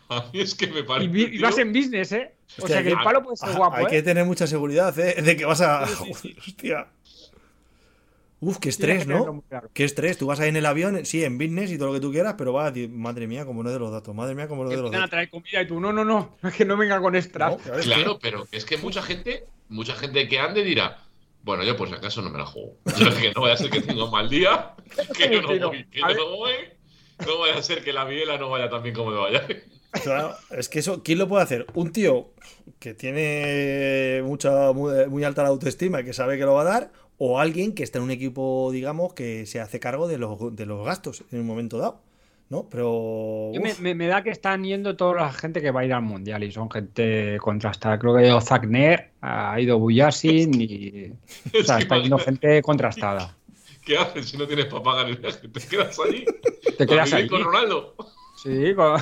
a 0.08 0.26
mí 0.32 0.40
es 0.40 0.54
que 0.54 0.66
me 0.66 0.82
parece. 0.82 1.16
Y, 1.16 1.36
y 1.36 1.38
vas 1.38 1.58
en 1.58 1.72
business, 1.72 2.12
¿eh? 2.12 2.32
O 2.60 2.66
sea 2.66 2.82
que 2.82 2.90
el 2.90 2.98
palo 2.98 3.22
puede 3.22 3.36
ser 3.36 3.56
guapo. 3.56 3.76
Hay 3.76 3.84
¿eh? 3.84 3.88
que 3.88 4.02
tener 4.02 4.24
mucha 4.24 4.46
seguridad, 4.46 4.98
¿eh? 4.98 5.22
De 5.22 5.36
que 5.36 5.44
vas 5.44 5.60
a. 5.60 5.82
Hostia. 6.46 6.88
Uf, 8.40 8.58
qué 8.58 8.68
estrés, 8.68 9.06
¿no? 9.06 9.42
Claro. 9.48 9.68
Qué 9.74 9.84
estrés. 9.84 10.16
Tú 10.16 10.26
vas 10.26 10.38
ahí 10.38 10.48
en 10.48 10.56
el 10.56 10.66
avión, 10.66 11.04
sí, 11.04 11.24
en 11.24 11.38
business 11.38 11.72
y 11.72 11.78
todo 11.78 11.88
lo 11.88 11.94
que 11.94 12.00
tú 12.00 12.12
quieras, 12.12 12.34
pero 12.38 12.52
va, 12.52 12.72
madre 12.90 13.26
mía, 13.26 13.44
como 13.44 13.62
no 13.62 13.70
de 13.70 13.78
los 13.78 13.90
datos, 13.90 14.14
madre 14.14 14.34
mía, 14.36 14.46
como 14.46 14.64
no 14.64 14.70
de 14.70 14.76
los 14.76 14.90
datos. 14.92 15.06
a 15.06 15.10
traer 15.10 15.28
comida 15.28 15.62
y 15.62 15.66
tú, 15.66 15.80
no, 15.80 15.92
no, 15.92 16.04
no, 16.04 16.36
es 16.42 16.54
que 16.54 16.64
no 16.64 16.76
venga 16.76 17.00
con 17.00 17.16
extras. 17.16 17.56
No, 17.66 17.72
claro, 17.82 18.18
pero 18.20 18.46
es 18.52 18.64
que 18.64 18.76
mucha 18.76 19.02
gente, 19.02 19.46
mucha 19.68 19.94
gente 19.94 20.28
que 20.28 20.38
ande 20.38 20.62
dirá, 20.62 21.02
bueno, 21.42 21.64
yo 21.64 21.76
por 21.76 21.88
si 21.88 21.94
acaso 21.94 22.22
no 22.22 22.30
me 22.30 22.38
la 22.38 22.46
juego. 22.46 22.76
Yo 22.98 23.16
que 23.16 23.32
no 23.34 23.42
vaya 23.42 23.54
a 23.54 23.56
ser 23.56 23.70
que 23.70 23.80
tenga 23.80 24.04
un 24.04 24.10
mal 24.10 24.28
día, 24.28 24.74
que 25.16 25.32
yo 25.32 25.42
no 25.42 25.48
voy, 25.48 25.84
que 25.84 26.00
yo 26.00 26.14
no 26.14 26.36
voy, 26.36 26.52
no 27.26 27.38
vaya 27.38 27.58
a 27.58 27.62
ser 27.62 27.82
que 27.82 27.92
la 27.92 28.04
biela 28.04 28.38
no 28.38 28.50
vaya 28.50 28.68
tan 28.68 28.82
bien 28.82 28.94
como 28.94 29.10
me 29.10 29.16
vaya. 29.16 29.46
Claro, 29.90 30.34
es 30.50 30.68
que 30.68 30.80
eso, 30.80 31.02
¿quién 31.02 31.18
lo 31.18 31.28
puede 31.28 31.42
hacer? 31.42 31.66
Un 31.74 31.92
tío 31.92 32.30
que 32.78 32.94
tiene 32.94 34.22
mucha, 34.22 34.72
muy, 34.72 35.24
alta 35.24 35.42
la 35.42 35.48
autoestima 35.48 36.00
y 36.00 36.04
que 36.04 36.12
sabe 36.12 36.36
que 36.38 36.44
lo 36.44 36.54
va 36.54 36.62
a 36.62 36.64
dar, 36.64 36.92
o 37.16 37.40
alguien 37.40 37.74
que 37.74 37.82
está 37.82 37.98
en 37.98 38.04
un 38.04 38.10
equipo, 38.10 38.70
digamos, 38.72 39.14
que 39.14 39.46
se 39.46 39.60
hace 39.60 39.80
cargo 39.80 40.06
de 40.06 40.18
los, 40.18 40.54
de 40.54 40.66
los 40.66 40.84
gastos 40.84 41.24
en 41.32 41.40
un 41.40 41.46
momento 41.46 41.78
dado. 41.78 42.00
¿No? 42.50 42.66
Pero. 42.70 43.50
Me, 43.62 43.74
me, 43.74 43.94
me, 43.94 44.06
da 44.06 44.22
que 44.22 44.30
están 44.30 44.64
yendo 44.64 44.96
toda 44.96 45.16
la 45.16 45.32
gente 45.34 45.60
que 45.60 45.70
va 45.70 45.80
a 45.80 45.84
ir 45.84 45.92
al 45.92 46.00
mundial 46.00 46.42
y 46.42 46.50
son 46.50 46.70
gente 46.70 47.36
contrastada. 47.42 47.98
Creo 47.98 48.14
que 48.14 48.22
ha 48.22 48.26
ido 48.26 48.40
Zagner, 48.40 49.10
ha 49.20 49.60
ido 49.60 49.78
Buyasin 49.78 50.58
y. 50.58 51.12
o 51.60 51.62
sea, 51.62 51.76
está 51.76 51.98
yendo 51.98 52.16
gente 52.16 52.62
contrastada. 52.62 53.36
¿Qué 53.84 53.98
haces 53.98 54.30
si 54.30 54.38
no 54.38 54.46
tienes 54.46 54.64
para 54.64 54.82
pagar 54.82 55.08
el 55.10 55.16
viaje? 55.16 55.46
¿Te 55.46 55.60
quedas 55.60 55.98
allí? 55.98 56.24
¿Te 56.78 56.86
quedas 56.86 57.12
allí? 57.12 57.28
con 57.28 57.44
Ronaldo? 57.44 57.94
Sí, 58.42 58.74
con... 58.74 59.00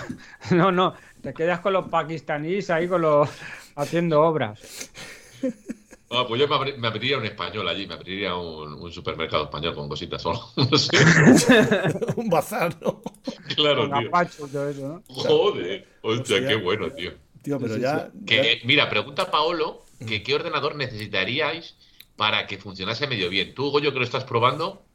no, 0.52 0.72
no. 0.72 0.94
Te 1.20 1.34
quedas 1.34 1.60
con 1.60 1.72
los 1.72 1.88
pakistaníes 1.88 2.70
ahí 2.70 2.88
con 2.88 3.02
los 3.02 3.28
haciendo 3.74 4.22
obras. 4.22 4.90
Ah, 6.10 6.24
pues 6.26 6.40
yo 6.40 6.46
me, 6.46 6.72
me, 6.78 6.86
abriría 6.88 7.18
un 7.18 7.26
español 7.26 7.68
allí, 7.68 7.86
me 7.86 7.94
abriría 7.94 8.36
un, 8.36 8.74
un 8.74 8.92
supermercado 8.92 9.44
español 9.44 9.74
con 9.74 9.88
cositas 9.88 10.22
solo. 10.22 10.40
No 10.56 10.78
sé. 10.78 10.96
un 12.16 12.28
bazar, 12.30 12.74
¿no? 12.80 13.02
Claro, 13.54 13.90
con 13.90 13.98
tío. 13.98 14.08
Apacho, 14.08 14.46
todo 14.46 14.68
eso, 14.70 14.88
¿no? 14.88 15.02
Joder, 15.08 15.86
hostia, 16.02 16.46
qué 16.46 16.54
bueno, 16.54 16.90
tío. 16.92 17.12
Tío, 17.42 17.58
pero 17.58 17.76
ya. 17.76 18.10
Que, 18.24 18.60
mira, 18.64 18.88
pregunta 18.88 19.30
Paolo 19.30 19.84
que 20.06 20.22
qué 20.22 20.34
ordenador 20.34 20.76
necesitaríais 20.76 21.76
para 22.16 22.46
que 22.46 22.58
funcionase 22.58 23.06
medio 23.06 23.28
bien. 23.28 23.54
Tú, 23.54 23.70
Goyo, 23.70 23.92
que 23.92 23.98
lo 23.98 24.04
estás 24.04 24.24
probando. 24.24 24.85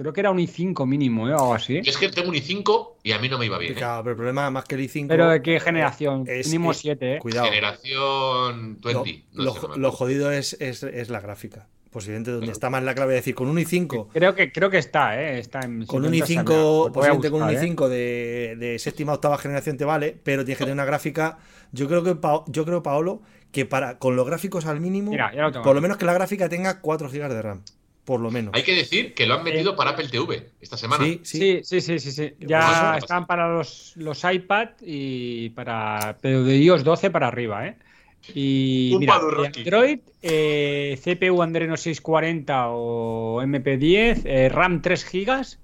Creo 0.00 0.14
que 0.14 0.20
era 0.20 0.30
un 0.30 0.38
i5 0.38 0.86
mínimo, 0.86 1.28
¿eh? 1.28 1.34
O 1.34 1.38
algo 1.38 1.54
así. 1.54 1.76
Es 1.84 1.98
que 1.98 2.08
tengo 2.08 2.30
un 2.30 2.34
i5 2.34 2.92
y 3.02 3.12
a 3.12 3.18
mí 3.18 3.28
no 3.28 3.36
me 3.36 3.44
iba 3.44 3.58
bien. 3.58 3.74
Claro, 3.74 3.98
¿eh? 3.98 4.02
pero 4.04 4.10
el 4.12 4.16
problema 4.16 4.50
más 4.50 4.64
que 4.64 4.76
el 4.76 4.80
i5. 4.88 5.06
¿Pero 5.08 5.28
de 5.28 5.42
qué 5.42 5.60
generación? 5.60 6.24
Es, 6.26 6.46
mínimo 6.46 6.72
7, 6.72 7.16
¿eh? 7.16 7.18
Cuidado. 7.18 7.48
Generación 7.48 8.78
20. 8.80 9.24
Lo, 9.34 9.44
no 9.44 9.52
sé, 9.52 9.60
lo, 9.68 9.76
lo 9.76 9.92
jodido 9.92 10.32
es, 10.32 10.54
es, 10.58 10.84
es, 10.84 11.10
la 11.10 11.20
gráfica. 11.20 11.68
Posiblemente 11.90 12.30
donde 12.30 12.50
está 12.50 12.70
más 12.70 12.82
la 12.82 12.94
clave 12.94 13.12
de 13.12 13.16
decir, 13.16 13.34
con 13.34 13.48
un 13.48 13.58
i5. 13.58 14.08
Creo 14.10 14.34
que, 14.34 14.50
creo 14.50 14.70
que 14.70 14.78
está, 14.78 15.20
¿eh? 15.20 15.38
Está 15.38 15.60
en 15.66 15.84
con 15.84 16.02
un 16.02 16.14
i5, 16.14 16.92
posiblemente 16.92 17.30
con 17.30 17.42
un 17.42 17.50
i5 17.50 17.86
¿eh? 17.86 17.88
de, 17.90 18.56
de 18.56 18.78
séptima 18.78 19.12
octava 19.12 19.36
generación 19.36 19.76
te 19.76 19.84
vale, 19.84 20.16
pero 20.24 20.46
tienes 20.46 20.56
que 20.56 20.64
tener 20.64 20.76
una 20.76 20.86
gráfica. 20.86 21.36
Yo 21.72 21.88
creo 21.88 22.02
que 22.02 22.16
yo 22.46 22.64
creo, 22.64 22.82
Paolo, 22.82 23.20
que 23.52 23.66
para 23.66 23.98
con 23.98 24.16
los 24.16 24.26
gráficos 24.26 24.64
al 24.64 24.80
mínimo, 24.80 25.10
Mira, 25.10 25.30
lo 25.34 25.60
por 25.60 25.74
lo 25.74 25.82
menos 25.82 25.98
que 25.98 26.06
la 26.06 26.14
gráfica 26.14 26.48
tenga 26.48 26.80
4 26.80 27.10
GB 27.10 27.28
de 27.28 27.42
RAM 27.42 27.62
por 28.10 28.18
lo 28.20 28.32
menos. 28.32 28.52
Hay 28.56 28.64
que 28.64 28.74
decir 28.74 29.14
que 29.14 29.24
lo 29.24 29.34
han 29.34 29.44
metido 29.44 29.70
eh, 29.70 29.76
para 29.76 29.90
Apple 29.90 30.08
TV 30.08 30.50
esta 30.60 30.76
semana. 30.76 31.04
Sí, 31.04 31.20
sí, 31.22 31.60
sí, 31.62 31.80
sí, 31.80 32.00
sí, 32.00 32.10
sí. 32.10 32.34
Ya 32.40 32.96
están 32.98 33.24
para 33.24 33.48
los, 33.54 33.92
los 33.94 34.24
iPad 34.24 34.70
y 34.80 35.50
para 35.50 36.16
pero 36.20 36.42
de 36.42 36.56
iOS 36.56 36.82
12 36.82 37.10
para 37.10 37.28
arriba, 37.28 37.68
¿eh? 37.68 37.76
Y 38.34 38.90
Un 38.94 38.98
mira, 38.98 39.14
Android, 39.14 40.00
eh, 40.22 40.98
CPU 41.00 41.40
Adreno 41.40 41.76
640 41.76 42.70
o 42.70 43.42
MP10, 43.44 44.22
eh, 44.24 44.48
RAM 44.48 44.82
3 44.82 45.08
GB, 45.08 45.56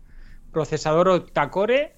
procesador 0.53 1.09
octa-core 1.09 1.95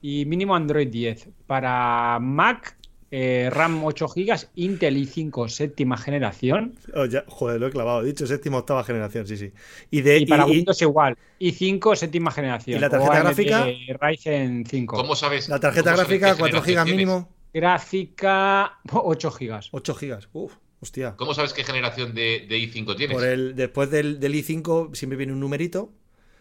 y 0.00 0.26
mínimo 0.26 0.54
Android 0.54 0.86
10. 0.86 1.28
Para 1.48 2.20
Mac, 2.20 2.77
eh, 3.10 3.48
RAM 3.50 3.84
8 3.84 4.06
GB, 4.08 4.48
Intel 4.56 4.96
i5 4.96 5.48
séptima 5.48 5.96
generación. 5.96 6.74
Oh, 6.94 7.06
ya, 7.06 7.24
joder, 7.26 7.60
lo 7.60 7.68
he 7.68 7.70
clavado, 7.70 8.02
he 8.02 8.06
dicho 8.06 8.26
séptima 8.26 8.58
octava 8.58 8.84
generación, 8.84 9.26
sí, 9.26 9.36
sí. 9.36 9.52
Y, 9.90 10.02
de, 10.02 10.18
y 10.18 10.26
para 10.26 10.46
y, 10.46 10.50
Windows 10.50 10.82
igual, 10.82 11.16
i5 11.40 11.96
séptima 11.96 12.30
generación. 12.30 12.78
¿Y 12.78 12.80
la 12.80 12.90
tarjeta 12.90 13.20
gráfica? 13.20 13.66
Ryzen 14.00 14.64
5. 14.66 14.96
¿Cómo 14.96 15.16
sabes? 15.16 15.48
La 15.48 15.58
tarjeta 15.58 15.94
gráfica, 15.94 16.36
4 16.36 16.62
GB 16.62 16.84
mínimo. 16.84 17.28
Gráfica, 17.52 18.78
8 18.92 19.30
GB. 19.30 19.60
8 19.70 19.94
GB, 19.94 20.28
uff. 20.32 20.54
Hostia. 20.80 21.16
¿Cómo 21.16 21.34
sabes 21.34 21.52
qué 21.52 21.64
generación 21.64 22.14
de, 22.14 22.46
de 22.48 22.58
i5 22.58 22.96
tienes? 22.96 23.16
Por 23.16 23.26
el, 23.26 23.56
después 23.56 23.90
del, 23.90 24.20
del, 24.20 24.34
i5 24.34 24.94
siempre 24.94 25.16
viene 25.16 25.32
un 25.32 25.40
numerito. 25.40 25.92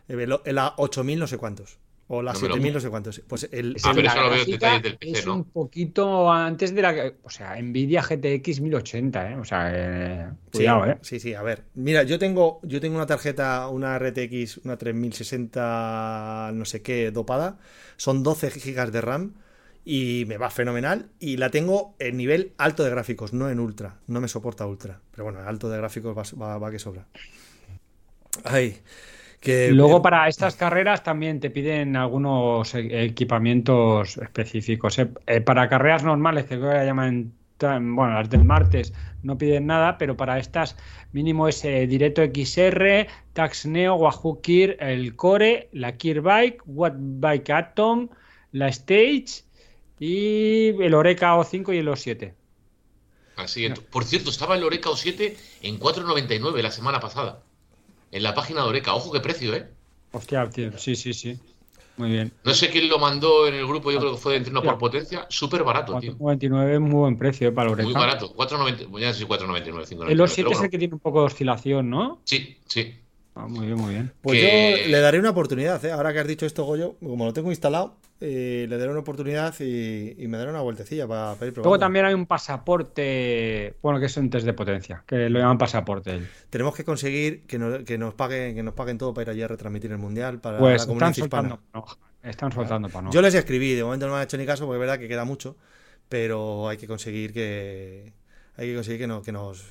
La 0.08 0.74
8000 0.78 1.20
no 1.20 1.28
sé 1.28 1.38
cuántos. 1.38 1.80
O 2.10 2.22
la 2.22 2.34
7000, 2.34 2.74
no 2.74 2.80
sé 2.80 2.90
cuántos. 2.90 3.22
Pues 3.28 3.50
el, 3.52 3.76
ah, 3.84 3.92
pero 3.94 4.08
eso 4.08 4.22
lo 4.22 4.30
veo 4.30 4.44
en 4.44 4.52
detalles 4.52 4.84
del 4.84 4.98
PC, 4.98 5.20
es 5.20 5.26
¿no? 5.26 5.36
un 5.36 5.44
poquito 5.44 6.32
antes 6.32 6.74
de 6.74 6.82
la. 6.82 7.14
O 7.24 7.30
sea, 7.30 7.62
Nvidia 7.62 8.02
GTX 8.02 8.62
1080, 8.62 9.32
¿eh? 9.32 9.36
O 9.36 9.44
sea, 9.44 9.72
eh, 9.74 10.30
cuidado, 10.54 10.86
sí, 10.86 10.90
¿eh? 10.90 10.98
Sí, 11.02 11.20
sí, 11.20 11.34
a 11.34 11.42
ver. 11.42 11.66
Mira, 11.76 12.04
yo 12.04 12.18
tengo, 12.18 12.62
yo 12.64 12.80
tengo 12.80 12.96
una 12.96 13.06
tarjeta, 13.06 13.68
una 13.68 14.00
RTX, 14.00 14.60
una 14.64 14.78
3060, 14.78 16.52
no 16.54 16.64
sé 16.64 16.82
qué, 16.82 17.12
dopada. 17.12 17.60
Son 17.98 18.24
12 18.24 18.52
GB 18.52 18.92
de 18.92 19.02
RAM 19.02 19.34
y 19.84 20.24
me 20.28 20.38
va 20.38 20.50
fenomenal. 20.50 21.10
Y 21.20 21.36
la 21.36 21.50
tengo 21.50 21.98
en 22.00 22.16
nivel 22.16 22.54
alto 22.58 22.86
de 22.86 22.90
gráficos, 22.90 23.34
no 23.34 23.50
en 23.50 23.60
ultra. 23.60 24.00
No 24.08 24.22
me 24.22 24.30
soporta 24.30 24.66
ultra. 24.66 25.02
Pero 25.12 25.26
bueno, 25.26 25.40
alto 25.46 25.70
de 25.70 25.78
gráficos 25.78 26.18
va, 26.18 26.48
va, 26.48 26.58
va 26.58 26.72
que 26.72 26.80
sobra. 26.80 27.06
Ay. 28.46 28.82
Que, 29.40 29.68
Y 29.68 29.72
luego 29.74 30.02
para 30.02 30.28
estas 30.28 30.56
carreras 30.56 31.04
también 31.04 31.40
te 31.40 31.50
piden 31.52 31.96
algunos 31.96 32.74
e- 32.74 33.04
equipamientos 33.06 34.18
específicos. 34.18 34.98
¿eh? 35.00 35.10
Eh, 35.28 35.42
para 35.42 35.70
carreras 35.70 36.04
normales, 36.04 36.46
que 36.46 36.58
creo 36.58 36.72
que 36.72 36.78
la 36.78 36.86
llaman, 36.86 37.34
tan- 37.58 37.96
bueno, 37.96 38.14
las 38.16 38.30
del 38.30 38.44
martes 38.44 38.94
no 39.22 39.38
piden 39.38 39.68
nada, 39.68 39.98
pero 40.00 40.18
para 40.18 40.40
estas 40.40 40.76
mínimo 41.12 41.48
es 41.48 41.64
eh, 41.66 41.86
Directo 41.88 42.24
XR, 42.24 43.08
Tax 43.34 43.66
Neo, 43.68 43.96
Wahoo 43.96 44.42
Kir, 44.42 44.76
el 44.80 45.16
Core, 45.16 45.70
la 45.72 45.98
Kir 45.98 46.22
Bike, 46.22 46.62
Watt 46.66 46.96
Bike 46.98 47.50
Atom, 47.52 48.10
la 48.52 48.70
Stage 48.70 49.44
y 50.00 50.70
el 50.82 50.94
Oreca 50.94 51.36
O5 51.38 51.74
y 51.76 51.78
el 51.78 51.88
O7. 51.88 52.34
Así 53.36 53.66
es. 53.66 53.80
Por 53.80 54.04
cierto, 54.04 54.30
estaba 54.32 54.56
el 54.56 54.64
Oreca 54.64 54.90
O7 54.90 55.36
en 55.62 55.80
4.99 55.80 56.62
la 56.62 56.72
semana 56.72 57.00
pasada. 57.00 57.44
En 58.12 58.24
la 58.24 58.34
página 58.34 58.62
de 58.64 58.70
Oreca. 58.70 58.94
Ojo 58.94 59.12
qué 59.12 59.20
precio, 59.20 59.54
¿eh? 59.54 59.68
Hostia, 60.12 60.50
tío, 60.50 60.78
sí, 60.78 60.96
sí, 60.96 61.14
sí. 61.14 61.40
Muy 61.98 62.12
bien. 62.12 62.32
No 62.44 62.54
sé 62.54 62.70
quién 62.70 62.88
lo 62.90 63.00
mandó 63.00 63.48
en 63.48 63.56
el 63.56 63.66
grupo, 63.66 63.92
yo 63.92 64.00
creo 64.00 64.12
que 64.12 64.18
fue 64.18 64.34
de 64.34 64.38
entreno 64.38 64.62
por 64.62 64.78
potencia. 64.78 65.26
Súper 65.30 65.64
barato, 65.64 66.00
tío. 66.00 66.16
4,99 66.18 66.74
es 66.74 66.80
muy 66.80 66.92
buen 66.92 67.18
precio 67.18 67.50
eh, 67.50 67.52
para 67.52 67.70
el 67.72 67.76
Muy 67.76 67.86
Oreca. 67.86 68.00
barato. 68.00 68.36
4.90. 68.36 68.88
Bueno, 68.88 69.08
ya 69.08 69.14
sé 69.14 69.20
si 69.20 69.26
4.99, 69.26 69.86
5.99. 69.88 70.10
El 70.10 70.20
O7 70.20 70.36
pero 70.36 70.52
es 70.52 70.62
el 70.62 70.70
que 70.70 70.78
tiene 70.78 70.94
un 70.94 71.00
poco 71.00 71.22
de 71.22 71.26
oscilación, 71.26 71.90
¿no? 71.90 72.22
Sí, 72.24 72.58
sí. 72.68 72.94
Ah, 73.40 73.48
muy 73.48 73.68
bien, 73.68 73.78
muy 73.78 73.94
bien. 73.94 74.12
Pues 74.22 74.40
que- 74.40 74.46
yo 74.84 74.90
le 74.90 75.00
daré 75.00 75.20
una 75.20 75.30
oportunidad, 75.30 75.84
¿eh? 75.86 75.92
Ahora 75.92 76.12
que 76.12 76.20
has 76.20 76.28
dicho 76.28 76.46
esto, 76.46 76.64
Goyo, 76.66 76.96
como 77.00 77.26
lo 77.26 77.34
tengo 77.34 77.52
instalado, 77.52 77.96
eh, 78.20 78.66
le 78.68 78.78
daré 78.78 78.90
una 78.90 79.02
oportunidad 79.02 79.54
y, 79.60 80.16
y 80.18 80.28
me 80.28 80.38
daré 80.38 80.50
una 80.50 80.62
vueltecilla 80.62 81.08
para, 81.08 81.36
para 81.36 81.46
ir 81.48 81.54
probando. 81.54 81.70
Luego 81.70 81.80
también 81.80 82.06
hay 82.06 82.14
un 82.16 82.26
pasaporte, 82.26 83.76
bueno, 83.82 84.00
que 84.00 84.08
es 84.08 84.18
un 84.18 84.30
test 84.30 84.46
de 84.46 84.54
potencia, 84.54 85.04
que 85.06 85.30
lo 85.30 85.40
llaman 85.40 85.58
pasaporte. 85.58 86.20
Tenemos 86.50 86.76
que 86.76 86.84
conseguir 86.84 87.44
que 87.44 87.60
nos, 87.60 87.84
que 87.84 87.98
nos 87.98 88.14
paguen, 88.16 88.56
que 88.56 88.64
nos 88.64 88.74
paguen 88.74 88.98
todo 88.98 89.14
para 89.14 89.24
ir 89.24 89.30
allí 89.30 89.42
a 89.44 89.48
retransmitir 89.48 89.92
el 89.92 89.98
mundial 90.00 90.40
para 90.40 90.58
Pues 90.58 90.82
la 90.82 90.88
comunidad 90.88 91.10
están 91.12 91.26
hispana. 91.26 91.50
soltando 91.50 91.98
Están 92.24 92.52
soltando 92.52 92.90
panoja. 92.90 93.14
Yo 93.14 93.22
les 93.22 93.36
escribí, 93.36 93.74
de 93.76 93.84
momento 93.84 94.08
no 94.08 94.14
me 94.14 94.18
han 94.20 94.24
hecho 94.24 94.38
ni 94.38 94.46
caso, 94.46 94.66
porque 94.66 94.78
es 94.78 94.82
verdad 94.82 94.98
que 95.00 95.08
queda 95.08 95.24
mucho, 95.26 95.56
pero 96.10 96.68
hay 96.70 96.78
que 96.78 96.88
conseguir 96.88 97.34
que 97.34 98.14
hay 98.58 98.70
que 98.70 98.76
conseguir 98.76 99.02
que, 99.02 99.08
no, 99.08 99.22
que 99.22 99.32
nos 99.32 99.64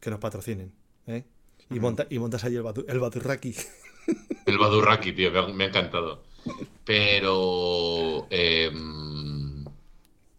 que 0.00 0.10
nos 0.10 0.18
patrocinen, 0.20 0.72
¿eh? 1.06 1.24
Y, 1.70 1.80
monta- 1.80 2.06
y 2.10 2.18
montas 2.18 2.44
allí 2.44 2.56
el, 2.56 2.62
batu- 2.62 2.84
el 2.88 2.98
baturraki. 3.00 3.54
El 4.46 4.56
Badurraki, 4.58 5.12
tío, 5.12 5.32
me 5.32 5.38
ha, 5.40 5.48
me 5.48 5.64
ha 5.64 5.66
encantado. 5.66 6.22
Pero. 6.84 8.28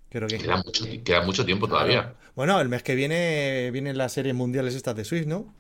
Creo 0.10 0.28
que 0.28 0.38
queda, 0.38 0.58
mucho, 0.58 0.86
queda 1.04 1.22
mucho 1.24 1.46
tiempo 1.46 1.68
todavía. 1.68 2.04
Claro. 2.04 2.18
Bueno, 2.36 2.62
el 2.62 2.70
mes 2.70 2.82
que 2.84 2.96
viene 2.96 3.70
vienen 3.72 3.98
las 3.98 4.14
series 4.14 4.34
mundiales 4.34 4.74
estas 4.76 4.96
de 4.96 5.04
Swift, 5.04 5.28
¿no? 5.28 5.54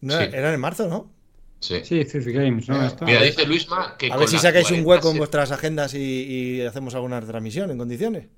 No, 0.00 0.16
Sí. 0.18 0.24
Eran 0.32 0.54
en 0.54 0.60
marzo, 0.60 0.86
¿no? 0.88 1.10
Sí. 1.58 1.80
Sí, 1.82 2.04
Games, 2.04 2.68
¿no? 2.68 2.78
Mira, 3.04 3.22
dice 3.22 3.44
Luisma 3.46 3.96
que. 3.98 4.06
A 4.06 4.10
con 4.10 4.20
ver 4.20 4.28
si 4.28 4.38
sacáis 4.38 4.70
un 4.70 4.84
40 4.84 4.88
hueco 4.88 5.08
en 5.08 5.14
se- 5.14 5.18
vuestras 5.18 5.50
agendas 5.50 5.94
y, 5.94 5.98
y 5.98 6.60
hacemos 6.60 6.94
alguna 6.94 7.20
transmisión 7.20 7.70
en 7.72 7.78
condiciones. 7.78 8.28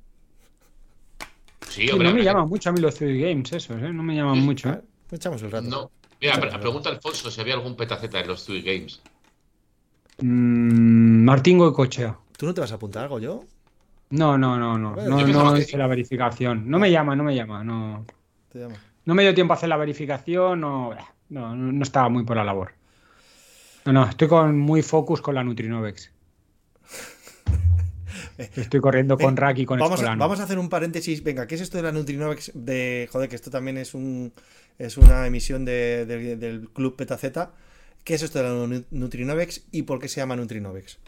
Sí, 1.68 1.82
Sí, 1.86 1.90
hombre, 1.90 2.08
no 2.08 2.14
me 2.14 2.24
llaman 2.24 2.48
mucho 2.48 2.70
a 2.70 2.72
mí 2.72 2.80
los 2.80 2.96
Fifth 2.96 3.20
Games, 3.20 3.52
esos, 3.52 3.82
¿eh? 3.82 3.92
No 3.92 4.02
me 4.02 4.14
llaman 4.14 4.38
mucho. 4.38 4.70
Ah, 4.70 4.80
pues 5.08 5.20
echamos 5.20 5.42
el 5.42 5.50
rato. 5.50 5.68
No. 5.68 5.90
Mira, 6.20 6.40
pre- 6.40 6.58
pregunta 6.58 6.88
Alfonso 6.90 7.30
si 7.30 7.40
había 7.40 7.54
algún 7.54 7.76
petaceta 7.76 8.20
en 8.20 8.28
los 8.28 8.44
Three 8.44 8.62
Games. 8.62 9.00
Mm, 10.20 11.24
Martín 11.24 11.58
Goicochea. 11.58 12.18
¿Tú 12.36 12.46
no 12.46 12.54
te 12.54 12.60
vas 12.60 12.72
a 12.72 12.76
apuntar 12.76 13.04
algo 13.04 13.18
yo? 13.18 13.44
No, 14.10 14.36
no, 14.38 14.58
no, 14.58 14.78
no. 14.78 14.94
Bueno, 14.94 15.20
No, 15.26 15.26
no 15.52 15.56
hice 15.56 15.76
la 15.76 15.86
verificación. 15.86 16.68
No 16.68 16.78
me 16.78 16.90
llama, 16.90 17.14
no 17.14 17.24
me 17.24 17.34
llama. 17.34 17.62
No, 17.62 18.04
Te 18.50 18.66
no 19.04 19.14
me 19.14 19.22
dio 19.22 19.34
tiempo 19.34 19.52
a 19.52 19.56
hacer 19.56 19.68
la 19.68 19.76
verificación. 19.76 20.60
No, 20.60 20.90
no, 21.28 21.54
no 21.54 21.82
estaba 21.82 22.08
muy 22.08 22.24
por 22.24 22.36
la 22.36 22.44
labor. 22.44 22.72
No, 23.84 23.92
no, 23.92 24.06
estoy 24.08 24.28
con 24.28 24.58
muy 24.58 24.82
focus 24.82 25.20
con 25.22 25.34
la 25.34 25.44
Nutrinovex. 25.44 26.10
Estoy 28.56 28.80
corriendo 28.80 29.16
con 29.16 29.34
Ven, 29.34 29.36
Rack 29.36 29.58
y 29.58 29.66
con 29.66 29.78
vamos, 29.80 30.02
a, 30.02 30.14
vamos 30.14 30.38
a 30.40 30.44
hacer 30.44 30.58
un 30.58 30.68
paréntesis. 30.68 31.22
Venga, 31.24 31.46
¿qué 31.46 31.56
es 31.56 31.60
esto 31.60 31.76
de 31.76 31.82
la 31.82 31.92
Nutrinovex? 31.92 32.52
De, 32.54 33.08
joder, 33.10 33.28
que 33.28 33.34
esto 33.36 33.50
también 33.50 33.78
es 33.78 33.94
un 33.94 34.32
es 34.78 34.96
una 34.96 35.26
emisión 35.26 35.64
de- 35.64 36.06
de- 36.06 36.36
del 36.36 36.68
club 36.70 36.96
Petaceta. 36.96 37.52
¿Qué 38.04 38.14
es 38.14 38.22
esto 38.22 38.38
de 38.38 38.44
la 38.44 38.50
Nu- 38.54 38.84
Nutrinovex 38.90 39.62
y 39.72 39.82
por 39.82 39.98
qué 40.00 40.08
se 40.08 40.20
llama 40.20 40.36
Nutrinovex? 40.36 40.98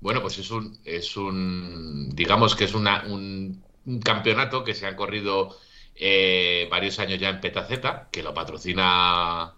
Bueno, 0.00 0.20
pues 0.20 0.38
es 0.38 0.50
un, 0.50 0.78
es 0.84 1.16
un, 1.16 2.10
digamos 2.14 2.54
que 2.54 2.64
es 2.64 2.74
una- 2.74 3.04
un, 3.06 3.62
un 3.86 4.00
campeonato 4.00 4.62
que 4.64 4.74
se 4.74 4.86
ha 4.86 4.96
corrido 4.96 5.56
eh, 5.96 6.68
varios 6.70 6.98
años 6.98 7.18
ya 7.20 7.30
en 7.30 7.40
Petaceta, 7.40 8.08
que 8.12 8.22
lo 8.22 8.34
patrocina 8.34 9.54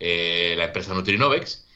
eh, 0.00 0.54
la 0.56 0.64
empresa 0.66 0.94
Nutrinovex, 0.94 1.66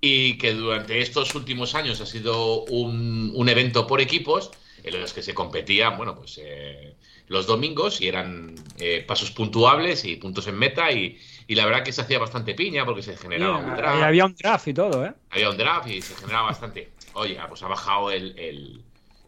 y 0.00 0.36
que 0.38 0.52
durante 0.52 1.00
estos 1.00 1.34
últimos 1.34 1.74
años 1.74 2.00
ha 2.00 2.06
sido 2.06 2.64
un, 2.64 3.32
un 3.34 3.48
evento 3.48 3.86
por 3.86 4.00
equipos 4.00 4.50
en 4.82 5.00
los 5.00 5.12
que 5.12 5.22
se 5.22 5.32
competían, 5.32 5.96
bueno, 5.96 6.16
pues 6.16 6.38
eh, 6.42 6.94
los 7.28 7.46
domingos 7.46 8.00
y 8.00 8.08
eran 8.08 8.54
eh, 8.78 9.04
pasos 9.06 9.30
puntuables 9.30 10.04
y 10.04 10.16
puntos 10.16 10.46
en 10.48 10.58
meta 10.58 10.90
y, 10.92 11.18
y 11.46 11.54
la 11.54 11.64
verdad 11.66 11.82
que 11.84 11.92
se 11.92 12.00
hacía 12.02 12.18
bastante 12.18 12.54
piña 12.54 12.84
porque 12.84 13.02
se 13.02 13.16
generaba 13.16 13.58
un 13.58 13.70
ahí 13.70 13.76
draft 13.76 14.02
había 14.02 14.24
un 14.26 14.34
draft 14.34 14.68
y 14.68 14.74
todo, 14.74 15.06
¿eh? 15.06 15.12
había 15.30 15.50
un 15.50 15.56
draft 15.56 15.88
y 15.88 16.02
se 16.02 16.14
generaba 16.16 16.46
bastante. 16.46 16.90
Oye, 17.14 17.38
ah, 17.38 17.46
pues 17.48 17.62
ha 17.62 17.68
bajado 17.68 18.10
el, 18.10 18.38
el- 18.38 18.82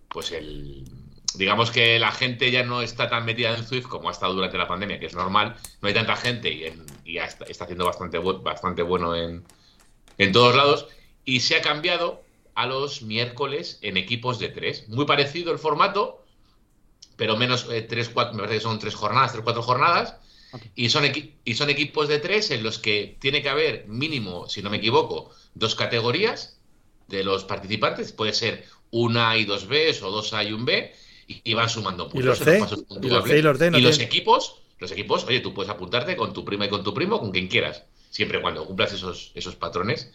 pues 0.08 0.30
el, 0.32 0.84
digamos 1.34 1.70
que 1.70 1.98
la 1.98 2.12
gente 2.12 2.50
ya 2.50 2.62
no 2.62 2.82
está 2.82 3.08
tan 3.08 3.24
metida 3.24 3.56
en 3.56 3.66
Swift 3.66 3.86
como 3.86 4.08
ha 4.08 4.12
estado 4.12 4.32
durante 4.34 4.56
la 4.58 4.68
pandemia, 4.68 5.00
que 5.00 5.06
es 5.06 5.14
normal. 5.14 5.56
No 5.82 5.88
hay 5.88 5.94
tanta 5.94 6.14
gente 6.16 6.52
y, 6.52 6.64
en- 6.64 6.86
y 7.04 7.18
está, 7.18 7.44
está 7.46 7.64
haciendo 7.64 7.84
bastante, 7.86 8.18
bastante 8.18 8.82
bueno 8.82 9.16
en, 9.16 9.44
en 10.18 10.32
todos 10.32 10.54
lados. 10.54 10.86
Y 11.24 11.40
se 11.40 11.56
ha 11.56 11.62
cambiado 11.62 12.22
a 12.54 12.66
los 12.66 13.02
miércoles 13.02 13.78
en 13.82 13.96
equipos 13.96 14.38
de 14.38 14.48
tres. 14.48 14.88
Muy 14.88 15.04
parecido 15.06 15.52
el 15.52 15.58
formato, 15.58 16.23
pero 17.16 17.36
menos 17.36 17.66
eh, 17.70 17.82
tres, 17.82 18.08
cuatro, 18.08 18.34
me 18.34 18.40
parece 18.40 18.58
que 18.58 18.62
son 18.62 18.78
tres 18.78 18.94
jornadas, 18.94 19.32
tres, 19.32 19.44
cuatro 19.44 19.62
jornadas. 19.62 20.16
Y 20.76 20.88
son, 20.90 21.04
y 21.44 21.54
son 21.54 21.68
equipos 21.68 22.06
de 22.06 22.20
tres 22.20 22.52
en 22.52 22.62
los 22.62 22.78
que 22.78 23.16
tiene 23.18 23.42
que 23.42 23.48
haber 23.48 23.88
mínimo, 23.88 24.48
si 24.48 24.62
no 24.62 24.70
me 24.70 24.76
equivoco, 24.76 25.32
dos 25.54 25.74
categorías 25.74 26.60
de 27.08 27.24
los 27.24 27.44
participantes. 27.44 28.12
Puede 28.12 28.32
ser 28.32 28.64
una 28.92 29.36
y 29.36 29.44
dos 29.44 29.66
B 29.66 29.92
o 30.02 30.10
dos 30.12 30.32
A 30.32 30.44
y 30.44 30.52
un 30.52 30.64
B. 30.64 30.94
Y, 31.26 31.40
y 31.42 31.54
van 31.54 31.68
sumando 31.68 32.08
puntos 32.08 32.38
los 32.38 32.46
en 32.46 32.68
C? 32.68 32.76
¿Y 33.02 33.08
los. 33.08 33.24
C 33.24 33.38
y 33.38 33.42
los 33.42 33.58
D 33.58 33.70
no 33.70 33.78
Y 33.78 33.80
los 33.80 33.98
equipos, 33.98 34.60
los 34.78 34.92
equipos, 34.92 35.24
oye, 35.24 35.40
tú 35.40 35.54
puedes 35.54 35.70
apuntarte 35.70 36.16
con 36.16 36.32
tu 36.32 36.44
prima 36.44 36.66
y 36.66 36.68
con 36.68 36.84
tu 36.84 36.94
primo, 36.94 37.18
con 37.18 37.32
quien 37.32 37.48
quieras, 37.48 37.84
siempre 38.10 38.38
y 38.38 38.40
cuando 38.42 38.64
cumplas 38.64 38.92
esos, 38.92 39.32
esos 39.34 39.56
patrones. 39.56 40.12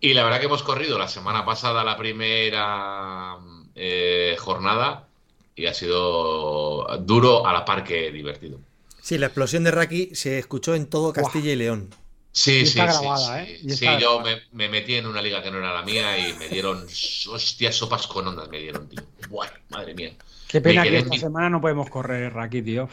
Y 0.00 0.12
la 0.12 0.22
verdad 0.22 0.38
que 0.38 0.46
hemos 0.46 0.62
corrido 0.62 0.98
la 0.98 1.08
semana 1.08 1.44
pasada 1.44 1.82
la 1.82 1.96
primera 1.96 3.38
eh, 3.74 4.36
jornada 4.38 5.08
y 5.56 5.66
ha 5.66 5.74
sido 5.74 6.86
duro 7.00 7.46
a 7.46 7.52
la 7.52 7.64
par 7.64 7.84
que 7.84 8.10
divertido. 8.12 8.60
Sí, 9.00 9.18
la 9.18 9.26
explosión 9.26 9.64
de 9.64 9.70
Raki 9.70 10.14
se 10.14 10.38
escuchó 10.38 10.74
en 10.74 10.86
todo 10.88 11.12
Castilla 11.12 11.52
y 11.52 11.56
León. 11.56 11.90
Sí, 12.32 12.64
Y 12.64 12.66
sí, 12.66 12.72
sí, 12.72 12.78
grabada, 12.78 13.44
sí. 13.44 13.60
¿eh? 13.62 13.68
Sí, 13.68 13.96
yo 13.98 14.20
me, 14.20 14.42
me 14.52 14.68
metí 14.68 14.94
en 14.94 15.06
una 15.06 15.22
liga 15.22 15.42
que 15.42 15.50
no 15.50 15.58
era 15.58 15.72
la 15.72 15.82
mía 15.82 16.18
y 16.18 16.32
me 16.34 16.48
dieron, 16.48 16.84
hostias, 17.30 17.76
sopas 17.76 18.06
con 18.08 18.26
ondas 18.26 18.48
me 18.48 18.58
dieron, 18.58 18.88
tío. 18.88 19.02
Buah, 19.28 19.48
madre 19.68 19.94
mía. 19.94 20.16
Qué 20.48 20.60
pena 20.60 20.88
que 20.88 20.98
esta 20.98 21.16
semana 21.16 21.50
no 21.50 21.60
podemos 21.60 21.88
correr, 21.90 22.32
Raki, 22.32 22.62
tío. 22.62 22.88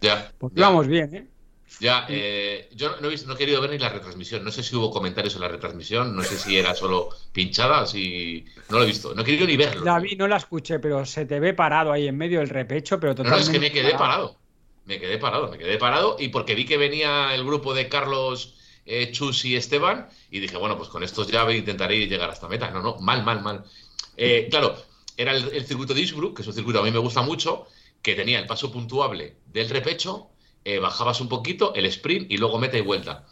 Ya, 0.00 0.32
Porque 0.38 0.60
ya, 0.60 0.68
vamos 0.68 0.86
bien, 0.86 1.14
¿eh? 1.14 1.28
Ya, 1.80 2.06
eh, 2.08 2.68
yo 2.74 2.96
no 3.00 3.08
he, 3.08 3.10
visto- 3.10 3.26
no 3.28 3.34
he 3.34 3.36
querido 3.36 3.60
ver 3.60 3.70
ni 3.70 3.78
la 3.78 3.88
retransmisión. 3.88 4.44
No 4.44 4.50
sé 4.50 4.62
si 4.62 4.74
hubo 4.76 4.90
comentarios 4.90 5.34
en 5.34 5.40
la 5.42 5.48
retransmisión, 5.48 6.14
no 6.14 6.22
sé 6.22 6.38
si 6.38 6.56
era 6.56 6.74
solo 6.74 7.10
pinchada, 7.32 7.86
si... 7.86 8.44
No 8.70 8.78
lo 8.78 8.84
he 8.84 8.86
visto, 8.86 9.14
no 9.14 9.22
he 9.22 9.24
querido 9.24 9.46
ni 9.46 9.56
verlo. 9.56 9.84
La 9.84 9.98
vi, 9.98 10.16
no 10.16 10.26
la 10.28 10.36
escuché, 10.36 10.78
pero 10.78 11.04
se 11.04 11.26
te 11.26 11.40
ve 11.40 11.52
parado 11.54 11.92
ahí 11.92 12.06
en 12.08 12.16
medio 12.16 12.38
del 12.40 12.48
repecho, 12.48 12.98
pero 13.00 13.12
No, 13.14 13.18
no, 13.18 13.24
totalmente. 13.24 13.50
es 13.50 13.50
que 13.52 13.60
me 13.60 13.72
quedé 13.72 13.94
parado. 13.98 14.38
Me 14.86 15.00
quedé 15.00 15.16
parado, 15.18 15.50
me 15.50 15.56
quedé 15.58 15.78
parado 15.78 16.16
y 16.18 16.28
porque 16.28 16.54
vi 16.54 16.66
que 16.66 16.76
venía 16.76 17.34
el 17.34 17.42
grupo 17.44 17.72
de 17.72 17.88
Carlos, 17.88 18.54
eh, 18.84 19.10
Chus 19.12 19.44
y 19.46 19.56
Esteban 19.56 20.08
y 20.30 20.40
dije, 20.40 20.58
bueno, 20.58 20.76
pues 20.76 20.90
con 20.90 21.02
estos 21.02 21.26
ya 21.28 21.50
intentaré 21.50 22.06
llegar 22.06 22.28
hasta 22.30 22.48
meta. 22.48 22.70
No, 22.70 22.82
no, 22.82 22.96
mal, 23.00 23.24
mal, 23.24 23.40
mal. 23.42 23.64
Eh, 24.16 24.46
claro, 24.50 24.76
era 25.16 25.32
el, 25.32 25.48
el 25.54 25.64
circuito 25.64 25.94
de 25.94 26.02
Innsbruck, 26.02 26.36
que 26.36 26.42
es 26.42 26.48
un 26.48 26.54
circuito 26.54 26.80
que 26.82 26.88
a 26.88 26.90
mí 26.90 26.94
me 26.94 26.98
gusta 27.02 27.22
mucho, 27.22 27.66
que 28.02 28.14
tenía 28.14 28.38
el 28.38 28.46
paso 28.46 28.70
puntuable 28.70 29.36
del 29.46 29.70
repecho, 29.70 30.28
eh, 30.64 30.78
bajabas 30.78 31.20
un 31.20 31.28
poquito, 31.28 31.74
el 31.74 31.86
sprint 31.86 32.30
y 32.30 32.36
luego 32.38 32.58
meta 32.58 32.78
y 32.78 32.82
vuelta. 32.82 33.26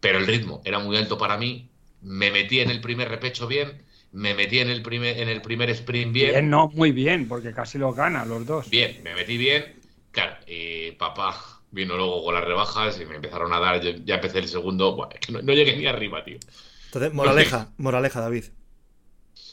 Pero 0.00 0.18
el 0.18 0.26
ritmo 0.26 0.62
era 0.64 0.78
muy 0.78 0.96
alto 0.96 1.18
para 1.18 1.36
mí 1.36 1.68
me 2.02 2.30
metí 2.30 2.60
en 2.60 2.70
el 2.70 2.80
primer 2.80 3.08
repecho 3.08 3.46
bien, 3.46 3.82
me 4.12 4.34
metí 4.34 4.58
en 4.58 4.70
el 4.70 4.82
primer, 4.82 5.18
en 5.18 5.28
el 5.28 5.42
primer 5.42 5.70
sprint 5.70 6.12
bien. 6.12 6.50
no, 6.50 6.68
muy 6.68 6.92
bien, 6.92 7.28
porque 7.28 7.52
casi 7.52 7.78
lo 7.78 7.92
gana 7.92 8.24
los 8.24 8.46
dos. 8.46 8.70
Bien, 8.70 9.00
me 9.02 9.14
metí 9.14 9.36
bien. 9.36 9.76
Claro, 10.10 10.36
y 10.46 10.92
papá 10.92 11.36
vino 11.70 11.96
luego 11.96 12.24
con 12.24 12.34
las 12.34 12.44
rebajas 12.44 12.98
y 13.00 13.04
me 13.04 13.16
empezaron 13.16 13.52
a 13.52 13.60
dar, 13.60 13.80
ya 13.82 14.14
empecé 14.14 14.38
el 14.38 14.48
segundo, 14.48 14.96
bueno, 14.96 15.12
es 15.14 15.20
que 15.20 15.32
no, 15.32 15.52
llegué 15.52 15.76
ni 15.76 15.86
arriba, 15.86 16.24
tío. 16.24 16.38
Entonces, 16.86 17.12
moraleja, 17.12 17.68
moraleja, 17.76 18.20
David. 18.20 18.44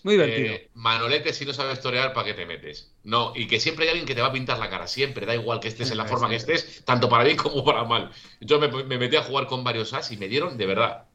Muy 0.05 0.13
divertido. 0.13 0.53
Eh, 0.53 0.69
Manolete, 0.75 1.33
si 1.33 1.45
no 1.45 1.53
sabes 1.53 1.81
torear, 1.81 2.13
¿para 2.13 2.27
qué 2.27 2.35
te 2.35 2.45
metes? 2.45 2.93
No, 3.03 3.33
y 3.33 3.47
que 3.47 3.59
siempre 3.59 3.85
hay 3.85 3.89
alguien 3.89 4.05
que 4.05 4.13
te 4.13 4.21
va 4.21 4.27
a 4.27 4.31
pintar 4.31 4.59
la 4.59 4.69
cara, 4.69 4.85
siempre, 4.85 5.25
da 5.25 5.33
igual 5.33 5.59
que 5.59 5.67
estés 5.67 5.89
en 5.89 5.97
la 5.97 6.05
forma 6.05 6.29
que 6.29 6.35
estés, 6.35 6.85
tanto 6.85 7.09
para 7.09 7.23
bien 7.23 7.37
como 7.37 7.65
para 7.65 7.85
mal. 7.85 8.11
Yo 8.39 8.59
me, 8.59 8.67
metí 8.67 9.15
a 9.15 9.23
jugar 9.23 9.47
con 9.47 9.63
varios 9.63 9.93
as 9.93 10.11
y 10.11 10.17
me 10.17 10.27
dieron, 10.27 10.59
de 10.59 10.65
verdad, 10.67 11.05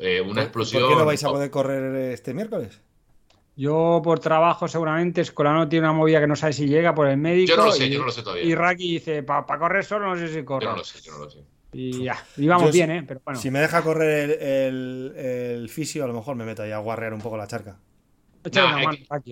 eh, 0.00 0.22
una 0.22 0.44
explosión. 0.44 0.80
¿Por 0.80 0.92
qué 0.92 0.96
no 0.96 1.04
vais 1.04 1.22
a 1.22 1.28
poder 1.28 1.50
correr 1.50 1.94
este 2.10 2.32
miércoles? 2.32 2.80
Yo 3.54 4.00
por 4.02 4.18
trabajo 4.18 4.66
seguramente 4.66 5.20
Escolano 5.20 5.68
tiene 5.68 5.86
una 5.86 5.92
movida 5.92 6.18
que 6.18 6.26
no 6.26 6.34
sabe 6.34 6.54
si 6.54 6.66
llega 6.66 6.94
por 6.94 7.06
el 7.06 7.18
médico. 7.18 7.50
Yo 7.50 7.56
no 7.58 7.66
lo 7.66 7.72
sé, 7.72 7.90
yo 7.90 7.98
no 7.98 8.06
lo 8.06 8.12
sé 8.12 8.22
todavía. 8.22 8.44
Y 8.44 8.54
Raki 8.54 8.92
dice, 8.92 9.22
para 9.24 9.44
correr 9.58 9.84
solo 9.84 10.08
no 10.08 10.16
sé 10.16 10.32
si 10.32 10.42
corre. 10.42 10.64
Yo 10.64 10.70
no 10.70 10.78
lo 10.78 10.84
sé, 10.84 11.02
yo 11.02 11.12
no 11.12 11.18
lo 11.18 11.30
sé. 11.30 11.40
Y 11.74 12.04
ya, 12.04 12.16
íbamos 12.38 12.72
bien, 12.72 12.90
¿eh? 12.92 13.04
Pero 13.06 13.20
bueno. 13.22 13.38
Si 13.38 13.50
me 13.50 13.58
deja 13.58 13.82
correr 13.82 14.38
el, 14.40 15.12
el, 15.14 15.68
fisio, 15.68 16.04
a 16.04 16.06
lo 16.06 16.14
mejor 16.14 16.34
me 16.34 16.46
meto 16.46 16.62
ahí 16.62 16.72
a 16.72 16.78
guarrear 16.78 17.12
un 17.12 17.20
poco 17.20 17.36
la 17.36 17.46
charca. 17.46 17.76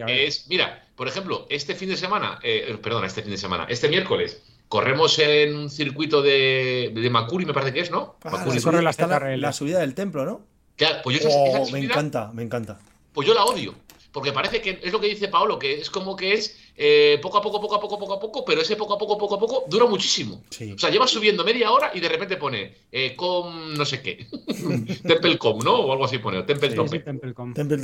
Es, 0.07 0.47
mira, 0.49 0.87
por 0.95 1.09
ejemplo, 1.09 1.47
este 1.51 1.75
fin 1.75 1.89
de 1.89 1.97
semana, 1.97 2.39
eh, 2.43 2.77
perdón, 2.83 3.05
este 3.05 3.23
fin 3.23 3.31
de 3.31 3.37
semana, 3.37 3.67
este 3.69 3.89
miércoles, 3.89 4.43
corremos 4.69 5.19
en 5.19 5.57
un 5.57 5.71
circuito 5.71 6.23
de, 6.23 6.93
de 6.95 7.11
Macuri, 7.11 7.45
me 7.45 7.55
parece 7.55 7.73
que 7.73 7.81
es, 7.81 7.91
¿no? 7.91 8.17
Ah, 8.25 8.45
corre 8.63 8.83
la, 8.83 9.37
la, 9.37 9.53
subida 9.53 9.81
del 9.81 9.95
templo, 9.95 10.25
¿no? 10.25 10.43
Claro, 10.77 10.99
pues 11.05 11.21
yo 11.21 11.29
oh, 11.31 11.71
me 11.71 11.79
encanta, 11.79 12.31
me 12.33 12.43
encanta. 12.43 12.79
Pues 13.13 13.27
yo 13.27 13.35
la 13.35 13.45
odio 13.45 13.75
porque 14.17 14.33
parece 14.33 14.63
que 14.63 14.81
es 14.83 14.93
lo 14.95 14.99
que 14.99 15.09
dice 15.09 15.29
Paolo, 15.29 15.59
que 15.59 15.79
es 15.79 15.91
como 15.91 16.17
que 16.17 16.33
es 16.33 16.57
eh, 16.77 17.19
poco 17.23 17.39
a 17.39 17.43
poco, 17.43 17.61
poco 17.61 17.77
a 17.77 17.81
poco, 17.81 17.99
poco 17.99 18.15
a 18.15 18.21
poco, 18.21 18.45
pero 18.45 18.61
ese 18.61 18.77
poco 18.77 18.95
a 18.95 18.99
poco, 18.99 19.17
poco 19.17 19.37
a 19.37 19.39
poco 19.39 19.65
dura 19.69 19.87
muchísimo. 19.87 20.43
O 20.75 20.79
sea, 20.79 20.91
lleva 20.91 21.07
subiendo 21.07 21.45
media 21.45 21.71
hora 21.71 21.91
y 21.95 22.01
de 22.01 22.09
repente 22.09 22.37
pone 22.37 22.75
eh, 22.93 23.15
com 23.17 23.75
no 23.75 23.85
sé 23.85 24.03
qué. 24.03 24.27
Templecom, 25.07 25.61
¿no? 25.65 25.75
O 25.75 25.93
algo 25.93 26.05
así 26.05 26.19
pone. 26.19 26.43
Temple 26.43 26.71
sí, 26.71 26.99
Templecom. 27.01 27.55
Temple 27.55 27.81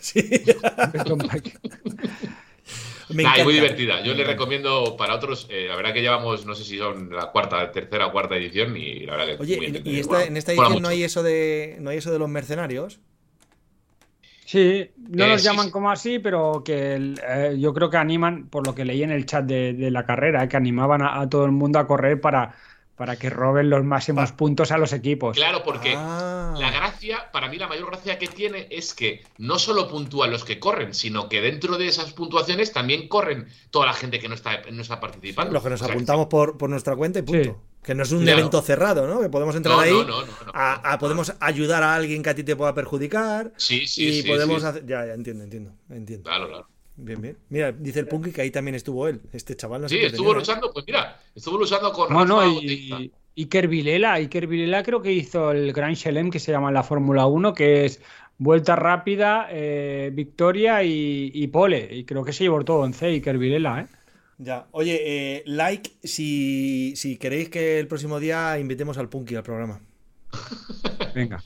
sí. 0.00 0.20
Me 3.12 3.24
es 3.24 3.44
muy 3.44 3.54
divertida. 3.54 4.02
Yo 4.02 4.14
le 4.14 4.24
recomiendo 4.24 4.96
para 4.96 5.14
otros, 5.14 5.46
eh, 5.50 5.66
la 5.68 5.76
verdad 5.76 5.92
que 5.92 6.00
llevamos, 6.00 6.46
no 6.46 6.54
sé 6.54 6.64
si 6.64 6.78
son 6.78 7.10
la 7.10 7.30
cuarta, 7.30 7.70
tercera 7.72 8.06
o 8.06 8.12
cuarta 8.12 8.36
edición 8.36 8.76
y 8.76 9.00
la 9.00 9.16
verdad 9.16 9.36
que 9.36 9.42
Oye, 9.42 9.82
¿y 9.84 9.98
en 9.98 10.36
esta 10.36 10.52
edición 10.52 10.82
no 10.82 10.88
hay 10.88 11.02
eso 11.02 11.22
de 11.22 11.76
no 11.80 11.90
hay 11.90 11.98
eso 11.98 12.12
de 12.12 12.18
los 12.18 12.28
mercenarios? 12.28 13.00
Sí, 14.50 14.90
no 14.96 15.28
los 15.28 15.44
llaman 15.44 15.70
como 15.70 15.92
así, 15.92 16.18
pero 16.18 16.64
que 16.64 17.14
eh, 17.24 17.56
yo 17.56 17.72
creo 17.72 17.88
que 17.88 17.98
animan, 17.98 18.48
por 18.48 18.66
lo 18.66 18.74
que 18.74 18.84
leí 18.84 19.04
en 19.04 19.12
el 19.12 19.24
chat 19.24 19.44
de, 19.44 19.92
la 19.92 20.04
carrera, 20.04 20.48
que 20.48 20.56
animaban 20.56 21.02
a, 21.02 21.28
todo 21.28 21.44
el 21.44 21.52
mundo 21.52 21.78
a 21.78 21.86
correr 21.86 22.20
para, 22.20 22.52
para 23.00 23.16
que 23.16 23.30
roben 23.30 23.70
los 23.70 23.82
máximos 23.82 24.32
puntos 24.32 24.70
a 24.72 24.76
los 24.76 24.92
equipos. 24.92 25.34
Claro, 25.34 25.62
porque 25.64 25.94
ah. 25.96 26.54
la 26.58 26.70
gracia, 26.70 27.30
para 27.32 27.48
mí 27.48 27.56
la 27.56 27.66
mayor 27.66 27.86
gracia 27.86 28.18
que 28.18 28.28
tiene 28.28 28.66
es 28.68 28.92
que 28.92 29.24
no 29.38 29.58
solo 29.58 29.88
puntúan 29.88 30.30
los 30.30 30.44
que 30.44 30.60
corren, 30.60 30.92
sino 30.92 31.26
que 31.30 31.40
dentro 31.40 31.78
de 31.78 31.86
esas 31.86 32.12
puntuaciones 32.12 32.74
también 32.74 33.08
corren 33.08 33.48
toda 33.70 33.86
la 33.86 33.94
gente 33.94 34.18
que 34.18 34.28
no 34.28 34.34
está, 34.34 34.60
no 34.70 34.82
está 34.82 35.00
participando. 35.00 35.50
Los 35.50 35.62
que 35.62 35.70
nos 35.70 35.80
apuntamos 35.80 36.26
por, 36.26 36.58
por, 36.58 36.68
nuestra 36.68 36.94
cuenta 36.94 37.20
y 37.20 37.22
punto. 37.22 37.58
Que 37.82 37.94
no 37.94 38.02
es 38.02 38.12
un 38.12 38.28
evento 38.28 38.60
cerrado, 38.60 39.06
¿no? 39.06 39.22
Que 39.22 39.30
podemos 39.30 39.56
entrar 39.56 39.80
ahí, 39.80 39.94
a, 40.52 40.98
podemos 40.98 41.32
ayudar 41.40 41.82
a 41.82 41.94
alguien 41.94 42.22
que 42.22 42.28
a 42.28 42.34
ti 42.34 42.44
te 42.44 42.54
pueda 42.54 42.74
perjudicar. 42.74 43.54
Sí, 43.56 43.86
sí, 43.86 44.18
y 44.18 44.22
podemos 44.24 44.62
hacer. 44.62 44.84
Ya, 44.84 45.06
ya 45.06 45.14
entiendo, 45.14 45.42
entiendo, 45.42 45.72
entiendo. 45.88 46.28
Claro, 46.28 46.48
claro. 46.48 46.68
Bien, 46.96 47.20
bien. 47.20 47.36
Mira, 47.48 47.72
dice 47.72 48.00
el 48.00 48.08
Punky 48.08 48.30
que 48.30 48.42
ahí 48.42 48.50
también 48.50 48.74
estuvo 48.74 49.08
él. 49.08 49.20
Este 49.32 49.56
chaval 49.56 49.82
no 49.82 49.88
Sí, 49.88 49.98
estuvo 49.98 50.34
luchando, 50.34 50.70
pues 50.72 50.84
mira, 50.86 51.20
estuvo 51.34 51.58
luchando 51.58 51.92
con. 51.92 52.12
No, 52.12 52.24
no, 52.24 52.46
y, 52.46 53.12
Iker 53.36 53.68
Vilela. 53.68 54.14
Iker 54.14 54.46
Vilela 54.46 54.82
creo 54.82 55.00
que 55.00 55.12
hizo 55.12 55.50
el 55.52 55.72
Grand 55.72 55.96
Chelem 55.96 56.30
que 56.30 56.38
se 56.38 56.52
llama 56.52 56.70
la 56.70 56.82
Fórmula 56.82 57.26
1, 57.26 57.54
que 57.54 57.86
es 57.86 58.00
vuelta 58.38 58.76
rápida, 58.76 59.48
eh, 59.50 60.10
victoria 60.12 60.82
y, 60.82 61.46
pole. 61.48 61.88
Y 61.90 62.04
creo 62.04 62.24
que 62.24 62.32
se 62.32 62.44
llevó 62.44 62.64
todo 62.64 62.84
en 62.84 62.92
C, 62.92 63.06
Iker 63.06 63.38
Vilela, 63.38 63.80
¿eh? 63.80 63.86
Ya. 64.38 64.66
Oye, 64.70 65.00
eh, 65.04 65.42
like 65.46 65.90
si, 66.02 66.94
si 66.96 67.18
queréis 67.18 67.50
que 67.50 67.78
el 67.78 67.86
próximo 67.86 68.18
día 68.18 68.58
invitemos 68.58 68.96
al 68.96 69.08
Punky 69.08 69.36
al 69.36 69.42
programa. 69.42 69.80
Venga. 71.14 71.42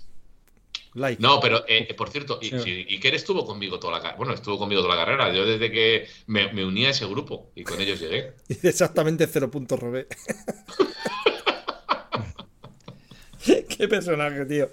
Like. 0.95 1.20
No, 1.20 1.40
pero 1.40 1.64
eh, 1.66 1.92
por 1.95 2.09
cierto, 2.09 2.38
sí. 2.40 2.86
Iker 2.88 3.14
estuvo 3.14 3.45
conmigo 3.45 3.78
toda 3.78 3.95
la 3.95 3.99
carrera. 3.99 4.16
Bueno, 4.16 4.34
estuvo 4.34 4.59
conmigo 4.59 4.82
toda 4.82 4.95
la 4.95 5.05
carrera. 5.05 5.32
Yo 5.32 5.45
desde 5.45 5.70
que 5.70 6.07
me, 6.26 6.53
me 6.53 6.64
uní 6.64 6.86
a 6.86 6.90
ese 6.90 7.07
grupo 7.07 7.51
y 7.55 7.64
con 7.64 7.80
ellos 7.80 8.01
llegué. 8.01 8.34
Exactamente 8.62 9.26
cero 9.26 9.51
puntos, 9.51 9.78
Robé. 9.78 10.07
Qué 13.45 13.88
personaje, 13.88 14.47
tío. 14.47 14.70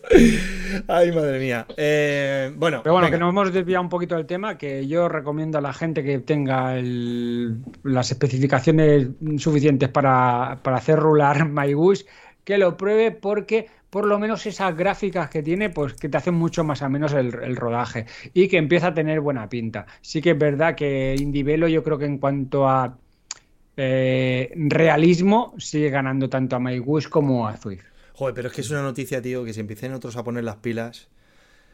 Ay, 0.87 1.11
madre 1.11 1.39
mía. 1.39 1.65
Eh, 1.75 2.51
bueno, 2.55 2.81
pero 2.83 2.93
bueno, 2.93 3.09
que 3.09 3.17
nos 3.17 3.29
hemos 3.29 3.51
desviado 3.51 3.83
un 3.83 3.89
poquito 3.89 4.15
del 4.15 4.25
tema, 4.25 4.57
que 4.57 4.87
yo 4.87 5.09
recomiendo 5.09 5.57
a 5.57 5.61
la 5.61 5.73
gente 5.73 6.03
que 6.03 6.19
tenga 6.19 6.75
las 7.83 8.11
especificaciones 8.11 9.09
suficientes 9.37 9.89
para, 9.89 10.53
hacer 10.53 10.99
rular 10.99 11.49
MyGush, 11.49 12.03
que 12.45 12.57
lo 12.57 12.77
pruebe 12.77 13.11
porque 13.11 13.67
por 13.91 14.07
lo 14.07 14.17
menos 14.17 14.45
esas 14.45 14.75
gráficas 14.75 15.29
que 15.29 15.43
tiene, 15.43 15.69
pues 15.69 15.93
que 15.93 16.09
te 16.09 16.17
hacen 16.17 16.33
mucho 16.33 16.63
más 16.63 16.81
o 16.81 16.89
menos 16.89 17.13
el, 17.13 17.55
rodaje 17.55 18.05
y 18.33 18.47
que 18.47 18.57
empieza 18.57 18.87
a 18.87 18.93
tener 18.93 19.19
buena 19.19 19.47
pinta. 19.49 19.85
Sí 20.01 20.21
que 20.21 20.31
es 20.31 20.39
verdad 20.39 20.75
que 20.75 21.15
Indivelo 21.19 21.67
yo 21.67 21.83
creo 21.83 21.99
que 21.99 22.05
en 22.05 22.17
cuanto 22.17 22.67
a 22.67 22.97
eh, 23.75 24.51
realismo 24.55 25.53
sigue 25.57 25.89
ganando 25.89 26.29
tanto 26.29 26.55
a 26.55 26.59
MyGush 26.59 27.09
como 27.09 27.47
a 27.47 27.57
Zwift. 27.57 27.85
Joder, 28.13 28.33
pero 28.33 28.47
es 28.47 28.53
que 28.53 28.61
es 28.61 28.71
una 28.71 28.81
noticia, 28.81 29.21
tío, 29.21 29.43
que 29.43 29.53
se 29.53 29.59
empiecen 29.59 29.93
otros 29.93 30.15
a 30.15 30.23
poner 30.23 30.45
las 30.45 30.57
pilas. 30.57 31.09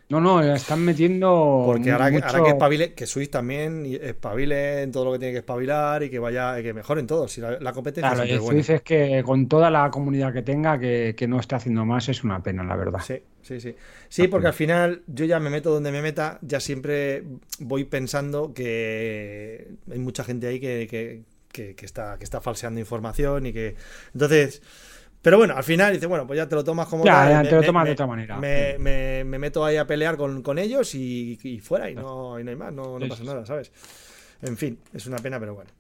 No, 0.10 0.22
no, 0.22 0.42
están 0.42 0.86
metiendo. 0.86 1.64
Porque 1.66 1.92
ahora, 1.92 2.10
que, 2.10 2.18
ahora 2.24 2.44
que 2.44 2.50
espabile, 2.52 2.94
que 2.94 3.06
Swiss 3.06 3.30
también 3.30 3.86
espabile 4.02 4.84
en 4.84 4.92
todo 4.92 5.04
lo 5.04 5.12
que 5.12 5.20
tiene 5.20 5.34
que 5.34 5.40
espabilar 5.40 6.02
y 6.02 6.10
que 6.10 6.18
vaya, 6.18 6.62
que 6.62 6.74
mejoren 6.74 7.06
todo. 7.06 7.28
Si 7.28 7.42
la, 7.42 7.74
competencia 7.74 8.14
claro, 8.14 8.24
es 8.24 8.42
Swiss 8.42 8.70
es 8.70 8.82
que 8.84 9.22
con 9.26 9.50
toda 9.50 9.70
la 9.70 9.92
comunidad 9.92 10.32
que 10.32 10.44
tenga, 10.44 10.80
que, 10.80 11.26
no 11.28 11.42
esté 11.42 11.56
haciendo 11.56 11.86
más, 11.86 12.08
es 12.08 12.24
una 12.24 12.42
pena, 12.42 12.64
la 12.64 12.78
verdad. 12.78 13.02
Sí, 13.06 13.22
sí, 13.42 13.60
sí. 13.60 13.76
Sí, 14.08 14.30
porque 14.30 14.48
al 14.48 14.54
final 14.54 15.04
yo 15.08 15.26
ya 15.26 15.42
me 15.42 15.50
meto 15.50 15.72
donde 15.72 15.92
me 15.92 16.02
meta, 16.02 16.40
ya 16.42 16.62
siempre 16.62 17.24
voy 17.60 17.84
pensando 17.84 18.54
que 18.54 19.68
hay 19.92 20.00
mucha 20.00 20.24
gente 20.24 20.48
ahí 20.48 20.62
que, 20.62 21.26
que 21.52 21.76
está, 21.86 22.18
que 22.18 22.24
está 22.24 22.40
falseando 22.40 22.80
información 22.80 23.46
y 23.48 23.52
que. 23.52 23.76
Entonces. 24.14 24.62
Pero 25.22 25.38
bueno, 25.38 25.56
al 25.56 25.64
final 25.64 25.94
dice, 25.94 26.06
bueno, 26.06 26.26
pues 26.28 26.38
ya 26.38 26.48
te 26.48 26.56
lo 26.56 26.64
tomas 26.64 26.88
como. 26.88 27.04
Ya, 27.04 27.44
te 27.44 27.56
lo 27.56 27.64
tomas 27.64 27.86
de 27.86 27.92
otra 27.92 28.08
manera. 28.08 28.38
Me, 28.38 29.24
meto 29.24 29.66
ahí 29.66 29.78
a 29.78 29.86
pelear 29.86 30.18
con, 30.18 30.58
ellos 30.58 30.94
y, 30.96 31.60
fuera, 31.62 31.90
y 31.90 31.96
no, 31.96 32.40
no 32.40 32.50
hay 32.50 32.56
más, 32.56 32.74
no, 32.74 32.98
pasa 33.08 33.24
nada, 33.24 33.46
¿sabes? 33.46 33.72
En 34.42 34.56
fin, 34.56 34.80
es 34.94 35.06
una 35.08 35.18
pena, 35.18 35.40
pero 35.40 35.56
bueno. 35.56 35.72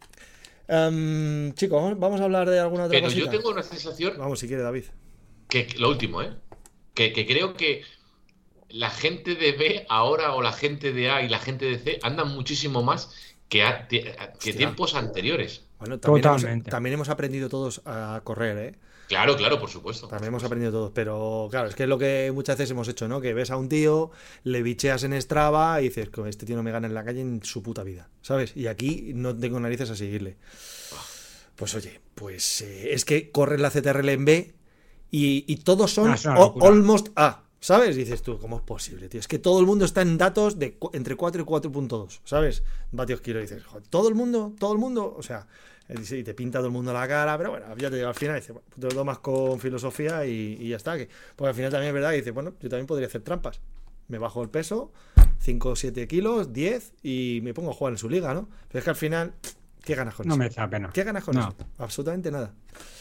Em, 0.67 1.53
chicos, 1.53 1.97
vamos 1.97 2.19
a 2.19 2.25
hablar 2.25 2.49
de 2.49 2.59
alguna 2.59 2.85
otra 2.85 2.99
cosa. 2.99 3.15
Pero 3.15 3.25
yo 3.25 3.31
tengo 3.31 3.49
una 3.51 3.63
sensación. 3.63 4.15
Vamos, 4.17 4.39
si 4.39 4.47
quiere, 4.47 4.63
David. 4.63 4.85
Que, 5.47 5.67
lo 5.77 5.89
último, 5.89 6.21
¿eh? 6.21 6.33
Que, 6.93 7.13
creo 7.25 7.53
que 7.53 7.83
la 8.69 8.89
gente 8.89 9.35
de 9.35 9.51
B 9.53 9.85
ahora 9.87 10.33
o 10.33 10.41
la 10.41 10.51
gente 10.51 10.91
de 10.91 11.09
A 11.09 11.21
y 11.21 11.29
la 11.29 11.39
gente 11.39 11.65
de 11.65 11.77
C 11.77 11.99
andan 12.01 12.29
muchísimo 12.29 12.83
más 12.83 13.35
que, 13.47 13.63
que 14.39 14.53
tiempos 14.53 14.95
anteriores. 14.95 15.63
Bueno, 15.79 15.99
también 15.99 16.63
también 16.63 16.95
hemos 16.95 17.09
aprendido 17.09 17.49
todos 17.49 17.81
a 17.85 18.19
correr, 18.23 18.57
¿eh? 18.57 18.86
Claro, 19.07 19.37
claro, 19.37 19.59
por 19.59 19.69
supuesto. 19.69 20.07
También 20.07 20.29
hemos 20.29 20.43
aprendido 20.43 20.71
todos, 20.71 20.91
pero 20.93 21.47
claro, 21.49 21.69
es 21.69 21.75
que 21.75 21.83
es 21.83 21.89
lo 21.89 21.97
que 21.97 22.31
muchas 22.33 22.57
veces 22.57 22.71
hemos 22.71 22.87
hecho, 22.89 23.07
¿no? 23.07 23.21
Que 23.21 23.33
ves 23.33 23.51
a 23.51 23.57
un 23.57 23.69
tío, 23.69 24.11
le 24.43 24.61
bicheas 24.61 25.03
en 25.03 25.19
Strava 25.21 25.79
y 25.81 25.85
dices, 25.85 26.09
este 26.27 26.45
tío 26.45 26.57
no 26.57 26.63
me 26.63 26.71
gana 26.71 26.87
en 26.87 26.93
la 26.93 27.05
calle 27.05 27.21
en 27.21 27.41
su 27.43 27.63
puta 27.63 27.83
vida, 27.83 28.09
¿sabes? 28.21 28.55
Y 28.55 28.67
aquí 28.67 29.11
no 29.15 29.35
tengo 29.35 29.59
narices 29.59 29.89
a 29.91 29.95
seguirle. 29.95 30.37
Pues 31.55 31.73
oye, 31.73 32.01
pues 32.15 32.61
eh, 32.61 32.93
es 32.93 33.05
que 33.05 33.31
corre 33.31 33.57
la 33.57 33.71
CTRL 33.71 34.09
en 34.09 34.25
B 34.25 34.53
y, 35.09 35.55
todos 35.57 35.93
son 35.93 36.13
ah, 36.25 36.53
almost 36.61 37.07
A, 37.15 37.43
¿sabes? 37.59 37.95
dices 37.95 38.21
tú, 38.21 38.39
¿cómo 38.39 38.57
es 38.57 38.63
posible, 38.63 39.09
tío? 39.09 39.19
Es 39.19 39.27
que 39.27 39.39
todo 39.39 39.59
el 39.59 39.65
mundo 39.65 39.85
está 39.85 40.01
en 40.01 40.17
datos 40.17 40.59
de 40.59 40.77
entre 40.93 41.15
4 41.15 41.41
y 41.41 41.45
4.2, 41.45 42.19
¿sabes? 42.23 42.63
Vatios 42.91 43.21
kilo, 43.21 43.39
dices, 43.39 43.63
todo 43.89 44.09
el 44.09 44.15
mundo, 44.15 44.53
todo 44.59 44.73
el 44.73 44.79
mundo, 44.79 45.15
o 45.17 45.23
sea, 45.23 45.47
y 45.89 46.23
te 46.23 46.33
pinta 46.33 46.59
todo 46.59 46.67
el 46.67 46.73
mundo 46.73 46.91
la 46.91 47.07
cara, 47.07 47.37
pero 47.37 47.51
bueno, 47.51 47.65
ya 47.77 47.89
te 47.89 47.95
digo, 47.95 48.09
al 48.09 48.15
final 48.15 48.35
dice, 48.35 48.51
bueno, 48.51 48.67
te 48.77 48.87
lo 48.87 48.89
tomas 48.89 49.19
con 49.19 49.59
filosofía 49.59 50.25
y, 50.25 50.67
ya 50.67 50.75
está. 50.75 50.97
Que, 50.97 51.07
porque 51.35 51.49
al 51.49 51.55
final 51.55 51.71
también 51.71 51.89
es 51.89 51.93
verdad 51.93 52.11
que 52.11 52.17
dice, 52.17 52.31
bueno, 52.31 52.53
yo 52.59 52.69
también 52.69 52.87
podría 52.87 53.07
hacer 53.07 53.21
trampas. 53.21 53.61
Me 54.09 54.17
bajo 54.17 54.41
el 54.43 54.49
peso, 54.49 54.91
5 55.39 55.69
o 55.69 55.75
7 55.75 56.07
kilos, 56.07 56.51
10 56.51 56.93
y 57.03 57.39
me 57.43 57.53
pongo 57.53 57.71
a 57.71 57.73
jugar 57.73 57.93
en 57.93 57.97
su 57.97 58.09
liga, 58.09 58.33
¿no? 58.33 58.49
Pero 58.67 58.79
es 58.79 58.83
que 58.83 58.89
al 58.89 58.95
final, 58.95 59.33
¿qué 59.83 59.95
ganas 59.95 60.13
con 60.13 60.25
eso? 60.25 60.29
No 60.29 60.37
merece 60.37 60.59
la 60.59 60.69
pena. 60.69 60.89
¿Qué 60.93 61.03
ganas 61.03 61.23
con 61.23 61.37
eso? 61.37 61.55
Absolutamente 61.77 62.31
nada. 62.31 62.53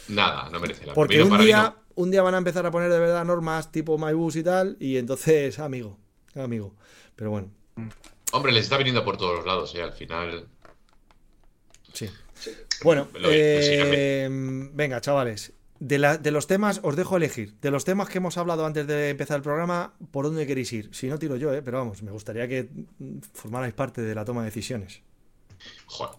Nada, 0.08 0.48
no 0.50 0.60
merece 0.60 0.80
la 0.80 0.86
pena. 0.86 0.94
Porque 0.94 1.22
un 1.22 1.38
día, 1.38 1.74
un 1.96 2.10
día 2.10 2.22
van 2.22 2.34
a 2.34 2.38
empezar 2.38 2.64
a 2.64 2.70
poner 2.70 2.90
de 2.90 2.98
verdad 2.98 3.24
normas 3.24 3.72
tipo 3.72 3.98
MyBus 3.98 4.36
y 4.36 4.42
tal, 4.44 4.76
y 4.78 4.98
entonces, 4.98 5.58
amigo, 5.58 5.98
amigo. 6.34 6.74
Pero 7.16 7.30
bueno. 7.30 7.50
Hombre, 8.32 8.52
les 8.52 8.64
está 8.64 8.76
viniendo 8.76 9.04
por 9.04 9.16
todos 9.16 9.36
los 9.36 9.46
lados, 9.46 9.74
¿eh? 9.74 9.82
Al 9.82 9.92
final. 9.92 10.46
Sí. 11.92 12.08
Bueno, 12.82 13.08
eh, 13.24 14.28
venga, 14.30 15.00
chavales. 15.00 15.52
De, 15.78 15.98
la, 15.98 16.16
de, 16.16 16.30
los 16.30 16.46
temas, 16.46 16.80
os 16.82 16.96
dejo 16.96 17.16
elegir. 17.16 17.54
De 17.60 17.70
los 17.70 17.84
temas 17.84 18.08
que 18.08 18.18
hemos 18.18 18.36
hablado 18.38 18.64
antes 18.64 18.86
de 18.86 19.10
empezar 19.10 19.38
el 19.38 19.42
programa, 19.42 19.94
¿por 20.10 20.24
dónde 20.24 20.46
queréis 20.46 20.72
ir? 20.72 20.90
Si 20.92 21.06
no, 21.06 21.18
tiro 21.18 21.36
yo, 21.36 21.52
¿eh? 21.52 21.62
pero 21.62 21.78
vamos, 21.78 22.02
me 22.02 22.10
gustaría 22.10 22.48
que 22.48 22.68
formarais 23.32 23.74
parte 23.74 24.02
de 24.02 24.14
la 24.14 24.24
toma 24.24 24.42
de 24.42 24.46
decisiones. 24.46 25.02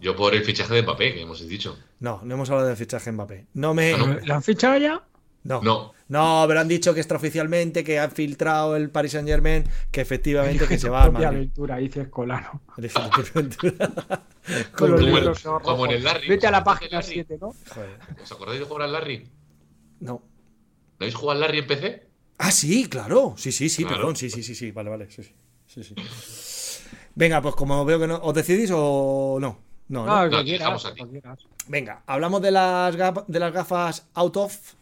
yo 0.00 0.16
por 0.16 0.34
el 0.34 0.44
fichaje 0.44 0.74
de 0.74 0.82
Mbappé, 0.82 1.14
que 1.14 1.22
hemos 1.22 1.46
dicho. 1.46 1.78
No, 2.00 2.20
no 2.24 2.34
hemos 2.34 2.50
hablado 2.50 2.68
del 2.68 2.76
fichaje 2.76 3.06
de 3.06 3.12
Mbappé. 3.12 3.46
No 3.54 3.74
me... 3.74 3.94
Ah, 3.94 4.20
¿Lo 4.24 4.34
han 4.34 4.42
fichado 4.42 4.78
ya? 4.78 5.07
No. 5.48 5.62
no. 5.62 5.92
No, 6.08 6.44
pero 6.48 6.60
han 6.60 6.68
dicho 6.68 6.94
que 6.94 7.00
extraoficialmente, 7.00 7.84
que 7.84 7.98
han 7.98 8.10
filtrado 8.10 8.76
el 8.76 8.90
Paris 8.90 9.12
Saint 9.12 9.28
Germain, 9.28 9.64
que 9.90 10.00
efectivamente 10.00 10.66
que 10.66 10.78
se 10.78 10.88
va 10.88 11.04
a 11.04 11.10
Madrid. 11.10 11.26
aventura, 11.26 11.76
dice 11.76 12.02
Escolano. 12.02 12.62
como, 14.74 14.96
como, 15.62 15.86
en 15.86 15.92
el 15.92 16.04
Larry. 16.04 16.28
Vete 16.28 16.46
a 16.46 16.50
la 16.50 16.64
página 16.64 17.02
7, 17.02 17.38
¿no? 17.40 17.48
¿Os 17.48 18.32
acordáis 18.32 18.60
de 18.60 18.66
jugar 18.66 18.82
al 18.84 18.92
Larry? 18.92 19.28
No. 20.00 20.12
¿No 20.12 20.24
habéis 21.00 21.14
jugado 21.14 21.32
al 21.32 21.40
Larry 21.40 21.58
en 21.58 21.66
PC? 21.66 22.06
Ah, 22.38 22.52
sí, 22.52 22.88
claro. 22.88 23.34
Sí, 23.36 23.52
sí, 23.52 23.68
sí, 23.68 23.84
perdón. 23.84 24.16
Sí, 24.16 24.30
sí, 24.30 24.42
sí, 24.42 24.54
sí. 24.54 24.70
Vale, 24.70 24.88
vale. 24.88 25.10
Sí, 25.10 25.22
sí. 25.22 25.84
sí, 25.84 25.94
Venga, 27.14 27.42
pues 27.42 27.54
como 27.54 27.84
veo 27.84 27.98
que 27.98 28.06
no. 28.06 28.16
¿Os 28.22 28.34
decidís 28.34 28.70
o 28.72 29.38
no? 29.40 29.58
No, 29.88 30.04
no, 30.04 30.28
no, 30.28 31.36
Venga, 31.66 32.02
hablamos 32.06 32.42
de 32.42 32.50
las, 32.50 32.94
de 33.26 33.38
las 33.40 33.52
gafas 33.52 34.06
out 34.14 34.36
of 34.36 34.74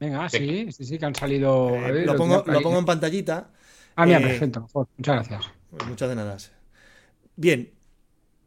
Venga, 0.00 0.28
sí, 0.28 0.70
sí, 0.72 0.84
sí, 0.84 0.98
que 0.98 1.06
han 1.06 1.14
salido. 1.14 1.74
Eh, 1.74 2.04
lo, 2.04 2.16
pongo, 2.16 2.44
lo, 2.46 2.60
pongo, 2.60 2.78
en 2.78 2.84
pantallita. 2.84 3.50
Ah, 3.96 4.06
mira, 4.06 4.20
eh, 4.20 4.22
perfecto. 4.22 4.68
muchas 4.96 5.14
gracias. 5.14 5.50
Muchas 5.88 6.08
de 6.08 6.14
nada. 6.14 6.36
Bien, 7.36 7.72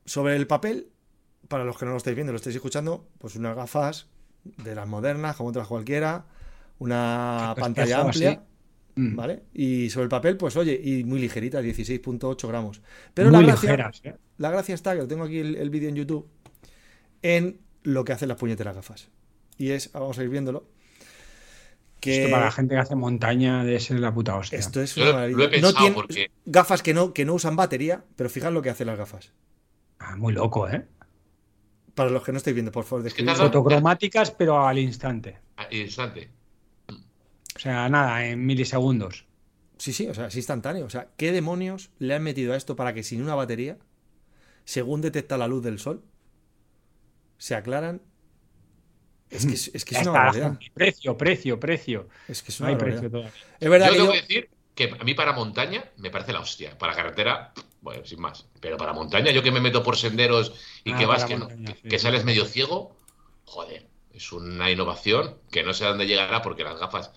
sobre 0.05 0.35
el 0.35 0.47
papel, 0.47 0.89
para 1.47 1.63
los 1.63 1.77
que 1.77 1.85
no 1.85 1.91
lo 1.91 1.97
estáis 1.97 2.15
viendo, 2.15 2.33
lo 2.33 2.37
estáis 2.37 2.55
escuchando, 2.55 3.07
pues 3.17 3.35
unas 3.35 3.55
gafas 3.55 4.07
de 4.43 4.75
las 4.75 4.87
modernas, 4.87 5.35
como 5.35 5.49
otras 5.49 5.67
cualquiera, 5.67 6.25
una 6.79 7.53
pantalla 7.57 8.01
amplia. 8.01 8.43
Mm. 8.95 9.15
¿Vale? 9.15 9.43
Y 9.53 9.91
sobre 9.91 10.05
el 10.05 10.09
papel, 10.09 10.37
pues 10.37 10.55
oye, 10.57 10.79
y 10.83 11.03
muy 11.03 11.19
ligerita, 11.19 11.61
16.8 11.61 12.47
gramos. 12.47 12.81
Pero 13.13 13.29
la 13.29 13.41
gracia, 13.41 13.91
¿eh? 14.03 14.15
la 14.37 14.49
gracia 14.49 14.73
está, 14.73 14.93
que 14.93 15.01
lo 15.01 15.07
tengo 15.07 15.23
aquí 15.23 15.37
el, 15.37 15.69
vídeo 15.69 15.89
en 15.89 15.95
YouTube, 15.95 16.27
en 17.21 17.59
lo 17.83 18.03
que 18.03 18.13
hacen 18.13 18.27
las 18.27 18.37
puñeteras 18.37 18.75
gafas. 18.75 19.09
Y 19.59 19.69
es, 19.69 19.91
vamos 19.91 20.17
a 20.17 20.23
ir 20.23 20.29
viéndolo, 20.29 20.67
esto 22.01 22.31
para 22.31 22.45
la 22.45 22.51
gente 22.51 22.75
que 22.75 22.81
hace 22.81 22.95
montaña 22.95 23.63
de 23.63 23.79
ser 23.79 23.99
la 23.99 24.13
puta 24.13 24.35
hostia. 24.35 24.59
Esto 24.59 24.81
es 24.81 24.95
una 24.97 25.27
no 25.27 25.73
tiene 25.73 26.31
gafas 26.45 26.81
que 26.81 26.93
no, 26.93 27.13
que 27.13 27.25
no 27.25 27.33
usan 27.33 27.55
batería, 27.55 28.03
pero 28.15 28.29
fijad 28.29 28.51
lo 28.51 28.61
que 28.61 28.69
hacen 28.69 28.87
las 28.87 28.97
gafas. 28.97 29.33
Ah, 29.99 30.15
muy 30.15 30.33
loco, 30.33 30.69
¿eh? 30.69 30.85
Para 31.95 32.09
los 32.11 32.23
que 32.23 32.31
no 32.31 32.37
estáis 32.37 32.53
viendo, 32.53 32.71
por 32.71 32.83
favor, 32.83 33.03
describid. 33.03 33.31
Fotocromáticas, 33.33 34.31
pero 34.31 34.65
al 34.67 34.77
instante. 34.77 35.39
Al 35.55 35.73
instante. 35.73 36.29
O 37.55 37.59
sea, 37.59 37.89
nada, 37.89 38.23
en 38.25 38.45
milisegundos. 38.45 39.25
Sí, 39.77 39.93
sí, 39.93 40.07
o 40.07 40.13
sea, 40.13 40.27
es 40.27 40.35
instantáneo. 40.35 40.85
O 40.85 40.89
sea, 40.89 41.09
¿qué 41.17 41.31
demonios 41.31 41.89
le 41.97 42.13
han 42.13 42.23
metido 42.23 42.53
a 42.53 42.57
esto 42.57 42.75
para 42.75 42.93
que 42.93 43.03
sin 43.03 43.21
una 43.21 43.35
batería, 43.35 43.77
según 44.63 45.01
detecta 45.01 45.37
la 45.37 45.47
luz 45.47 45.63
del 45.63 45.79
sol, 45.79 46.03
se 47.37 47.55
aclaran 47.55 48.01
es 49.29 49.45
que 49.45 49.53
es, 49.77 49.85
que 49.85 49.95
es 49.95 50.01
una 50.01 50.11
barbaridad. 50.11 50.59
Precio, 50.73 51.17
precio, 51.17 51.59
precio. 51.59 52.07
Es 52.27 52.41
que 52.41 52.51
es 52.51 52.59
una 52.59 52.69
no 52.69 52.75
hay 52.75 52.79
precio 52.79 53.09
todavía. 53.09 53.31
Es 53.59 53.69
verdad 53.69 53.87
yo 53.89 53.93
tengo 53.95 54.11
que 54.11 54.21
decir 54.21 54.49
que 54.73 54.95
a 54.97 55.03
mí 55.03 55.13
para 55.15 55.33
montaña 55.33 55.83
me 55.97 56.09
parece 56.09 56.33
la 56.33 56.39
hostia. 56.39 56.77
Para 56.77 56.93
carretera, 56.93 57.51
bueno, 57.81 58.05
sin 58.05 58.21
más. 58.21 58.45
Pero 58.61 58.77
para 58.77 58.93
montaña, 58.93 59.31
yo 59.31 59.43
que 59.43 59.51
me 59.51 59.59
meto 59.59 59.83
por 59.83 59.97
senderos 59.97 60.53
y 60.83 60.93
ah, 60.93 60.97
que 60.97 61.05
vas, 61.05 61.25
que, 61.25 61.37
que, 61.89 61.99
sales 61.99 62.23
medio 62.23 62.45
ciego, 62.45 62.95
joder, 63.45 63.87
es 64.13 64.31
una 64.31 64.69
innovación 64.71 65.35
que 65.51 65.63
no 65.63 65.73
sé 65.73 65.85
a 65.85 65.89
dónde 65.89 66.05
llegará 66.05 66.41
porque 66.41 66.63
las 66.63 66.79
gafas. 66.79 67.11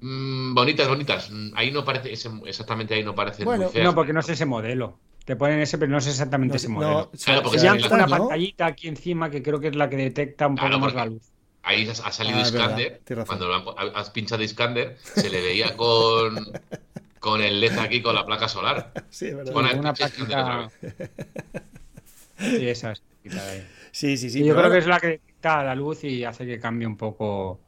Mmm, 0.00 0.54
bonitas, 0.54 0.88
bonitas. 0.88 1.30
Ahí 1.54 1.70
no 1.70 1.84
parece, 1.84 2.12
exactamente 2.12 2.94
ahí 2.94 3.04
no 3.04 3.14
parece. 3.14 3.44
Bueno, 3.44 3.70
no, 3.72 3.94
porque 3.94 4.12
no 4.12 4.20
es 4.20 4.28
ese 4.28 4.46
modelo. 4.46 4.98
Te 5.24 5.36
ponen 5.36 5.60
ese, 5.60 5.78
pero 5.78 5.92
no 5.92 5.98
es 5.98 6.06
exactamente 6.06 6.56
ese 6.56 6.68
modelo. 6.68 7.10
claro, 7.22 7.42
porque 7.42 7.58
ya 7.58 7.74
una 7.74 8.06
pantallita 8.06 8.66
aquí 8.66 8.88
encima 8.88 9.30
que 9.30 9.42
creo 9.42 9.60
que 9.60 9.68
es 9.68 9.76
la 9.76 9.88
que 9.88 9.96
detecta 9.96 10.46
un 10.46 10.56
poco 10.56 10.78
más 10.78 10.94
la 10.94 11.06
luz. 11.06 11.29
Ahí 11.62 11.88
ha 11.88 12.12
salido 12.12 12.38
ah, 12.38 12.42
Iskander. 12.42 13.00
Cuando 13.26 13.76
has 13.94 14.10
pinchado 14.10 14.42
Iskander, 14.42 14.96
se 15.02 15.28
le 15.28 15.40
veía 15.40 15.76
con, 15.76 16.52
con 17.18 17.40
el 17.42 17.60
LED 17.60 17.78
aquí, 17.78 18.02
con 18.02 18.14
la 18.14 18.24
placa 18.24 18.48
solar. 18.48 18.92
Sí, 19.10 19.26
es 19.26 19.36
verdad. 19.36 19.78
una 19.78 19.94
plaquita... 19.94 20.70
Sí, 22.38 22.68
esa 22.68 22.92
es. 22.92 23.02
Sí, 23.92 24.16
sí, 24.16 24.30
sí. 24.30 24.44
yo 24.44 24.56
creo 24.56 24.70
que 24.70 24.78
es 24.78 24.86
la 24.86 24.98
que 24.98 25.08
detecta 25.08 25.62
la 25.62 25.74
luz 25.74 26.04
y 26.04 26.24
hace 26.24 26.46
que 26.46 26.58
cambie 26.58 26.86
un 26.86 26.96
poco. 26.96 27.60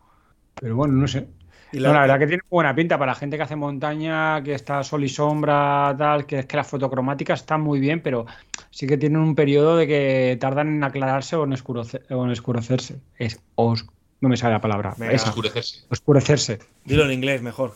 Pero 0.55 0.77
bueno, 0.77 0.95
no 0.95 1.07
sé 1.07 1.27
la... 1.73 1.93
verdad 1.93 2.19
que 2.19 2.27
tiene 2.27 2.43
buena 2.49 2.75
pinta 2.75 2.99
para 2.99 3.13
la 3.13 3.17
gente 3.17 3.37
que 3.37 3.43
hace 3.43 3.57
montaña, 3.57 4.43
que 4.43 4.55
está 4.55 4.83
sol 4.83 5.05
y 5.05 5.09
sombra, 5.09 5.95
tal, 5.97 6.27
que 6.27 6.41
es 6.41 6.47
que 6.47 6.57
las 6.57 6.67
fotocromáticas 6.67 7.41
están 7.41 7.61
muy 7.61 7.81
bien, 7.81 8.01
pero 8.01 8.27
sí 8.71 8.87
que 8.87 8.97
tienen 8.97 9.21
un 9.21 9.35
periodo 9.35 9.77
de 9.77 9.87
que 9.87 10.37
tardan 10.41 10.69
en 10.69 10.85
aclararse 10.85 11.37
o 11.37 11.45
en, 11.45 11.53
oscurecerse. 11.53 12.97
Es 13.19 13.41
no 13.57 14.29
me 14.29 14.37
sale 14.37 14.53
la 14.53 14.61
palabra. 14.61 14.95
Oscurecerse. 15.15 15.85
Oscurecerse. 15.89 16.59
Dilo 16.85 17.05
en 17.05 17.13
inglés 17.13 17.43
mejor. 17.43 17.75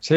Sí. 0.00 0.16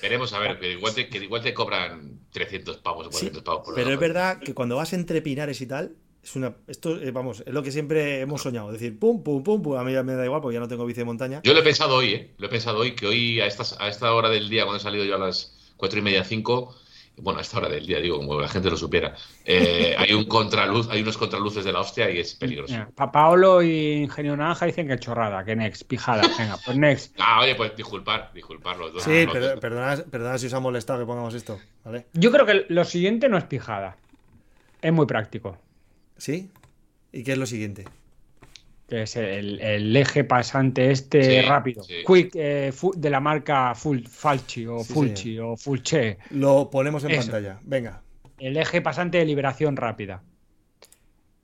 Queremos 0.00 0.30
saber, 0.30 0.58
que 0.58 0.72
igual 0.72 0.94
te, 0.94 1.08
que 1.08 1.18
igual 1.18 1.42
te 1.42 1.52
cobran 1.52 2.20
300 2.32 2.78
pavos, 2.78 3.08
400 3.08 3.42
pavos 3.42 3.64
por 3.64 3.74
Pero 3.74 3.90
es 3.90 3.98
verdad 3.98 4.38
que 4.38 4.54
cuando 4.54 4.76
vas 4.76 4.92
entre 4.92 5.22
pinares 5.22 5.60
y 5.60 5.66
tal, 5.66 5.96
es 6.26 6.34
una, 6.34 6.56
esto, 6.66 7.00
eh, 7.00 7.12
vamos, 7.12 7.44
es 7.46 7.54
lo 7.54 7.62
que 7.62 7.70
siempre 7.70 8.20
hemos 8.20 8.42
soñado. 8.42 8.72
Decir, 8.72 8.98
pum, 8.98 9.22
pum, 9.22 9.44
pum, 9.44 9.62
pum. 9.62 9.76
A 9.76 9.84
mí 9.84 9.92
ya 9.92 10.02
me 10.02 10.14
da 10.14 10.24
igual 10.24 10.40
porque 10.40 10.54
ya 10.54 10.60
no 10.60 10.66
tengo 10.66 10.84
bici 10.84 10.98
de 10.98 11.04
montaña. 11.04 11.40
Yo 11.44 11.54
lo 11.54 11.60
he 11.60 11.62
pensado 11.62 11.94
hoy, 11.94 12.14
¿eh? 12.14 12.34
Lo 12.38 12.48
he 12.48 12.50
pensado 12.50 12.78
hoy, 12.78 12.96
que 12.96 13.06
hoy 13.06 13.40
a, 13.40 13.46
estas, 13.46 13.76
a 13.78 13.86
esta 13.86 14.12
hora 14.12 14.28
del 14.28 14.48
día, 14.48 14.64
cuando 14.64 14.78
he 14.78 14.82
salido 14.82 15.04
yo 15.04 15.14
a 15.14 15.18
las 15.18 15.54
cuatro 15.76 16.00
y 16.00 16.02
media, 16.02 16.24
cinco, 16.24 16.74
bueno, 17.18 17.38
a 17.38 17.42
esta 17.42 17.58
hora 17.58 17.68
del 17.68 17.86
día, 17.86 18.00
digo, 18.00 18.16
como 18.16 18.40
la 18.40 18.48
gente 18.48 18.68
lo 18.68 18.76
supiera, 18.76 19.14
eh, 19.44 19.94
hay 19.96 20.14
un 20.14 20.24
contraluz, 20.24 20.88
hay 20.90 21.00
unos 21.00 21.16
contraluces 21.16 21.64
de 21.64 21.72
la 21.72 21.78
hostia 21.78 22.10
y 22.10 22.18
es 22.18 22.34
peligroso. 22.34 22.74
Paolo 23.12 23.62
y 23.62 24.02
Ingenio 24.02 24.36
Naranja 24.36 24.66
dicen 24.66 24.88
que 24.88 24.98
chorrada, 24.98 25.44
que 25.44 25.54
next, 25.54 25.84
pijada. 25.84 26.22
Venga, 26.36 26.58
pues 26.64 26.76
next. 26.76 27.14
Ah, 27.20 27.40
oye, 27.42 27.54
pues 27.54 27.76
disculpar, 27.76 28.32
disculpar 28.34 28.78
los 28.78 28.92
dos. 28.92 29.04
Sí, 29.04 29.28
perdona, 29.60 30.38
si 30.38 30.46
os 30.46 30.54
ha 30.54 30.58
molestado 30.58 30.98
que 30.98 31.06
pongamos 31.06 31.34
esto, 31.34 31.60
¿vale? 31.84 32.06
Yo 32.14 32.32
creo 32.32 32.46
que 32.46 32.66
lo 32.68 32.84
siguiente 32.84 33.28
no 33.28 33.38
es 33.38 33.44
pijada. 33.44 33.96
Es 34.82 34.92
muy 34.92 35.06
práctico. 35.06 35.58
¿Sí? 36.16 36.50
¿Y 37.12 37.22
qué 37.22 37.32
es 37.32 37.38
lo 37.38 37.46
siguiente? 37.46 37.84
Que 38.88 39.02
es 39.02 39.16
el, 39.16 39.96
eje 39.96 40.24
pasante 40.24 40.90
este 40.90 41.42
rápido. 41.42 41.82
Quick 42.06 42.30
eh, 42.34 42.72
de 42.94 43.10
la 43.10 43.20
marca 43.20 43.74
Full, 43.74 44.04
Falchi 44.06 44.66
o 44.66 44.84
Fulci 44.84 45.38
o 45.38 45.56
Fulche. 45.56 46.18
Lo 46.30 46.70
ponemos 46.70 47.02
en 47.04 47.16
pantalla. 47.16 47.58
Venga. 47.64 48.02
El 48.38 48.56
eje 48.56 48.82
pasante 48.82 49.18
de 49.18 49.24
liberación 49.24 49.76
rápida. 49.76 50.22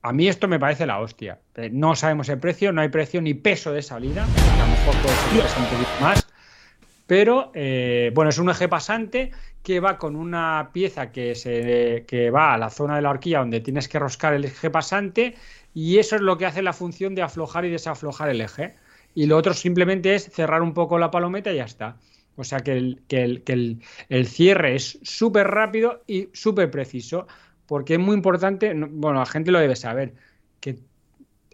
A 0.03 0.13
mí 0.13 0.29
esto 0.29 0.47
me 0.49 0.59
parece 0.59 0.85
la 0.85 1.01
hostia. 1.01 1.41
Eh, 1.55 1.71
no 1.73 1.97
sabemos 1.97 2.29
el 2.29 2.39
precio, 2.39 2.73
no 2.73 2.81
hay 2.81 2.89
precio 2.89 3.21
ni 3.23 3.35
peso 3.35 3.73
de 3.73 3.83
salida. 3.83 4.25
A 4.25 4.59
lo 4.59 4.67
mejor 4.67 4.95
puede 5.03 5.49
ser 5.49 5.59
un 5.59 5.67
poquito 5.67 5.91
más. 6.01 6.27
Pero 7.07 7.51
eh, 7.55 8.11
bueno, 8.15 8.31
es 8.31 8.39
un 8.39 8.51
eje 8.51 8.69
pasante 8.69 9.33
que 9.63 9.81
va 9.81 9.99
con 9.99 10.17
una 10.17 10.71
pieza 10.73 11.13
que, 11.13 11.35
se, 11.35 12.05
que 12.07 12.31
va 12.31 12.55
a 12.55 12.59
la 12.59 12.71
zona 12.71 12.97
de 12.97 13.03
la 13.03 13.11
horquilla 13.11 13.41
donde 13.41 13.61
tienes 13.61 13.89
que 13.89 13.99
roscar 13.99 14.35
el 14.35 14.45
eje 14.45 14.71
pasante 14.71 15.35
y 15.75 15.99
eso 15.99 16.17
es 16.17 16.23
lo 16.23 16.37
que 16.39 16.47
hace 16.47 16.63
la 16.63 16.73
función 16.73 17.15
de 17.15 17.23
aflojar 17.23 17.65
y 17.65 17.71
desaflojar 17.71 18.29
el 18.31 18.41
eje. 18.41 18.75
Y 19.15 19.27
lo 19.27 19.37
otro 19.37 19.55
simplemente 19.55 20.15
es 20.15 20.25
cerrar 20.31 20.63
un 20.63 20.75
poco 20.75 20.99
la 20.99 21.11
palometa 21.11 21.53
y 21.53 21.57
ya 21.57 21.65
está. 21.65 21.97
O 22.37 22.45
sea 22.45 22.61
que 22.61 22.73
el, 22.73 23.03
que 23.09 23.23
el, 23.23 23.43
que 23.43 23.79
el, 24.09 24.27
cierre 24.27 24.75
es 24.75 24.99
súper 25.03 25.49
rápido 25.49 26.03
y 26.07 26.29
súper 26.33 26.71
preciso, 26.71 27.27
porque 27.67 27.95
es 27.95 28.01
muy 28.01 28.15
importante, 28.15 28.73
bueno, 28.75 29.19
la 29.19 29.27
gente 29.27 29.51
lo 29.51 29.59
debe 29.59 29.77
saber, 29.77 30.15
que 30.61 30.79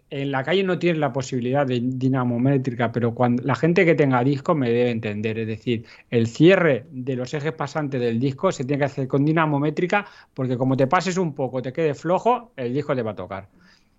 en 0.09 0.31
la 0.31 0.43
calle 0.43 0.63
no 0.63 0.79
tienes 0.79 0.99
la 0.99 1.13
posibilidad 1.13 1.65
de 1.65 1.79
dinamométrica, 1.81 2.91
pero 2.91 3.13
cuando 3.13 3.43
la 3.43 3.55
gente 3.55 3.85
que 3.85 3.95
tenga 3.95 4.23
disco 4.23 4.55
me 4.55 4.69
debe 4.69 4.89
entender, 4.89 5.39
es 5.39 5.47
decir, 5.47 5.85
el 6.09 6.27
cierre 6.27 6.85
de 6.91 7.15
los 7.15 7.33
ejes 7.33 7.53
pasantes 7.53 8.01
del 8.01 8.19
disco 8.19 8.51
se 8.51 8.65
tiene 8.65 8.79
que 8.79 8.85
hacer 8.85 9.07
con 9.07 9.23
dinamométrica, 9.23 10.05
porque 10.33 10.57
como 10.57 10.75
te 10.75 10.87
pases 10.87 11.17
un 11.17 11.35
poco, 11.35 11.61
te 11.61 11.71
quede 11.71 11.93
flojo, 11.93 12.51
el 12.55 12.73
disco 12.73 12.95
te 12.95 13.03
va 13.03 13.11
a 13.11 13.15
tocar. 13.15 13.49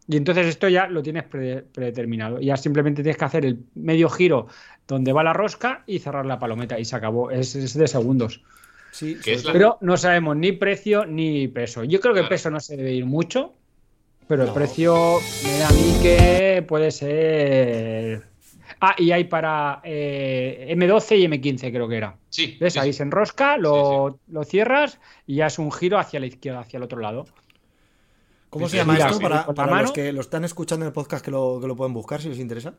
Y 0.08 0.16
entonces 0.16 0.46
esto 0.46 0.68
ya 0.68 0.88
lo 0.88 1.04
tienes 1.04 1.22
predeterminado. 1.24 2.40
Ya 2.40 2.56
simplemente 2.56 3.02
tienes 3.02 3.16
que 3.16 3.24
hacer 3.24 3.46
el 3.46 3.60
medio 3.76 4.08
giro 4.08 4.48
donde 4.88 5.12
va 5.12 5.22
la 5.22 5.32
rosca 5.32 5.84
y 5.86 6.00
cerrar 6.00 6.26
la 6.26 6.40
palometa 6.40 6.80
y 6.80 6.84
se 6.84 6.96
acabó. 6.96 7.30
Es, 7.30 7.74
de 7.74 7.86
segundos. 7.86 8.42
Sí, 8.90 9.16
Pero 9.52 9.78
no 9.82 9.96
sabemos 9.96 10.36
ni 10.36 10.50
precio 10.50 11.06
ni 11.06 11.46
peso. 11.46 11.84
Yo 11.84 12.00
creo 12.00 12.12
que 12.12 12.20
el 12.20 12.28
peso 12.28 12.50
no 12.50 12.58
se 12.58 12.76
debe 12.76 12.92
ir 12.92 13.06
mucho, 13.06 13.54
pero 14.30 14.44
el 14.44 14.52
precio 14.52 15.18
me 15.42 15.58
da 15.58 15.68
a 15.68 15.72
mí 15.72 15.98
que 16.00 16.64
puede 16.66 16.92
ser 16.92 18.22
Ah, 18.80 18.94
y 18.96 19.10
hay 19.10 19.24
para 19.24 19.80
eh, 19.82 20.72
M12 20.78 21.18
y 21.18 21.26
M15, 21.26 21.72
creo 21.72 21.88
que 21.88 21.96
era. 21.96 22.16
Sí. 22.28 22.56
¿Ves? 22.60 22.74
sí, 22.74 22.78
Ahí 22.78 22.92
sí. 22.92 22.98
se 22.98 23.02
enrosca, 23.02 23.56
lo, 23.58 24.20
lo 24.28 24.44
cierras 24.44 25.00
y 25.26 25.34
ya 25.34 25.48
es 25.48 25.58
un 25.58 25.72
giro 25.72 25.98
hacia 25.98 26.20
la 26.20 26.26
izquierda, 26.26 26.60
hacia 26.60 26.76
el 26.76 26.84
otro 26.84 27.00
lado. 27.00 27.26
¿Cómo 28.50 28.68
se 28.68 28.76
llama 28.76 28.96
esto? 28.96 29.18
Para, 29.20 29.82
los 29.82 29.90
que 29.90 30.12
lo 30.12 30.20
están 30.20 30.44
escuchando 30.44 30.84
en 30.84 30.88
el 30.90 30.92
podcast 30.92 31.24
que 31.24 31.32
lo, 31.32 31.58
que 31.60 31.66
lo 31.66 31.74
pueden 31.74 31.92
buscar 31.92 32.22
si 32.22 32.28
les 32.28 32.38
interesa. 32.38 32.74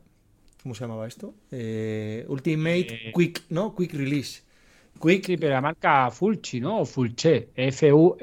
¿Cómo 0.63 0.73
se 0.73 0.85
llamaba 0.85 1.05
esto? 1.05 1.33
Eh, 1.51 2.23
Ultimate 2.29 2.87
Eh, 3.09 3.11
Quick, 3.13 3.43
¿no? 3.49 3.75
Quick 3.75 3.93
Release. 3.93 4.43
Quick. 5.01 5.25
Sí, 5.25 5.35
pero 5.35 5.53
la 5.55 5.61
marca 5.61 6.09
Fulci, 6.11 6.61
¿no? 6.61 6.79
O 6.79 6.85
Fulce. 6.85 7.49
F-U-L-C-H-E-E. 7.55 8.21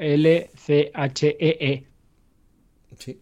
Sí. 2.97 3.19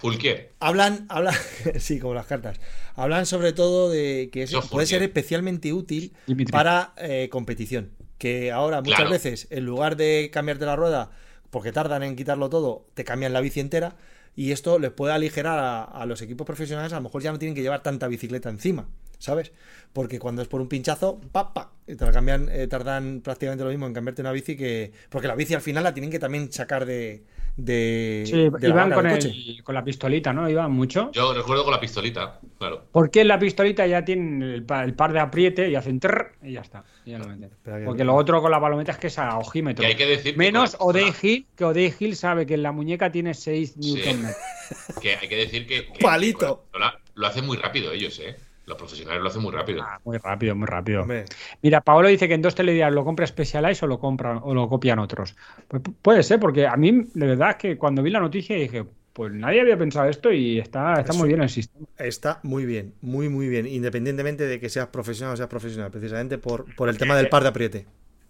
Fulquier. 0.00 0.52
Hablan, 0.60 1.04
hablan, 1.10 1.34
sí, 1.78 1.98
como 1.98 2.14
las 2.14 2.26
cartas. 2.26 2.58
Hablan 2.94 3.26
sobre 3.26 3.52
todo 3.52 3.90
de 3.90 4.30
que 4.32 4.42
eso 4.44 4.62
puede 4.68 4.86
ser 4.86 5.02
especialmente 5.02 5.72
útil 5.72 6.12
Dimitri. 6.26 6.52
para 6.52 6.94
eh, 6.96 7.28
competición. 7.30 7.90
Que 8.16 8.50
ahora 8.52 8.80
muchas 8.80 8.96
Claro. 8.96 9.10
veces, 9.10 9.46
en 9.50 9.64
lugar 9.66 9.96
de 9.96 10.30
cambiarte 10.32 10.64
la 10.66 10.76
rueda, 10.76 11.10
porque 11.50 11.72
tardan 11.72 12.02
en 12.02 12.16
quitarlo 12.16 12.48
todo, 12.50 12.86
te 12.94 13.04
cambian 13.04 13.32
la 13.32 13.40
bici 13.40 13.60
entera. 13.60 13.96
Y 14.36 14.52
esto 14.52 14.78
les 14.78 14.90
puede 14.92 15.12
aligerar 15.12 15.58
a, 15.58 15.82
a 15.84 16.06
los 16.06 16.22
equipos 16.22 16.46
profesionales, 16.46 16.92
a 16.92 16.96
lo 16.96 17.02
mejor 17.02 17.20
ya 17.22 17.32
no 17.32 17.38
tienen 17.38 17.54
que 17.54 17.62
llevar 17.62 17.82
tanta 17.82 18.06
bicicleta 18.08 18.48
encima, 18.48 18.88
¿sabes? 19.18 19.52
Porque 19.92 20.18
cuando 20.18 20.40
es 20.40 20.48
por 20.48 20.60
un 20.60 20.68
pinchazo, 20.68 21.20
pa, 21.32 21.52
pa, 21.52 21.72
y 21.86 21.96
te 21.96 22.04
la 22.06 22.12
cambian, 22.12 22.48
eh, 22.50 22.66
tardan 22.68 23.20
prácticamente 23.22 23.64
lo 23.64 23.70
mismo 23.70 23.86
en 23.86 23.92
cambiarte 23.92 24.22
una 24.22 24.32
bici 24.32 24.56
que. 24.56 24.92
Porque 25.10 25.26
la 25.28 25.34
bici 25.34 25.52
al 25.54 25.60
final 25.62 25.82
la 25.84 25.92
tienen 25.92 26.10
que 26.10 26.18
también 26.20 26.50
sacar 26.52 26.86
de. 26.86 27.24
De, 27.64 28.22
Sí, 28.26 28.48
de 28.50 28.68
iban 28.68 28.90
con, 28.90 29.04
del 29.04 29.12
el- 29.12 29.18
coche. 29.22 29.62
con 29.62 29.74
la 29.74 29.84
pistolita, 29.84 30.32
¿no? 30.32 30.48
Iban 30.48 30.72
mucho. 30.72 31.10
Yo 31.12 31.32
recuerdo 31.34 31.64
con 31.64 31.72
la 31.72 31.80
pistolita, 31.80 32.40
claro. 32.58 32.84
Porque 32.92 33.20
en 33.22 33.28
la 33.28 33.38
pistolita 33.38 33.86
ya 33.86 34.04
tienen 34.04 34.42
el, 34.42 34.62
pa- 34.64 34.84
el 34.84 34.94
par 34.94 35.12
de 35.12 35.20
apriete 35.20 35.68
y 35.70 35.74
hacen 35.74 36.00
trrr 36.00 36.32
y 36.42 36.52
ya 36.52 36.60
está. 36.60 36.84
y 37.04 37.10
ya 37.12 37.18
lo 37.18 37.28
meten. 37.28 37.50
Porque 37.84 38.04
lo 38.04 38.14
otro 38.14 38.40
con 38.42 38.50
la 38.50 38.60
palometa 38.60 38.92
es 38.92 38.98
que 38.98 39.06
es 39.08 39.18
a 39.18 39.36
ojímetro. 39.38 39.84
Y 39.84 39.88
hay 39.88 39.96
que 39.96 40.06
decir 40.06 40.36
Menos 40.36 40.76
O'Day 40.80 41.12
Hill, 41.22 41.46
que 41.56 41.64
O'Day 41.64 41.94
Hill 41.98 42.16
sabe 42.16 42.46
que 42.46 42.54
en 42.54 42.62
la 42.62 42.72
muñeca 42.72 43.10
tiene 43.12 43.34
6 43.34 43.74
Sí. 43.80 43.94
Newton 43.94 44.26
Que 45.02 45.16
hay 45.16 45.28
que 45.28 45.36
decir 45.36 45.66
que, 45.66 45.86
que- 45.92 45.98
Palito. 46.00 46.66
la 46.78 46.98
lo 47.14 47.26
hacen 47.26 47.44
muy 47.46 47.56
rápido 47.58 47.92
ellos, 47.92 48.18
¿eh? 48.20 48.36
Los 48.70 48.78
profesionales 48.78 49.20
lo 49.22 49.28
hacen 49.28 49.42
muy 49.42 49.52
rápido. 49.52 49.82
Ah, 49.82 49.98
muy 50.04 50.16
rápido, 50.18 50.54
muy 50.54 50.66
rápido. 50.66 51.02
Hombre, 51.02 51.24
Mira, 51.60 51.80
Paolo 51.80 52.08
dice 52.08 52.28
que 52.28 52.34
en 52.34 52.42
dos 52.42 52.54
telediarios 52.54 52.94
lo 52.94 53.04
compra 53.04 53.26
Specialized 53.26 53.82
o 53.84 53.86
lo 53.88 53.98
compran 53.98 54.38
o 54.42 54.54
lo 54.54 54.68
copian 54.68 54.98
otros. 55.00 55.34
Pues 55.68 55.82
pu- 55.82 55.94
puede 56.00 56.22
ser, 56.22 56.38
porque 56.38 56.66
a 56.66 56.76
mí, 56.76 57.06
de 57.14 57.26
verdad, 57.26 57.50
es 57.50 57.56
que 57.56 57.76
cuando 57.76 58.02
vi 58.02 58.10
la 58.10 58.20
noticia 58.20 58.54
dije, 58.56 58.84
pues 59.12 59.32
nadie 59.32 59.60
había 59.60 59.76
pensado 59.76 60.08
esto 60.08 60.32
y 60.32 60.60
está, 60.60 61.00
está 61.00 61.10
Eso- 61.12 61.18
muy 61.18 61.28
bien 61.28 61.42
el 61.42 61.48
sistema. 61.50 61.84
Está 61.98 62.38
muy 62.44 62.64
bien, 62.64 62.94
muy, 63.02 63.28
muy 63.28 63.48
bien, 63.48 63.66
independientemente 63.66 64.46
de 64.46 64.60
que 64.60 64.68
seas 64.68 64.86
profesional 64.86 65.34
o 65.34 65.36
seas 65.36 65.48
profesional, 65.48 65.90
precisamente 65.90 66.38
por, 66.38 66.64
por 66.76 66.88
el 66.88 66.96
tema 66.96 67.16
del 67.16 67.28
par 67.28 67.42
de 67.42 67.48
apriete. 67.48 67.86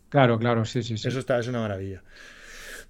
Claro, 0.08 0.38
claro, 0.38 0.64
sí, 0.64 0.82
sí, 0.82 0.96
sí. 0.96 1.06
Eso 1.06 1.18
está, 1.20 1.38
es 1.38 1.46
una 1.48 1.60
maravilla. 1.60 2.02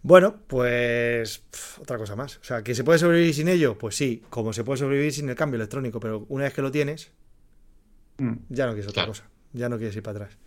Bueno, 0.03 0.36
pues 0.46 1.42
otra 1.78 1.98
cosa 1.98 2.16
más. 2.16 2.38
O 2.38 2.44
sea, 2.44 2.62
¿que 2.62 2.74
se 2.74 2.84
puede 2.84 2.98
sobrevivir 2.98 3.34
sin 3.34 3.48
ello? 3.48 3.76
Pues 3.76 3.96
sí, 3.96 4.22
como 4.30 4.53
se 4.53 4.64
puede 4.64 4.78
sobrevivir 4.78 5.12
sin 5.12 5.28
el 5.28 5.34
cambio 5.36 5.57
electrónico, 5.57 6.01
pero 6.01 6.24
una 6.28 6.44
vez 6.44 6.55
que 6.55 6.62
lo 6.62 6.70
tienes, 6.70 7.11
Mm. 8.21 8.37
ya 8.51 8.66
no 8.66 8.73
quieres 8.73 8.89
otra 8.91 9.03
Claro. 9.03 9.11
cosa. 9.12 9.25
Ya 9.53 9.68
no 9.68 9.77
quieres 9.79 9.97
ir 9.97 10.03
para 10.03 10.18
atrás. 10.25 10.39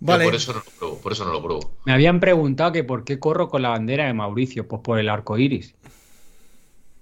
Vale. 0.00 0.24
por 0.24 0.34
eso 0.36 0.52
no 0.52 0.58
lo 0.60 0.64
pruebo, 0.78 1.00
por 1.00 1.12
eso 1.12 1.24
no 1.24 1.32
lo 1.32 1.42
pruebo. 1.42 1.72
Me 1.84 1.92
habían 1.92 2.20
preguntado 2.20 2.70
que 2.72 2.84
por 2.84 3.04
qué 3.04 3.18
corro 3.18 3.48
con 3.48 3.62
la 3.62 3.70
bandera 3.70 4.06
de 4.06 4.14
Mauricio, 4.14 4.66
pues 4.68 4.80
por 4.82 4.98
el 4.98 5.08
arco 5.08 5.36
iris. 5.38 5.74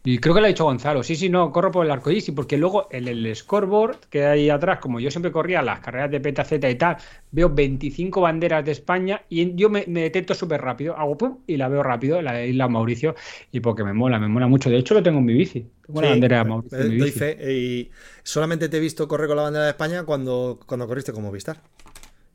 Y 0.02 0.18
creo 0.18 0.34
que 0.36 0.40
lo 0.40 0.46
ha 0.46 0.48
dicho 0.48 0.62
Gonzalo. 0.64 1.02
Sí, 1.02 1.16
sí, 1.16 1.28
no, 1.28 1.50
corro 1.50 1.72
por 1.72 1.84
el 1.84 1.90
arco 1.90 2.10
iris. 2.12 2.28
Y 2.28 2.32
porque 2.32 2.56
luego 2.56 2.86
en 2.92 3.08
el 3.08 3.34
scoreboard 3.34 3.96
que 4.08 4.24
hay 4.24 4.48
atrás, 4.50 4.78
como 4.78 5.00
yo 5.00 5.10
siempre 5.10 5.32
corría 5.32 5.62
las 5.62 5.80
carreras 5.80 6.10
de 6.12 6.20
PetaZ 6.20 6.52
y 6.52 6.74
tal, 6.76 6.96
veo 7.32 7.50
25 7.50 8.20
banderas 8.20 8.64
de 8.64 8.70
España 8.70 9.22
y 9.28 9.54
yo 9.56 9.68
me, 9.68 9.84
me 9.88 10.02
detecto 10.02 10.32
súper 10.34 10.60
rápido. 10.62 10.96
Hago 10.96 11.18
pum 11.18 11.38
y 11.48 11.56
la 11.56 11.68
veo 11.68 11.82
rápido, 11.82 12.22
la 12.22 12.34
de 12.34 12.48
Isla 12.48 12.68
Mauricio. 12.68 13.16
Y 13.50 13.58
porque 13.60 13.82
me 13.82 13.92
mola, 13.92 14.20
me 14.20 14.28
mola 14.28 14.46
mucho. 14.46 14.70
De 14.70 14.76
hecho, 14.78 14.94
lo 14.94 15.02
tengo 15.02 15.18
en 15.18 15.24
mi 15.24 15.34
bici. 15.34 15.66
Tengo 15.86 16.00
la 16.00 16.06
Sí, 16.08 16.10
bandera 16.12 16.38
de 16.38 16.44
Mauricio 16.44 16.78
en 16.78 16.88
mi 16.90 16.96
doy 16.98 17.06
bici. 17.06 17.18
fe. 17.18 17.52
Y 17.52 17.90
solamente 18.22 18.68
te 18.68 18.76
he 18.76 18.80
visto 18.80 19.06
correr 19.06 19.28
con 19.28 19.36
la 19.36 19.42
bandera 19.44 19.64
de 19.66 19.70
España 19.70 20.04
cuando, 20.04 20.58
cuando 20.66 20.86
corriste 20.86 21.12
como 21.12 21.30
Vistar. 21.30 21.60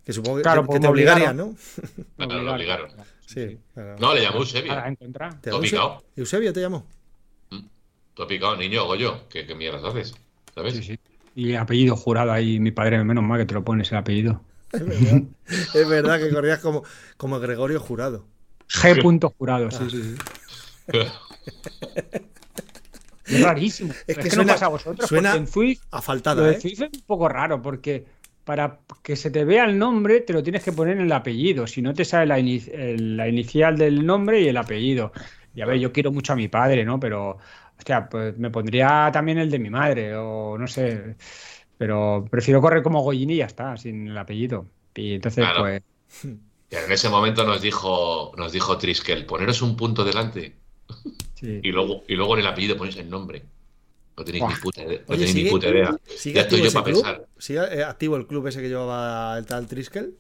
Que 0.05 0.13
supongo 0.13 0.37
que, 0.37 0.43
Claro, 0.43 0.61
que 0.63 0.67
pues 0.67 0.81
te 0.81 0.87
obligarían. 0.87 1.37
¿no? 1.37 1.55
Me 2.17 2.27
Claro, 2.27 2.43
lo 2.43 2.53
obligaron. 2.53 2.91
Sí. 3.25 3.57
No, 3.99 4.13
le 4.13 4.21
llamó 4.21 4.39
Para 4.39 4.39
Eusebio. 4.39 4.85
encontrar. 4.85 5.41
¿Te 5.41 5.49
llamó 5.51 5.61
picado. 5.61 5.89
Eusebio? 5.91 6.05
¿Eusebio 6.15 6.53
te 6.53 6.61
llamó? 6.61 6.85
Tú 8.13 8.23
has 8.23 8.27
picado, 8.27 8.55
niño, 8.57 8.85
Goyo. 8.85 9.27
¿Qué, 9.29 9.45
qué 9.45 9.55
mierdas 9.55 9.83
haces? 9.83 10.13
¿Sabes? 10.53 10.73
Sí, 10.75 10.83
sí. 10.83 10.99
Y 11.33 11.55
apellido 11.55 11.95
jurado 11.95 12.31
ahí, 12.31 12.59
mi 12.59 12.71
padre, 12.71 13.01
menos 13.05 13.23
mal 13.23 13.39
que 13.39 13.45
te 13.45 13.53
lo 13.53 13.63
pones 13.63 13.91
el 13.91 13.97
apellido. 13.97 14.41
Es 14.73 14.85
verdad, 14.87 15.21
es 15.73 15.89
verdad 15.89 16.19
que 16.19 16.29
corrías 16.29 16.59
como, 16.59 16.83
como 17.17 17.39
Gregorio 17.39 17.79
Jurado. 17.79 18.25
G. 18.69 19.33
jurado, 19.37 19.69
sí, 19.71 19.89
sí, 19.89 20.01
sí. 20.01 20.97
Es 23.25 23.41
rarísimo. 23.41 23.93
Es 23.93 24.03
Es 24.07 24.17
que 24.17 24.29
suena- 24.29 24.43
no 24.43 24.53
pasa 24.53 24.65
a 24.65 24.69
vosotros. 24.69 25.07
suena 25.09 25.35
en 25.35 25.47
Zwift, 25.47 25.81
A 25.91 25.97
lo 25.97 26.01
faltada, 26.01 26.41
de 26.47 26.53
¿eh? 26.55 26.59
Zwift 26.61 26.81
es 26.81 26.89
un 26.93 27.05
poco 27.05 27.27
raro 27.29 27.61
porque 27.61 28.05
para 28.43 28.79
que 29.03 29.15
se 29.15 29.29
te 29.31 29.45
vea 29.45 29.65
el 29.65 29.77
nombre 29.77 30.21
te 30.21 30.33
lo 30.33 30.41
tienes 30.43 30.63
que 30.63 30.71
poner 30.71 30.97
en 30.97 31.03
el 31.05 31.11
apellido. 31.11 31.67
Si 31.67 31.81
no 31.81 31.93
te 31.93 32.03
sale 32.05 32.25
la, 32.25 32.39
ini- 32.39 32.69
el- 32.73 33.15
la 33.17 33.27
inicial 33.27 33.77
del 33.77 34.05
nombre 34.05 34.41
y 34.41 34.47
el 34.47 34.57
apellido. 34.57 35.11
Y 35.55 35.61
a 35.61 35.65
ver, 35.65 35.77
yo 35.79 35.91
quiero 35.91 36.11
mucho 36.11 36.33
a 36.33 36.35
mi 36.35 36.47
padre, 36.47 36.83
¿no? 36.85 36.99
Pero, 36.99 37.37
hostia, 37.77 38.07
pues 38.09 38.37
me 38.37 38.49
pondría 38.49 39.09
también 39.13 39.37
el 39.37 39.51
de 39.51 39.59
mi 39.59 39.69
madre 39.69 40.15
o 40.15 40.57
no 40.57 40.67
sé. 40.67 41.15
Pero 41.77 42.25
prefiero 42.29 42.61
correr 42.61 42.83
como 42.83 43.01
Goyini 43.01 43.33
y 43.33 43.37
ya 43.37 43.45
está, 43.45 43.75
sin 43.77 44.07
el 44.07 44.17
apellido. 44.17 44.65
Y 44.95 45.15
entonces, 45.15 45.43
Claro. 45.45 45.61
pues. 45.61 45.83
Pero 46.69 46.85
en 46.85 46.91
ese 46.93 47.09
momento 47.09 47.43
nos 47.45 47.61
dijo, 47.61 48.31
nos 48.37 48.53
dijo 48.53 48.77
Triskel, 48.77 49.25
poneros 49.25 49.61
un 49.61 49.75
punto 49.75 50.05
delante 50.05 50.55
Sí. 51.35 51.59
y 51.63 51.71
luego, 51.71 52.03
y 52.07 52.15
luego 52.15 52.35
en 52.35 52.41
el 52.41 52.47
apellido 52.47 52.77
ponéis 52.77 52.97
el 52.97 53.09
nombre. 53.09 53.43
No 54.17 54.23
tenéis 54.25 54.43
ni 54.47 54.55
puta 54.55 54.83
idea. 54.83 54.99
No 54.99 55.03
Oye, 55.07 55.17
tenéis 55.17 55.33
ni 55.35 55.39
¿sigue, 55.41 55.49
puta 55.51 55.67
idea. 55.69 55.95
sigue 56.17 56.35
Ya 56.35 56.41
activo 56.43 56.57
estoy 56.65 56.69
yo 56.69 56.73
para 56.73 56.83
club? 56.85 57.03
pensar. 57.03 57.25
¿Sigue 57.37 57.59
eh, 57.79 57.83
activo 57.83 58.15
el 58.17 58.27
club 58.27 58.47
ese 58.47 58.61
que 58.61 58.67
llevaba 58.69 59.37
el 59.37 59.45
tal 59.45 59.67
Triskel? 59.67 60.15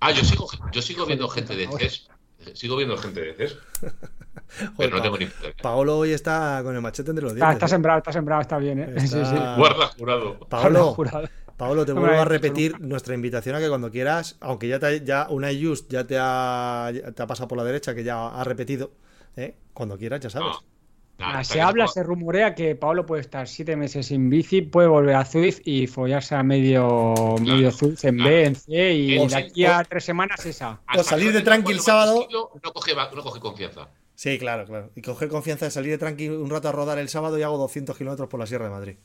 Ah, 0.00 0.10
yo 0.12 0.22
sigo, 0.24 0.46
yo 0.72 0.82
sigo 0.82 1.06
viendo 1.06 1.26
gente 1.28 1.56
de 1.56 1.68
CES. 1.78 2.08
Sigo 2.52 2.76
viendo 2.76 2.96
gente 2.98 3.20
de 3.20 3.34
CES, 3.34 3.56
pero 4.76 4.96
no 4.96 5.02
tengo 5.02 5.16
ni 5.18 5.26
puta 5.26 5.44
idea. 5.44 5.54
Paolo 5.62 5.98
hoy 5.98 6.12
está 6.12 6.60
con 6.62 6.74
el 6.74 6.82
machete 6.82 7.10
entre 7.10 7.22
los 7.24 7.32
Está, 7.32 7.46
dientes. 7.46 7.56
está 7.56 7.66
¿eh? 7.66 7.68
sembrado, 7.70 7.98
está 7.98 8.12
sembrado, 8.12 8.42
está 8.42 8.58
bien, 8.58 8.78
¿eh? 8.80 8.94
Sí, 9.00 9.08
sí. 9.08 9.18
Está- 9.18 9.56
Guarda 9.58 9.86
jurado. 9.98 10.38
Paolo, 10.48 10.92
Jurado. 10.94 11.28
Paolo, 11.56 11.86
te 11.86 11.92
vuelvo 11.92 12.20
a 12.20 12.24
repetir 12.26 12.78
nuestra 12.80 13.14
invitación 13.14 13.56
a 13.56 13.60
que 13.60 13.68
cuando 13.68 13.90
quieras, 13.90 14.36
aunque 14.40 14.68
ya, 14.68 14.78
te, 14.78 15.02
ya 15.04 15.26
una 15.30 15.48
Just 15.58 15.90
ya 15.90 16.06
te 16.06 16.16
ha, 16.20 16.92
ya 16.94 17.12
te 17.12 17.22
ha 17.22 17.26
pasado 17.26 17.48
por 17.48 17.56
la 17.56 17.64
derecha, 17.64 17.94
que 17.94 18.04
ya 18.04 18.28
ha 18.28 18.44
repetido, 18.44 18.90
¿eh? 19.36 19.56
cuando 19.72 19.96
quieras, 19.98 20.20
ya 20.20 20.30
sabes. 20.30 20.48
No. 20.48 20.76
Ah, 21.18 21.42
se 21.44 21.62
habla, 21.62 21.86
se 21.88 22.02
rumorea 22.02 22.54
que 22.54 22.74
Pablo 22.76 23.06
puede 23.06 23.22
estar 23.22 23.48
siete 23.48 23.74
meses 23.74 24.06
sin 24.06 24.28
bici, 24.28 24.60
puede 24.60 24.86
volver 24.88 25.14
a 25.16 25.24
Zwift 25.24 25.60
y 25.64 25.86
follarse 25.86 26.34
a 26.34 26.42
medio, 26.42 27.14
medio 27.40 27.70
Zwift 27.72 28.04
en 28.04 28.16
claro. 28.16 28.30
B, 28.30 28.44
en 28.44 28.54
C 28.54 28.94
y 28.94 29.18
O 29.18 29.22
de 29.22 29.28
sea, 29.30 29.38
aquí 29.38 29.64
a 29.64 29.82
tres 29.82 30.04
semanas 30.04 30.44
esa. 30.44 30.82
O 30.94 31.02
salir 31.02 31.32
de 31.32 31.38
no 31.38 31.44
tranqui 31.46 31.72
el 31.72 31.80
sábado. 31.80 32.28
No 32.30 32.72
coge, 32.74 32.94
no 32.94 33.22
coge 33.22 33.40
confianza. 33.40 33.88
Sí, 34.14 34.38
claro, 34.38 34.66
claro. 34.66 34.90
Y 34.94 35.00
coger 35.02 35.28
confianza 35.28 35.64
de 35.66 35.70
salir 35.70 35.92
de 35.92 35.98
tranqui 35.98 36.28
un 36.28 36.50
rato 36.50 36.68
a 36.68 36.72
rodar 36.72 36.98
el 36.98 37.08
sábado 37.08 37.38
y 37.38 37.42
hago 37.42 37.56
200 37.58 37.96
kilómetros 37.96 38.28
por 38.28 38.38
la 38.40 38.46
Sierra 38.46 38.64
de 38.66 38.70
Madrid. 38.70 38.96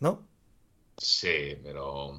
¿No? 0.00 0.26
Sí, 0.98 1.56
pero. 1.62 2.18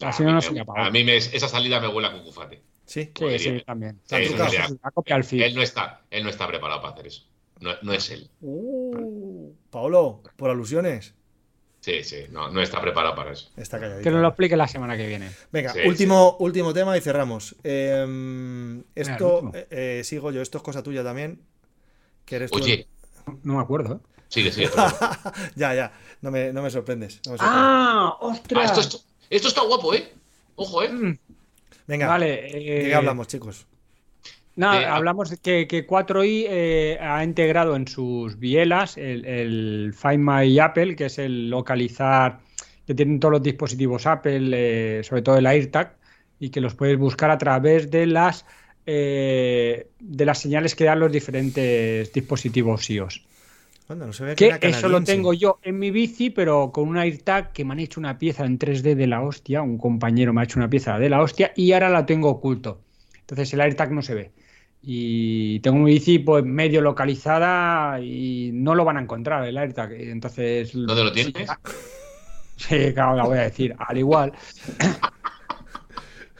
Así 0.00 0.22
a 0.22 0.26
no 0.26 0.32
mí 0.32 0.34
nos 0.34 0.52
me-. 0.52 0.64
A 0.76 0.90
mí 0.90 1.04
me- 1.04 1.16
esa 1.16 1.48
salida 1.48 1.80
me 1.80 1.88
huele 1.88 2.08
a 2.08 2.12
cucufate. 2.12 2.62
Sí. 2.88 3.12
Sí, 3.14 3.38
sí, 3.38 3.62
también. 3.66 4.00
Sí, 4.04 4.14
Han 4.14 4.22
eso 4.22 4.30
trucado. 4.32 4.50
sería- 4.50 4.78
Ha 4.82 4.90
copiado 4.90 5.18
el 5.18 5.24
feed. 5.24 5.42
Él 5.42 5.54
no 5.54 5.62
está, 5.62 6.00
él 6.10 6.24
no 6.24 6.30
está 6.30 6.46
preparado 6.48 6.80
para 6.80 6.94
hacer 6.94 7.06
eso. 7.06 7.22
No, 7.60 7.72
no 7.82 7.92
es 7.92 8.10
él. 8.10 8.30
Uh, 8.40 9.52
Paolo, 9.70 10.22
por 10.36 10.48
alusiones. 10.50 11.14
Sí, 11.80 12.02
sí, 12.02 12.24
no, 12.30 12.50
no 12.50 12.60
está 12.62 12.80
preparado 12.80 13.14
para 13.14 13.32
eso. 13.32 13.50
Está 13.56 13.78
calladito. 13.78 14.04
Que 14.04 14.10
nos 14.10 14.20
lo 14.22 14.28
explique 14.28 14.56
la 14.56 14.66
semana 14.68 14.96
que 14.96 15.06
viene. 15.06 15.30
Venga, 15.52 15.72
Sí, 15.72 15.80
último, 15.86 16.36
último 16.40 16.72
tema 16.72 16.96
y 16.96 17.00
cerramos. 17.00 17.56
Eh, 17.62 18.82
esto, 18.94 19.50
eh, 19.54 19.66
eh, 19.70 20.00
sigo 20.04 20.32
yo, 20.32 20.40
esto 20.42 20.58
es 20.58 20.64
cosa 20.64 20.82
tuya 20.82 21.04
también. 21.04 21.40
Que 22.24 22.36
eres 22.36 22.50
tú 22.50 22.58
el- 22.58 22.64
Oye, 22.64 22.86
No 23.42 23.54
me 23.56 23.60
acuerdo, 23.62 23.96
¿eh? 23.96 23.98
sigue, 24.28 24.50
sigue. 24.50 24.70
ya, 25.56 25.74
ya, 25.74 25.92
no 26.22 26.30
me, 26.30 26.52
no 26.52 26.62
me 26.62 26.70
sorprendes. 26.70 27.20
no 27.26 27.32
me 27.32 27.38
sorprendes. 27.38 27.62
¡Ah! 27.68 28.16
Ah, 28.20 28.26
¡Ostras! 28.26 28.64
esto, 28.70 28.80
esto, 28.80 28.98
esto 29.30 29.48
está 29.48 29.62
guapo, 29.64 29.92
¿eh? 29.94 30.12
Ojo, 30.56 30.82
¿eh? 30.82 30.88
Mm, 30.90 31.18
Venga, 31.88 32.06
Vale. 32.06 32.26
¿de 32.26 32.82
eh, 32.82 32.84
qué 32.84 32.94
hablamos, 32.94 33.26
chicos? 33.26 33.66
No, 34.56 34.74
Eh, 34.74 34.84
hablamos 34.84 35.30
de 35.30 35.38
que, 35.38 35.66
que 35.66 35.86
4i 35.86 36.46
eh, 36.48 36.98
ha 37.00 37.24
integrado 37.24 37.74
en 37.76 37.88
sus 37.88 38.38
bielas 38.38 38.96
el, 38.98 39.24
el 39.24 39.94
Find 39.94 40.18
My 40.18 40.58
Apple, 40.58 40.96
que 40.96 41.06
es 41.06 41.18
el 41.18 41.48
localizar 41.48 42.40
que 42.86 42.94
tienen 42.94 43.20
todos 43.20 43.32
los 43.32 43.42
dispositivos 43.42 44.06
Apple, 44.06 44.50
eh, 44.52 45.04
sobre 45.04 45.22
todo 45.22 45.36
el 45.38 45.46
AirTag, 45.46 45.96
y 46.40 46.50
que 46.50 46.60
los 46.60 46.74
puedes 46.74 46.98
buscar 46.98 47.30
a 47.30 47.38
través 47.38 47.90
de 47.90 48.06
las 48.06 48.44
eh, 48.86 49.88
de 50.00 50.24
las 50.24 50.38
señales 50.40 50.74
que 50.74 50.84
dan 50.84 51.00
los 51.00 51.12
diferentes 51.12 52.12
dispositivos 52.12 52.88
iOS. 52.90 53.24
Que, 54.36 54.58
eso 54.62 54.88
lo 54.88 55.02
tengo 55.02 55.32
yo 55.32 55.58
en 55.62 55.78
mi 55.78 55.90
bici, 55.90 56.28
pero 56.28 56.70
con 56.72 56.88
un 56.88 56.98
AirTag 56.98 57.52
que 57.52 57.64
me 57.64 57.72
han 57.72 57.80
hecho 57.80 58.00
una 58.00 58.18
pieza 58.18 58.44
en 58.44 58.58
3D 58.58 58.94
de 58.94 59.06
la 59.06 59.22
hostia. 59.22 59.62
Un 59.62 59.78
compañero 59.78 60.32
me 60.32 60.42
ha 60.42 60.44
hecho 60.44 60.58
una 60.58 60.68
pieza 60.68 60.98
de 60.98 61.08
la 61.08 61.22
hostia 61.22 61.52
y 61.56 61.72
ahora 61.72 61.88
la 61.88 62.04
tengo 62.04 62.28
oculto. 62.28 62.82
Entonces 63.20 63.52
el 63.54 63.62
AirTag 63.62 63.92
no 63.92 64.02
se 64.02 64.14
ve. 64.14 64.32
Y 64.82 65.60
tengo 65.60 65.78
mi 65.78 65.92
bici 65.92 66.18
pues 66.18 66.44
medio 66.44 66.82
localizada 66.82 68.00
y 68.00 68.50
no 68.52 68.74
lo 68.74 68.84
van 68.84 68.98
a 68.98 69.00
encontrar 69.00 69.44
el 69.46 69.56
AirTag. 69.56 69.92
Entonces. 69.92 70.72
¿Dónde 70.74 71.04
lo 71.04 71.12
tienes? 71.12 71.34
Sí, 72.58 72.92
claro, 72.92 73.14
la 73.14 73.22
voy 73.22 73.38
a 73.38 73.42
decir. 73.42 73.72
Al 73.78 73.98
igual. 73.98 74.32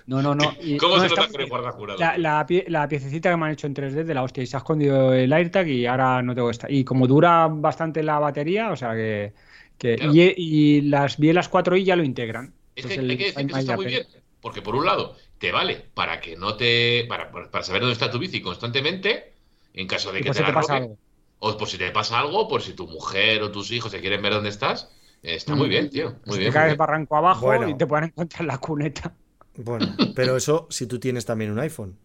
No, 0.09 0.23
no, 0.23 0.35
no. 0.35 0.55
¿Cómo 0.81 0.99
se 1.01 1.09
nota 1.09 1.29
que 1.29 1.45
guarda 1.45 1.71
jurado? 1.71 1.99
La, 1.99 2.17
la, 2.17 2.47
la, 2.69 2.89
piececita 2.89 3.31
que 3.31 3.37
me 3.37 3.45
han 3.45 3.53
hecho 3.53 3.67
en 3.67 3.75
3D 3.75 4.05
de 4.05 4.15
la 4.15 4.23
hostia 4.23 4.43
y 4.43 4.47
se 4.47 4.57
ha 4.57 4.61
escondido 4.61 5.13
el 5.13 5.31
AirTag 5.31 5.69
y 5.69 5.85
ahora 5.85 6.23
no 6.23 6.35
tengo 6.35 6.49
esta. 6.49 6.67
Y 6.71 6.83
como 6.83 7.07
dura 7.07 7.47
bastante 7.49 8.03
la 8.03 8.19
batería, 8.19 8.71
o 8.71 8.77
sea 8.77 8.95
que. 8.95 9.35
y, 9.83 10.81
las 10.81 11.19
bielas 11.19 11.51
4i 11.51 11.85
ya 11.85 11.95
lo 11.95 12.05
integran. 12.05 12.55
Es 12.75 12.87
que 12.87 12.99
hay 12.99 13.17
que 13.19 13.25
decir 13.27 13.47
que 13.47 13.53
eso 13.53 13.59
está 13.59 13.77
muy 13.77 13.85
bien. 13.85 14.07
Porque 14.41 14.63
por 14.63 14.77
un 14.77 14.87
lado, 14.87 15.15
te 15.37 15.53
vale 15.53 15.85
para 15.93 16.23
que 16.23 16.37
no 16.37 16.57
te. 16.57 17.05
Para, 17.07 17.31
para 17.31 17.63
saber 17.63 17.83
dónde 17.83 17.93
está 17.93 18.11
tu 18.11 18.19
bici 18.19 18.41
constantemente, 18.41 19.35
en 19.75 19.87
caso 19.87 20.11
de 20.11 20.23
que 20.23 20.31
te, 20.31 20.41
la 20.41 20.55
pasa 20.55 20.77
algo. 20.77 20.97
O 21.41 21.55
por 21.55 21.69
si 21.69 21.77
te 21.77 21.91
pasa 21.91 22.19
algo, 22.19 22.49
por 22.49 22.63
si 22.63 22.73
tu 22.73 22.87
mujer 22.87 23.43
o 23.43 23.53
tus 23.53 23.71
hijos 23.73 23.93
se 23.93 24.01
quieren 24.01 24.23
ver 24.23 24.33
dónde 24.33 24.49
estás. 24.49 24.91
Está 25.23 25.55
muy 25.55 25.67
mm. 25.67 25.71
bien, 25.71 25.91
tío. 25.91 26.07
Muy 26.07 26.19
pues 26.25 26.39
bien. 26.39 26.51
Te 26.51 26.59
caes 26.59 26.77
barranco 26.79 27.15
abajo 27.15 27.69
y 27.69 27.77
te 27.77 27.87
pueden 27.87 28.07
encontrar 28.07 28.47
la 28.47 28.57
cuneta. 28.57 29.13
Bueno, 29.59 29.87
pero 30.15 30.37
eso 30.37 30.67
si 30.71 30.87
tú 30.87 30.99
tienes 30.99 31.25
también 31.25 31.51
un 31.51 31.59
iPhone. 31.59 31.97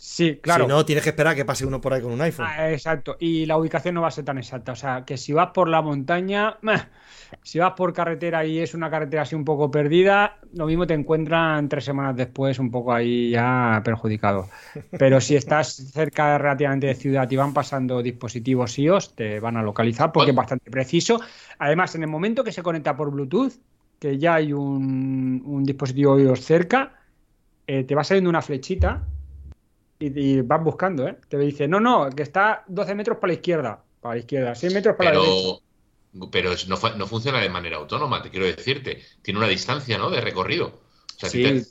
Sí, 0.00 0.38
claro. 0.40 0.64
Si 0.64 0.68
no, 0.68 0.84
tienes 0.84 1.02
que 1.02 1.10
esperar 1.10 1.32
a 1.32 1.34
que 1.34 1.44
pase 1.44 1.66
uno 1.66 1.80
por 1.80 1.92
ahí 1.92 2.00
con 2.00 2.12
un 2.12 2.20
iPhone. 2.20 2.46
Ah, 2.48 2.70
exacto. 2.70 3.16
Y 3.18 3.46
la 3.46 3.56
ubicación 3.56 3.96
no 3.96 4.02
va 4.02 4.08
a 4.08 4.12
ser 4.12 4.24
tan 4.24 4.38
exacta. 4.38 4.70
O 4.70 4.76
sea, 4.76 5.04
que 5.04 5.16
si 5.16 5.32
vas 5.32 5.50
por 5.52 5.68
la 5.68 5.82
montaña, 5.82 6.56
si 7.42 7.58
vas 7.58 7.72
por 7.72 7.92
carretera 7.92 8.46
y 8.46 8.60
es 8.60 8.74
una 8.74 8.90
carretera 8.90 9.22
así 9.22 9.34
un 9.34 9.44
poco 9.44 9.72
perdida, 9.72 10.38
lo 10.54 10.66
mismo 10.66 10.86
te 10.86 10.94
encuentran 10.94 11.68
tres 11.68 11.84
semanas 11.84 12.14
después 12.14 12.60
un 12.60 12.70
poco 12.70 12.92
ahí 12.92 13.30
ya 13.30 13.82
perjudicado. 13.84 14.48
Pero 14.96 15.20
si 15.20 15.34
estás 15.34 15.74
cerca 15.74 16.38
relativamente 16.38 16.86
de 16.86 16.94
ciudad 16.94 17.28
y 17.28 17.34
van 17.34 17.52
pasando 17.52 18.00
dispositivos 18.00 18.78
iOS, 18.78 19.16
te 19.16 19.40
van 19.40 19.56
a 19.56 19.62
localizar 19.62 20.12
porque 20.12 20.30
es 20.30 20.36
bastante 20.36 20.70
preciso. 20.70 21.20
Además, 21.58 21.96
en 21.96 22.04
el 22.04 22.08
momento 22.08 22.44
que 22.44 22.52
se 22.52 22.62
conecta 22.62 22.96
por 22.96 23.10
Bluetooth, 23.10 23.54
que 23.98 24.18
ya 24.18 24.36
hay 24.36 24.52
un, 24.52 25.62
dispositivo 25.64 26.18
iOS 26.18 26.40
cerca, 26.40 27.00
eh, 27.66 27.84
te 27.84 27.94
va 27.94 28.04
saliendo 28.04 28.30
una 28.30 28.42
flechita 28.42 29.06
y, 29.98 30.40
vas 30.42 30.62
buscando, 30.62 31.08
¿eh? 31.08 31.18
Te 31.28 31.38
dice, 31.38 31.66
no, 31.66 31.80
no, 31.80 32.08
que 32.10 32.22
está 32.22 32.64
12 32.68 32.94
metros 32.94 33.18
para 33.18 33.28
la 33.28 33.34
izquierda, 33.34 33.84
para 34.00 34.14
la 34.14 34.20
izquierda, 34.20 34.54
6 34.54 34.74
metros 34.74 34.96
para 34.96 35.12
la 35.12 35.20
derecha. 35.20 35.58
Pero 36.30 36.50
no, 36.68 36.96
no, 36.96 37.06
funciona 37.06 37.40
de 37.40 37.50
manera 37.50 37.76
autónoma, 37.76 38.22
te 38.22 38.30
quiero 38.30 38.46
decirte. 38.46 39.02
Tiene 39.22 39.38
una 39.38 39.48
distancia, 39.48 39.98
¿no? 39.98 40.10
De 40.10 40.20
recorrido. 40.20 40.80
sí. 41.16 41.62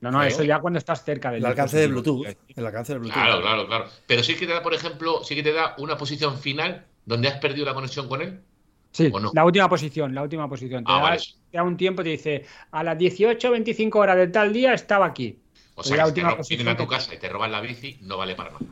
No, 0.00 0.10
no, 0.10 0.22
eso 0.22 0.42
ya 0.42 0.60
cuando 0.60 0.78
estás 0.78 1.02
cerca 1.02 1.30
del 1.30 1.40
el 1.40 1.46
alcance 1.46 1.78
de 1.78 1.86
Bluetooth. 1.86 2.26
El 2.54 2.66
alcance 2.66 2.92
de 2.92 2.98
Bluetooth. 2.98 3.14
Claro, 3.14 3.40
claro, 3.40 3.66
claro. 3.66 3.86
Pero 4.06 4.22
sí 4.22 4.34
que 4.34 4.46
te 4.46 4.52
da, 4.52 4.62
por 4.62 4.74
ejemplo, 4.74 5.24
sí 5.24 5.34
que 5.34 5.42
te 5.42 5.54
da 5.54 5.74
una 5.78 5.96
posición 5.96 6.38
final 6.38 6.84
donde 7.06 7.28
has 7.28 7.38
perdido 7.38 7.64
la 7.64 7.72
conexión 7.72 8.06
con 8.06 8.20
él. 8.20 8.42
Sí, 8.94 9.10
la 9.32 9.44
última 9.44 9.68
posición, 9.68 10.14
la 10.14 10.22
última 10.22 10.48
posición. 10.48 10.84
Te, 10.84 10.92
ah, 10.92 11.16
da, 11.52 11.62
un 11.64 11.76
tiempo, 11.76 12.04
te 12.04 12.10
dice, 12.10 12.44
a 12.70 12.84
las 12.84 12.96
18 12.96 13.50
25 13.50 13.98
horas 13.98 14.16
de 14.16 14.28
tal 14.28 14.52
día 14.52 14.72
estaba 14.72 15.06
aquí. 15.06 15.36
O 15.74 15.82
sea, 15.82 15.96
la 15.96 16.06
última 16.06 16.40
si 16.44 16.56
te 16.56 16.70
a 16.70 16.76
tu 16.76 16.86
casa 16.86 17.12
y 17.12 17.18
te 17.18 17.28
roban 17.28 17.50
la 17.50 17.60
bici, 17.60 17.98
no 18.02 18.16
vale 18.16 18.36
para 18.36 18.52
nada. 18.52 18.64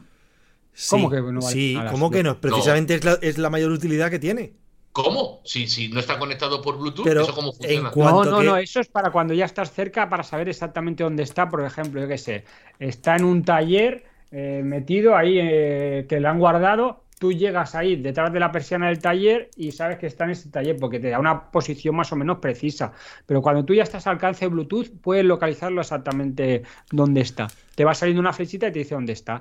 ¿Cómo 0.91 1.11
que 1.11 1.17
no 1.17 1.41
vale 1.41 1.53
Sí, 1.53 1.77
¿cómo 1.91 2.09
que 2.09 2.23
no? 2.23 2.41
Precisamente 2.41 3.01
Es, 3.21 3.37
la, 3.37 3.51
mayor 3.51 3.73
utilidad 3.73 4.13
que 4.13 4.21
tiene. 4.21 4.53
¿Cómo? 4.93 5.41
Si, 5.45 5.67
si 5.67 5.89
no 5.89 5.99
está 5.99 6.21
conectado 6.21 6.63
por 6.63 6.79
Bluetooth, 6.79 7.05
¿eso 7.05 7.35
cómo 7.35 7.53
funciona? 7.53 7.91
no, 7.97 8.25
no, 8.25 8.43
no, 8.45 8.57
eso 8.57 8.79
es 8.79 8.87
para 8.87 9.11
cuando 9.11 9.35
ya 9.35 9.47
estás 9.47 9.73
cerca 9.73 10.09
para 10.09 10.23
saber 10.23 10.49
exactamente 10.49 11.03
dónde 11.03 11.25
está. 11.25 11.49
Por 11.49 11.65
ejemplo, 11.65 12.01
yo 12.01 12.07
qué 12.07 12.19
sé, 12.19 12.45
está 12.79 13.17
en 13.17 13.25
un 13.25 13.43
taller 13.43 14.05
eh, 14.31 14.63
metido 14.65 15.17
ahí 15.17 15.41
eh, 15.41 16.07
que 16.09 16.21
le 16.21 16.29
han 16.29 16.39
guardado 16.39 17.03
tú 17.23 17.33
llegas 17.33 17.77
ahí 17.77 17.95
detrás 17.95 18.33
de 18.33 18.41
la 18.41 18.51
persiana 18.51 18.89
del 18.89 18.99
taller 18.99 19.49
y 19.55 19.71
sabes 19.71 19.97
que 19.97 20.09
está 20.09 20.25
en 20.25 20.31
ese 20.31 20.51
taller 20.51 20.77
porque 20.77 20.99
te 20.99 21.09
da 21.09 21.21
una 21.21 21.53
posición 21.53 21.95
más 21.95 22.11
o 22.11 22.17
menos 22.17 22.39
precisa. 22.39 22.95
Pero 23.27 23.41
cuando 23.41 23.65
tú 23.65 23.75
ya 23.75 23.85
estás 23.85 24.09
al 24.09 24.15
alcance 24.15 24.45
de 24.45 24.49
Bluetooth, 24.49 24.89
puedes 25.01 25.25
localizarlo 25.25 25.81
exactamente 25.83 26.65
dónde 26.91 27.21
está. 27.21 27.47
Te 27.77 27.85
va 27.85 27.95
saliendo 27.95 28.19
una 28.19 28.33
flechita 28.33 28.67
y 28.67 28.73
te 28.73 28.81
dice 28.81 28.97
dónde 28.97 29.13
está. 29.13 29.41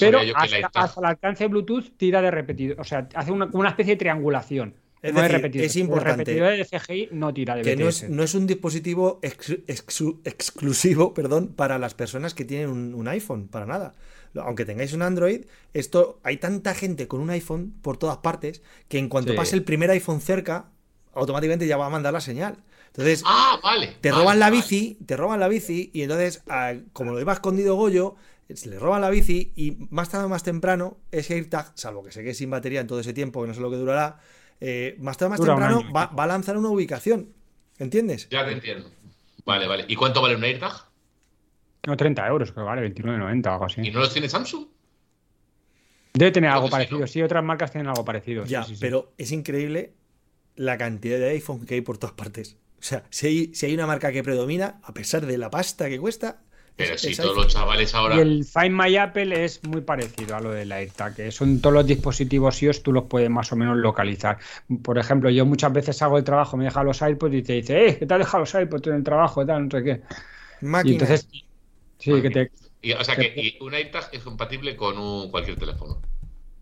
Pero 0.00 0.18
hasta, 0.34 1.00
el 1.00 1.04
alcance 1.04 1.44
de 1.44 1.48
Bluetooth 1.48 1.96
tira 1.96 2.20
de 2.20 2.32
repetido. 2.32 2.74
O 2.80 2.82
sea, 2.82 3.08
hace 3.14 3.30
una, 3.30 3.68
especie 3.68 3.94
de 3.94 3.98
triangulación. 3.98 4.74
Es, 5.00 5.14
es 5.14 5.76
importante. 5.76 6.32
El 6.32 6.58
de 6.58 6.64
CGI 6.64 7.10
no 7.12 7.32
tira 7.32 7.54
de 7.54 7.62
que 7.62 7.76
no 7.76 7.88
es, 7.88 8.10
no 8.10 8.24
es, 8.24 8.34
un 8.34 8.48
dispositivo 8.48 9.20
exclusivo 9.22 11.14
perdón, 11.14 11.52
para 11.54 11.78
las 11.78 11.94
personas 11.94 12.34
que 12.34 12.44
tienen 12.44 12.68
un 12.96 13.06
iPhone, 13.06 13.46
para 13.46 13.66
nada 13.66 13.94
aunque 14.34 14.64
tengáis 14.64 14.92
un 14.92 15.02
Android, 15.02 15.44
esto 15.72 16.20
hay 16.22 16.36
tanta 16.38 16.74
gente 16.74 17.08
con 17.08 17.20
un 17.20 17.30
iPhone 17.30 17.74
por 17.82 17.96
todas 17.96 18.18
partes 18.18 18.62
que 18.88 18.98
en 18.98 19.08
cuanto 19.08 19.34
pase 19.34 19.56
el 19.56 19.64
primer 19.64 19.90
iPhone 19.90 20.20
cerca, 20.20 20.70
automáticamente 21.14 21.66
ya 21.66 21.76
va 21.76 21.86
a 21.86 21.90
mandar 21.90 22.12
la 22.12 22.20
señal. 22.20 22.58
Entonces, 22.88 23.22
ah, 23.24 23.58
vale, 23.62 23.96
te 24.00 24.10
roban 24.10 24.38
la 24.38 24.50
bici, 24.50 24.98
te 25.06 25.16
roban 25.16 25.40
la 25.40 25.48
bici 25.48 25.90
y 25.94 26.02
entonces, 26.02 26.42
como 26.92 27.12
lo 27.12 27.20
iba 27.20 27.32
escondido 27.32 27.74
Goyo, 27.74 28.16
se 28.54 28.68
le 28.68 28.78
roban 28.78 29.00
la 29.00 29.08
bici 29.08 29.52
y 29.56 29.78
más 29.90 30.10
tarde 30.10 30.26
o 30.26 30.28
más 30.28 30.42
temprano 30.42 30.98
ese 31.10 31.34
AirTag, 31.34 31.72
salvo 31.74 32.02
que 32.02 32.12
se 32.12 32.22
quede 32.22 32.34
sin 32.34 32.50
batería 32.50 32.80
en 32.80 32.86
todo 32.86 33.00
ese 33.00 33.14
tiempo, 33.14 33.40
que 33.40 33.48
no 33.48 33.54
sé 33.54 33.60
lo 33.60 33.70
que 33.70 33.76
durará, 33.76 34.20
eh, 34.60 34.96
más 34.98 35.16
tarde 35.16 35.28
o 35.28 35.30
más 35.30 35.40
temprano 35.40 35.90
va, 35.90 36.06
va, 36.06 36.24
a 36.24 36.26
lanzar 36.26 36.56
una 36.58 36.68
ubicación. 36.68 37.32
¿Entiendes? 37.78 38.28
Ya 38.30 38.44
te 38.44 38.52
entiendo. 38.52 38.90
Vale, 39.44 39.66
vale. 39.66 39.86
¿Y 39.88 39.96
cuánto 39.96 40.22
vale 40.22 40.36
un 40.36 40.44
AirTag? 40.44 40.91
No, 41.86 41.96
30 41.96 42.26
euros, 42.28 42.52
creo, 42.52 42.64
vale, 42.64 42.94
29,90 42.94 43.46
o 43.46 43.52
algo 43.52 43.64
así. 43.64 43.80
¿Y 43.82 43.90
no 43.90 44.00
los 44.00 44.12
tiene 44.12 44.28
Samsung? 44.28 44.66
Debe 46.14 46.30
tener 46.30 46.50
algo 46.50 46.68
parecido, 46.68 47.06
sí, 47.06 47.22
otras 47.22 47.42
marcas 47.42 47.72
tienen 47.72 47.88
algo 47.88 48.04
parecido. 48.04 48.44
Ya, 48.44 48.66
pero 48.80 49.12
es 49.16 49.32
increíble 49.32 49.94
la 50.56 50.76
cantidad 50.76 51.18
de 51.18 51.30
iPhone 51.30 51.64
que 51.64 51.74
hay 51.74 51.80
por 51.80 51.98
todas 51.98 52.14
partes. 52.14 52.56
O 52.78 52.82
sea, 52.82 53.04
si 53.10 53.26
hay, 53.26 53.54
si 53.54 53.66
hay 53.66 53.74
una 53.74 53.86
marca 53.86 54.12
que 54.12 54.22
predomina, 54.22 54.80
a 54.82 54.92
pesar 54.92 55.24
de 55.24 55.38
la 55.38 55.50
pasta 55.50 55.88
que 55.88 55.98
cuesta, 55.98 56.42
pero 56.76 56.96
si 56.96 57.14
todos 57.14 57.36
los 57.36 57.48
chavales 57.48 57.94
ahora. 57.94 58.16
Y 58.16 58.20
el 58.20 58.44
Find 58.44 58.72
My 58.72 58.96
Apple 58.96 59.44
es 59.44 59.62
muy 59.64 59.82
parecido 59.82 60.36
a 60.36 60.40
lo 60.40 60.52
del 60.52 60.72
AirTag, 60.72 61.14
que 61.14 61.30
son 61.30 61.60
todos 61.60 61.74
los 61.74 61.86
dispositivos 61.86 62.62
iOS, 62.62 62.82
tú 62.82 62.92
los 62.92 63.04
puedes 63.04 63.28
más 63.28 63.52
o 63.52 63.56
menos 63.56 63.76
localizar. 63.76 64.38
Por 64.82 64.98
ejemplo, 64.98 65.28
yo 65.30 65.44
muchas 65.44 65.72
veces 65.72 66.00
hago 66.02 66.18
el 66.18 66.24
trabajo, 66.24 66.56
me 66.56 66.64
deja 66.64 66.82
los 66.82 67.02
iPods 67.02 67.34
y 67.34 67.42
te 67.42 67.52
dice, 67.54 67.86
eh, 67.86 67.98
¿qué 67.98 68.06
te 68.06 68.14
has 68.14 68.20
dejado 68.20 68.40
los 68.40 68.54
iPods 68.54 68.86
en 68.86 68.94
el 68.94 69.04
trabajo? 69.04 69.44
Tal, 69.44 69.64
no 69.64 69.70
sé 69.70 69.84
qué. 69.84 70.00
Y 70.84 70.92
entonces 70.92 71.28
Sí, 72.02 72.20
que 72.20 72.30
te. 72.30 72.50
o 72.94 73.04
sea 73.04 73.14
que 73.14 73.56
un 73.60 73.74
AirTag 73.74 74.08
es 74.12 74.22
compatible 74.22 74.74
con 74.74 74.98
un, 74.98 75.30
cualquier 75.30 75.56
teléfono. 75.56 76.00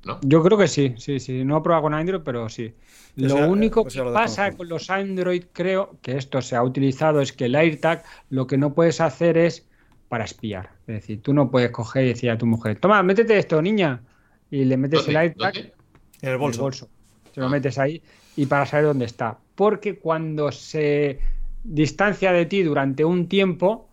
¿No? 0.05 0.19
Yo 0.23 0.43
creo 0.43 0.57
que 0.57 0.69
sí, 0.69 0.95
sí, 0.97 1.21
sí. 1.21 1.45
No 1.45 1.59
he 1.59 1.61
probado 1.63 1.85
con 1.85 1.95
Android, 1.95 2.23
pero 2.25 2.49
sí. 2.49 2.75
Lo 3.17 3.49
único 3.49 3.85
que 3.85 4.03
pasa 4.03 4.53
con 4.53 4.69
los 4.69 4.91
Android, 4.91 5.45
creo 5.53 5.99
que 6.03 6.17
esto 6.17 6.41
se 6.41 6.57
ha 6.57 6.63
utilizado, 6.63 7.21
es 7.21 7.33
que 7.33 7.47
el 7.47 7.55
AirTag 7.55 8.05
lo 8.31 8.47
que 8.47 8.57
no 8.57 8.75
puedes 8.75 9.01
hacer 9.01 9.37
es 9.37 9.67
para 10.09 10.25
espiar. 10.25 10.71
Es 10.87 10.95
decir, 10.97 11.23
tú 11.23 11.33
no 11.33 11.51
puedes 11.51 11.71
coger 11.71 12.05
y 12.05 12.09
decir 12.09 12.31
a 12.31 12.39
tu 12.39 12.47
mujer, 12.47 12.79
toma, 12.79 13.03
métete 13.03 13.39
esto, 13.39 13.61
niña. 13.63 14.03
Y 14.51 14.65
le 14.65 14.77
metes 14.77 15.07
el 15.09 15.17
AirTag 15.17 15.57
en 15.57 16.29
el 16.29 16.37
bolso. 16.37 16.89
Se 17.33 17.41
lo 17.41 17.47
ah. 17.47 17.51
metes 17.51 17.79
ahí 17.79 18.03
y 18.37 18.47
para 18.47 18.67
saber 18.67 18.87
dónde 18.87 19.07
está. 19.07 19.39
Porque 19.55 19.99
cuando 19.99 20.53
se 20.53 21.21
distancia 21.63 22.33
de 22.33 22.47
ti 22.47 22.63
durante 22.63 23.05
un 23.05 23.29
tiempo, 23.29 23.89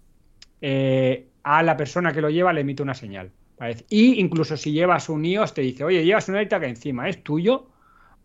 eh, 0.61 1.26
a 1.47 1.63
la 1.63 1.77
persona 1.77 2.11
que 2.11 2.19
lo 2.19 2.29
lleva 2.29 2.51
le 2.51 2.61
emite 2.61 2.83
una 2.83 2.93
señal. 2.93 3.31
Y 3.89 4.19
incluso 4.19 4.57
si 4.57 4.73
llevas 4.73 5.07
un 5.07 5.23
iOS 5.23 5.53
te 5.53 5.61
dice, 5.61 5.83
oye, 5.83 6.03
llevas 6.03 6.27
un 6.27 6.35
AirTag 6.35 6.65
encima, 6.65 7.07
¿es 7.07 7.23
tuyo? 7.23 7.69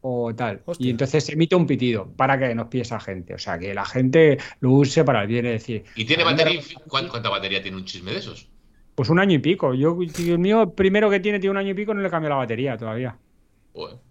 O 0.01 0.35
tal. 0.35 0.61
Y 0.79 0.91
entonces 0.91 1.29
emite 1.29 1.55
un 1.55 1.67
pitido 1.67 2.11
para 2.17 2.37
que 2.37 2.53
nos 2.55 2.67
pille 2.67 2.83
esa 2.83 2.99
gente. 2.99 3.35
O 3.35 3.39
sea, 3.39 3.59
que 3.59 3.73
la 3.73 3.85
gente 3.85 4.39
lo 4.59 4.73
use 4.73 5.05
para 5.05 5.23
el 5.23 5.29
bien. 5.29 5.47
Es 5.47 5.53
decir, 5.53 5.85
¿y 5.95 6.05
tiene 6.05 6.25
batería? 6.25 6.61
¿Cuánta 6.89 7.29
batería 7.29 7.63
tiene 7.63 7.77
un 7.77 7.85
chisme 7.85 8.11
de 8.11 8.19
esos? 8.19 8.49
Pues 8.97 9.09
un 9.09 9.21
año 9.21 9.37
y 9.37 9.39
pico. 9.39 9.73
Yo, 9.73 9.97
el 10.19 10.39
mío 10.41 10.75
primero 10.75 11.09
que 11.09 11.21
tiene, 11.21 11.39
tiene 11.39 11.53
un 11.53 11.59
año 11.59 11.71
y 11.71 11.75
pico, 11.75 11.95
no 11.95 12.03
le 12.03 12.11
cambio 12.11 12.29
la 12.29 12.37
batería 12.37 12.77
todavía. 12.77 13.17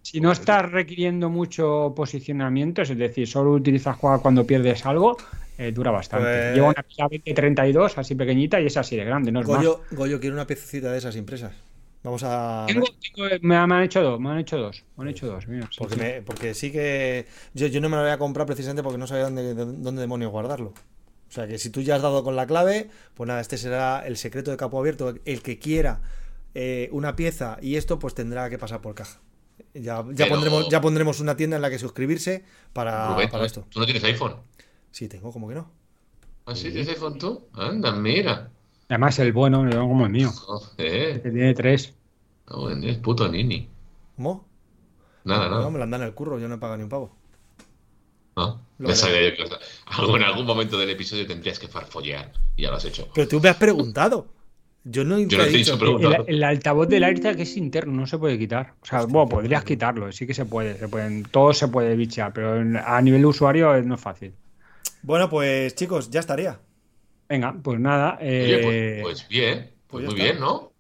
Si 0.02 0.20
no 0.20 0.32
estás 0.32 0.72
requiriendo 0.72 1.30
mucho 1.30 1.94
posicionamiento, 1.96 2.82
es 2.82 2.98
decir, 2.98 3.28
solo 3.28 3.52
utilizas 3.52 3.98
cuando 3.98 4.46
pierdes 4.46 4.86
algo, 4.86 5.18
eh, 5.58 5.72
dura 5.72 5.92
bastante. 5.92 6.26
Pues 6.26 6.56
Lleva 6.56 6.70
una 6.70 6.84
pila 6.84 7.04
2032, 7.04 7.98
así 7.98 8.16
pequeñita, 8.16 8.60
y 8.60 8.66
es 8.66 8.78
así 8.78 8.96
de 8.96 9.06
grande, 9.06 9.32
no 9.32 9.42
es 9.42 9.46
Goyo, 9.46 9.82
Goyo 9.92 10.20
quiere 10.20 10.34
una 10.34 10.48
pececita 10.48 10.92
de 10.92 10.98
esas 10.98 11.16
impresas. 11.16 11.54
Vamos 12.04 12.24
a. 12.24 12.66
me, 13.42 13.56
han 13.56 13.84
hecho 13.84 14.02
dos, 14.02 14.20
me 14.20 14.32
han 14.32 14.40
hecho 14.40 14.58
dos. 14.58 14.84
Me 14.98 15.04
han 15.04 15.10
hecho 15.10 15.28
dos, 15.28 15.46
porque, 16.26 16.56
sí. 16.56 16.72
que. 16.72 17.28
Yo, 17.54 17.68
no 17.80 17.90
me 17.90 17.96
lo 17.96 18.02
voy 18.02 18.12
a 18.12 18.18
comprar 18.18 18.48
precisamente 18.48 18.82
porque 18.82 18.98
no 18.98 19.06
sabía 19.06 19.26
dónde, 19.26 19.54
dónde 19.54 20.02
demonios 20.02 20.32
guardarlo. 20.32 20.74
O 21.32 21.34
sea 21.34 21.48
que 21.48 21.60
si 21.60 21.70
tú 21.70 21.82
ya 21.82 21.96
has 21.96 22.02
dado 22.02 22.24
con 22.24 22.36
la 22.36 22.48
clave, 22.48 22.90
pues 23.14 23.28
nada, 23.28 23.40
este 23.40 23.58
será 23.58 24.06
el 24.06 24.18
secreto 24.18 24.50
de 24.50 24.58
capo 24.58 24.80
abierto. 24.80 25.14
El 25.26 25.44
que 25.44 25.60
quiera 25.60 26.02
eh, 26.56 26.90
una 26.92 27.16
pieza 27.16 27.58
y 27.62 27.76
esto, 27.76 28.00
pues 28.00 28.16
tendrá 28.16 28.50
que 28.50 28.58
pasar 28.58 28.82
por 28.82 28.96
caja. 28.96 29.20
Ya, 29.74 30.06
ya, 30.12 30.28
pondremos, 30.28 30.70
ya 30.70 30.82
pondremos 30.82 31.20
una 31.20 31.36
tienda 31.36 31.56
en 31.56 31.62
la 31.62 31.70
que 31.70 31.80
suscribirse 31.80 32.44
para, 32.74 33.16
para 33.32 33.46
esto. 33.46 33.66
¿Tú 33.70 33.80
no 33.80 33.86
tienes 33.86 34.04
iPhone? 34.04 34.36
Sí, 34.92 35.08
tengo, 35.08 35.32
¿cómo 35.32 35.48
que 35.48 35.56
no? 35.56 35.72
¿Ah, 36.46 36.56
sí? 36.56 36.72
¿Tienes 36.72 36.90
iPhone 36.90 37.18
tú? 37.18 37.48
Anda, 37.54 37.92
mira. 37.92 38.52
Además, 38.90 39.20
el 39.20 39.32
bueno, 39.32 39.70
como 39.70 40.06
el 40.06 40.12
mío. 40.12 40.32
Que 40.78 41.20
tiene 41.24 41.54
tres. 41.54 41.94
No, 42.50 42.70
es 42.70 42.98
puto 42.98 43.28
nini. 43.30 43.70
¿Cómo? 44.16 44.46
Nada, 45.24 45.50
nada. 45.50 45.62
No, 45.62 45.72
me 45.72 45.78
lo 45.78 45.84
andan 45.84 46.02
en 46.02 46.08
el 46.08 46.14
curro, 46.14 46.40
yo 46.40 46.48
no 46.48 46.56
he 46.56 46.58
pagado 46.58 46.78
ni 46.78 46.84
un 46.84 46.90
pavo. 46.90 47.16
No, 48.36 48.62
ya 48.80 48.96
sabía 48.96 49.30
yo 49.30 49.36
que 49.36 49.44
en 49.44 50.24
algún 50.24 50.46
momento 50.46 50.78
del 50.78 50.90
episodio 50.90 51.28
tendrías 51.28 51.60
que 51.60 51.68
farfollear 51.68 52.32
y 52.56 52.64
ya 52.64 52.72
lo 52.72 52.78
has 52.78 52.86
hecho. 52.86 53.08
Pero 53.14 53.28
tú 53.28 53.40
me 53.40 53.50
has 53.50 53.58
preguntado. 53.58 54.28
Yo 54.84 55.04
no, 55.04 55.20
yo 55.20 55.44
he 55.44 55.50
dicho 55.50 55.78
el, 56.00 56.24
el, 56.28 56.44
altavoz 56.44 56.88
del 56.88 57.04
AirTag 57.04 57.40
es 57.40 57.56
interno, 57.56 57.94
no 57.94 58.08
se 58.08 58.18
puede 58.18 58.40
quitar. 58.40 58.74
O 58.82 58.86
sea, 58.86 59.06
bueno, 59.06 59.30
podrías 59.30 59.64
quitarlo, 59.64 60.12
sí 60.12 60.26
que 60.26 60.34
se 60.34 60.46
puede, 60.46 60.78
se 60.78 60.88
pueden, 60.88 61.24
todo 61.24 61.54
se 61.54 61.68
puede 61.68 61.96
bichear, 61.96 62.34
pero 62.34 62.54
a 62.84 63.02
nivel 63.02 63.22
de 63.22 63.28
usuario 63.28 63.80
no 63.84 63.96
es 63.96 64.02
fácil. 64.02 64.34
Bueno, 65.04 65.30
pues 65.30 65.76
chicos, 65.76 66.10
ya 66.10 66.20
estaría. 66.20 66.60
Venga, 67.30 67.56
pues 67.62 67.80
nada. 67.80 68.18
Oye, 68.20 68.60
pues, 68.64 68.76
eh, 68.76 69.00
pues, 69.04 69.28
bien, 69.28 69.72
pues, 69.88 70.04
pues 70.04 70.06
muy 70.06 70.16
bien, 70.16 70.40
¿no? 70.40 70.72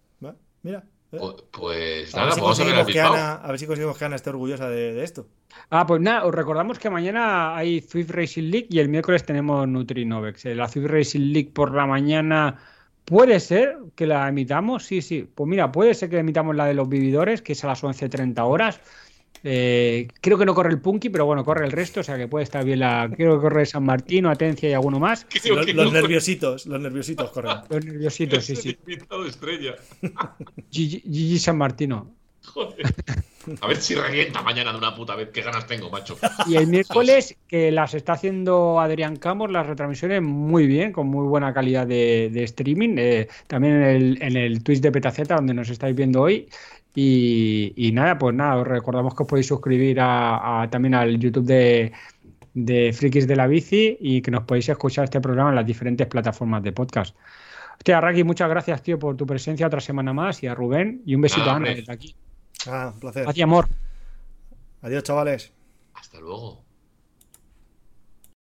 Mira. 0.64 0.84
¿eh? 1.12 1.18
Pues, 1.20 1.36
pues, 1.52 2.16
nada, 2.16 2.36
vamos 2.36 2.60
a 2.60 2.64
ver 2.64 2.76
a 2.76 3.47
ver 3.47 3.60
si 3.60 3.66
conseguimos 3.68 3.97
que 3.97 4.06
Ana 4.06 4.16
esté 4.16 4.30
orgullosa 4.32 4.70
de, 4.70 5.04
esto. 5.04 5.28
Ah, 5.70 5.86
pues 5.86 6.02
nada, 6.02 6.26
os 6.26 6.34
recordamos 6.34 6.80
que 6.80 6.89
mañana 6.89 7.56
hay 7.56 7.82
Swift 7.82 8.12
Racing 8.12 8.49
League 8.49 8.68
y 8.70 8.80
el 8.80 8.89
miércoles 8.89 9.26
tenemos 9.26 9.68
Nutrinovex. 9.68 10.45
La 10.45 10.68
Swift 10.68 10.88
Racing 10.88 11.34
League 11.34 11.52
por 11.54 11.74
la 11.74 11.86
mañana 11.86 12.60
puede 13.06 13.39
ser 13.39 13.78
que 13.95 14.08
la 14.08 14.28
emitamos, 14.28 14.86
sí, 14.86 15.02
sí. 15.02 15.28
Pues 15.34 15.47
mira, 15.47 15.72
puede 15.72 15.93
ser 15.93 16.10
que 16.10 16.20
emitamos 16.20 16.56
la 16.56 16.66
de 16.66 16.74
los 16.74 16.89
vividores, 16.89 17.41
que 17.41 17.54
es 17.54 17.64
a 17.64 17.68
las 17.68 17.84
11.30 17.84 18.39
horas. 18.45 18.80
Eh, 19.43 20.08
creo 20.22 20.38
que 20.38 20.45
no 20.45 20.54
corre 20.54 20.70
el 20.70 20.80
Punky, 20.80 21.10
pero 21.10 21.26
bueno, 21.26 21.43
corre 21.43 21.66
el 21.66 21.72
resto, 21.72 22.02
o 22.02 22.04
sea 22.04 22.16
que 22.16 22.28
puede 22.28 22.43
estar 22.43 22.64
bien 22.64 22.80
la. 22.80 23.10
Creo 23.16 23.38
que 23.38 23.41
corre 23.41 23.66
San 23.66 23.84
Martín, 23.84 24.28
Atencia 24.28 24.70
y 24.70 24.74
alguno 24.74 24.99
más. 24.99 25.26
Los, 25.43 25.91
nerviositos, 25.91 26.68
los 26.68 26.80
nerviositos 26.80 27.32
corren. 27.32 27.58
Los 27.70 27.86
nerviositos, 27.86 28.45
sí, 28.45 28.56
sí. 28.56 28.78
Invitado 28.88 29.26
estrella. 29.26 29.76
Gigi 30.70 31.39
San 31.39 31.58
Martino. 31.58 32.20
Joder. 32.45 32.85
A 33.61 33.67
ver 33.67 33.77
si 33.77 33.95
revienta 33.95 34.41
mañana 34.41 34.71
de 34.71 34.77
una 34.77 34.93
puta 34.93 35.15
vez. 35.15 35.29
Qué 35.29 35.41
ganas 35.41 35.65
tengo, 35.65 35.89
macho. 35.89 36.17
Y 36.47 36.55
el 36.55 36.67
miércoles, 36.67 37.35
que 37.47 37.71
las 37.71 37.93
está 37.93 38.13
haciendo 38.13 38.79
Adrián 38.79 39.15
Campos, 39.15 39.51
las 39.51 39.65
retransmisiones 39.65 40.21
muy 40.21 40.67
bien, 40.67 40.91
con 40.91 41.07
muy 41.07 41.27
buena 41.27 41.53
calidad 41.53 41.87
de, 41.87 42.43
streaming. 42.43 42.95
Eh, 42.97 43.27
también 43.47 43.75
en 43.75 43.83
el, 43.83 44.21
en 44.21 44.37
el 44.37 44.63
Twitch 44.63 44.81
de 44.81 44.91
Petaceta, 44.91 45.35
donde 45.35 45.53
nos 45.53 45.69
estáis 45.69 45.95
viendo 45.95 46.21
hoy. 46.21 46.47
Y, 46.93 47.91
nada, 47.93 48.17
pues 48.17 48.35
nada, 48.35 48.57
os 48.57 48.67
recordamos 48.67 49.15
que 49.15 49.23
os 49.23 49.29
podéis 49.29 49.47
suscribir 49.47 49.97
a, 50.01 50.67
también 50.69 50.93
al 50.93 51.17
YouTube 51.17 51.45
de, 51.45 51.93
de 52.53 52.91
Frikis 52.93 53.27
de 53.27 53.35
la 53.35 53.47
Bici 53.47 53.97
y 53.99 54.21
que 54.21 54.29
nos 54.29 54.43
podéis 54.43 54.69
escuchar 54.69 55.05
este 55.05 55.21
programa 55.21 55.49
en 55.49 55.55
las 55.55 55.65
diferentes 55.65 56.05
plataformas 56.07 56.61
de 56.63 56.73
podcast. 56.73 57.15
Hostia, 57.77 58.01
Raki, 58.01 58.23
muchas 58.23 58.49
gracias, 58.49 58.83
tío, 58.83 58.99
por 58.99 59.15
tu 59.15 59.25
presencia 59.25 59.67
otra 59.67 59.79
semana 59.79 60.11
más 60.13 60.43
y 60.43 60.47
a 60.47 60.53
Rubén 60.53 61.01
y 61.05 61.15
un 61.15 61.21
besito 61.21 61.49
a 61.49 61.55
Ana 61.55 61.69
desde 61.69 61.91
aquí. 61.91 62.13
Ah, 62.68 62.91
un 62.93 62.99
placer. 62.99 63.24
Gracias, 63.24 63.43
amor. 63.43 63.68
Adiós, 64.82 65.03
chavales. 65.03 65.51
Hasta 65.93 66.20
luego. 66.20 66.64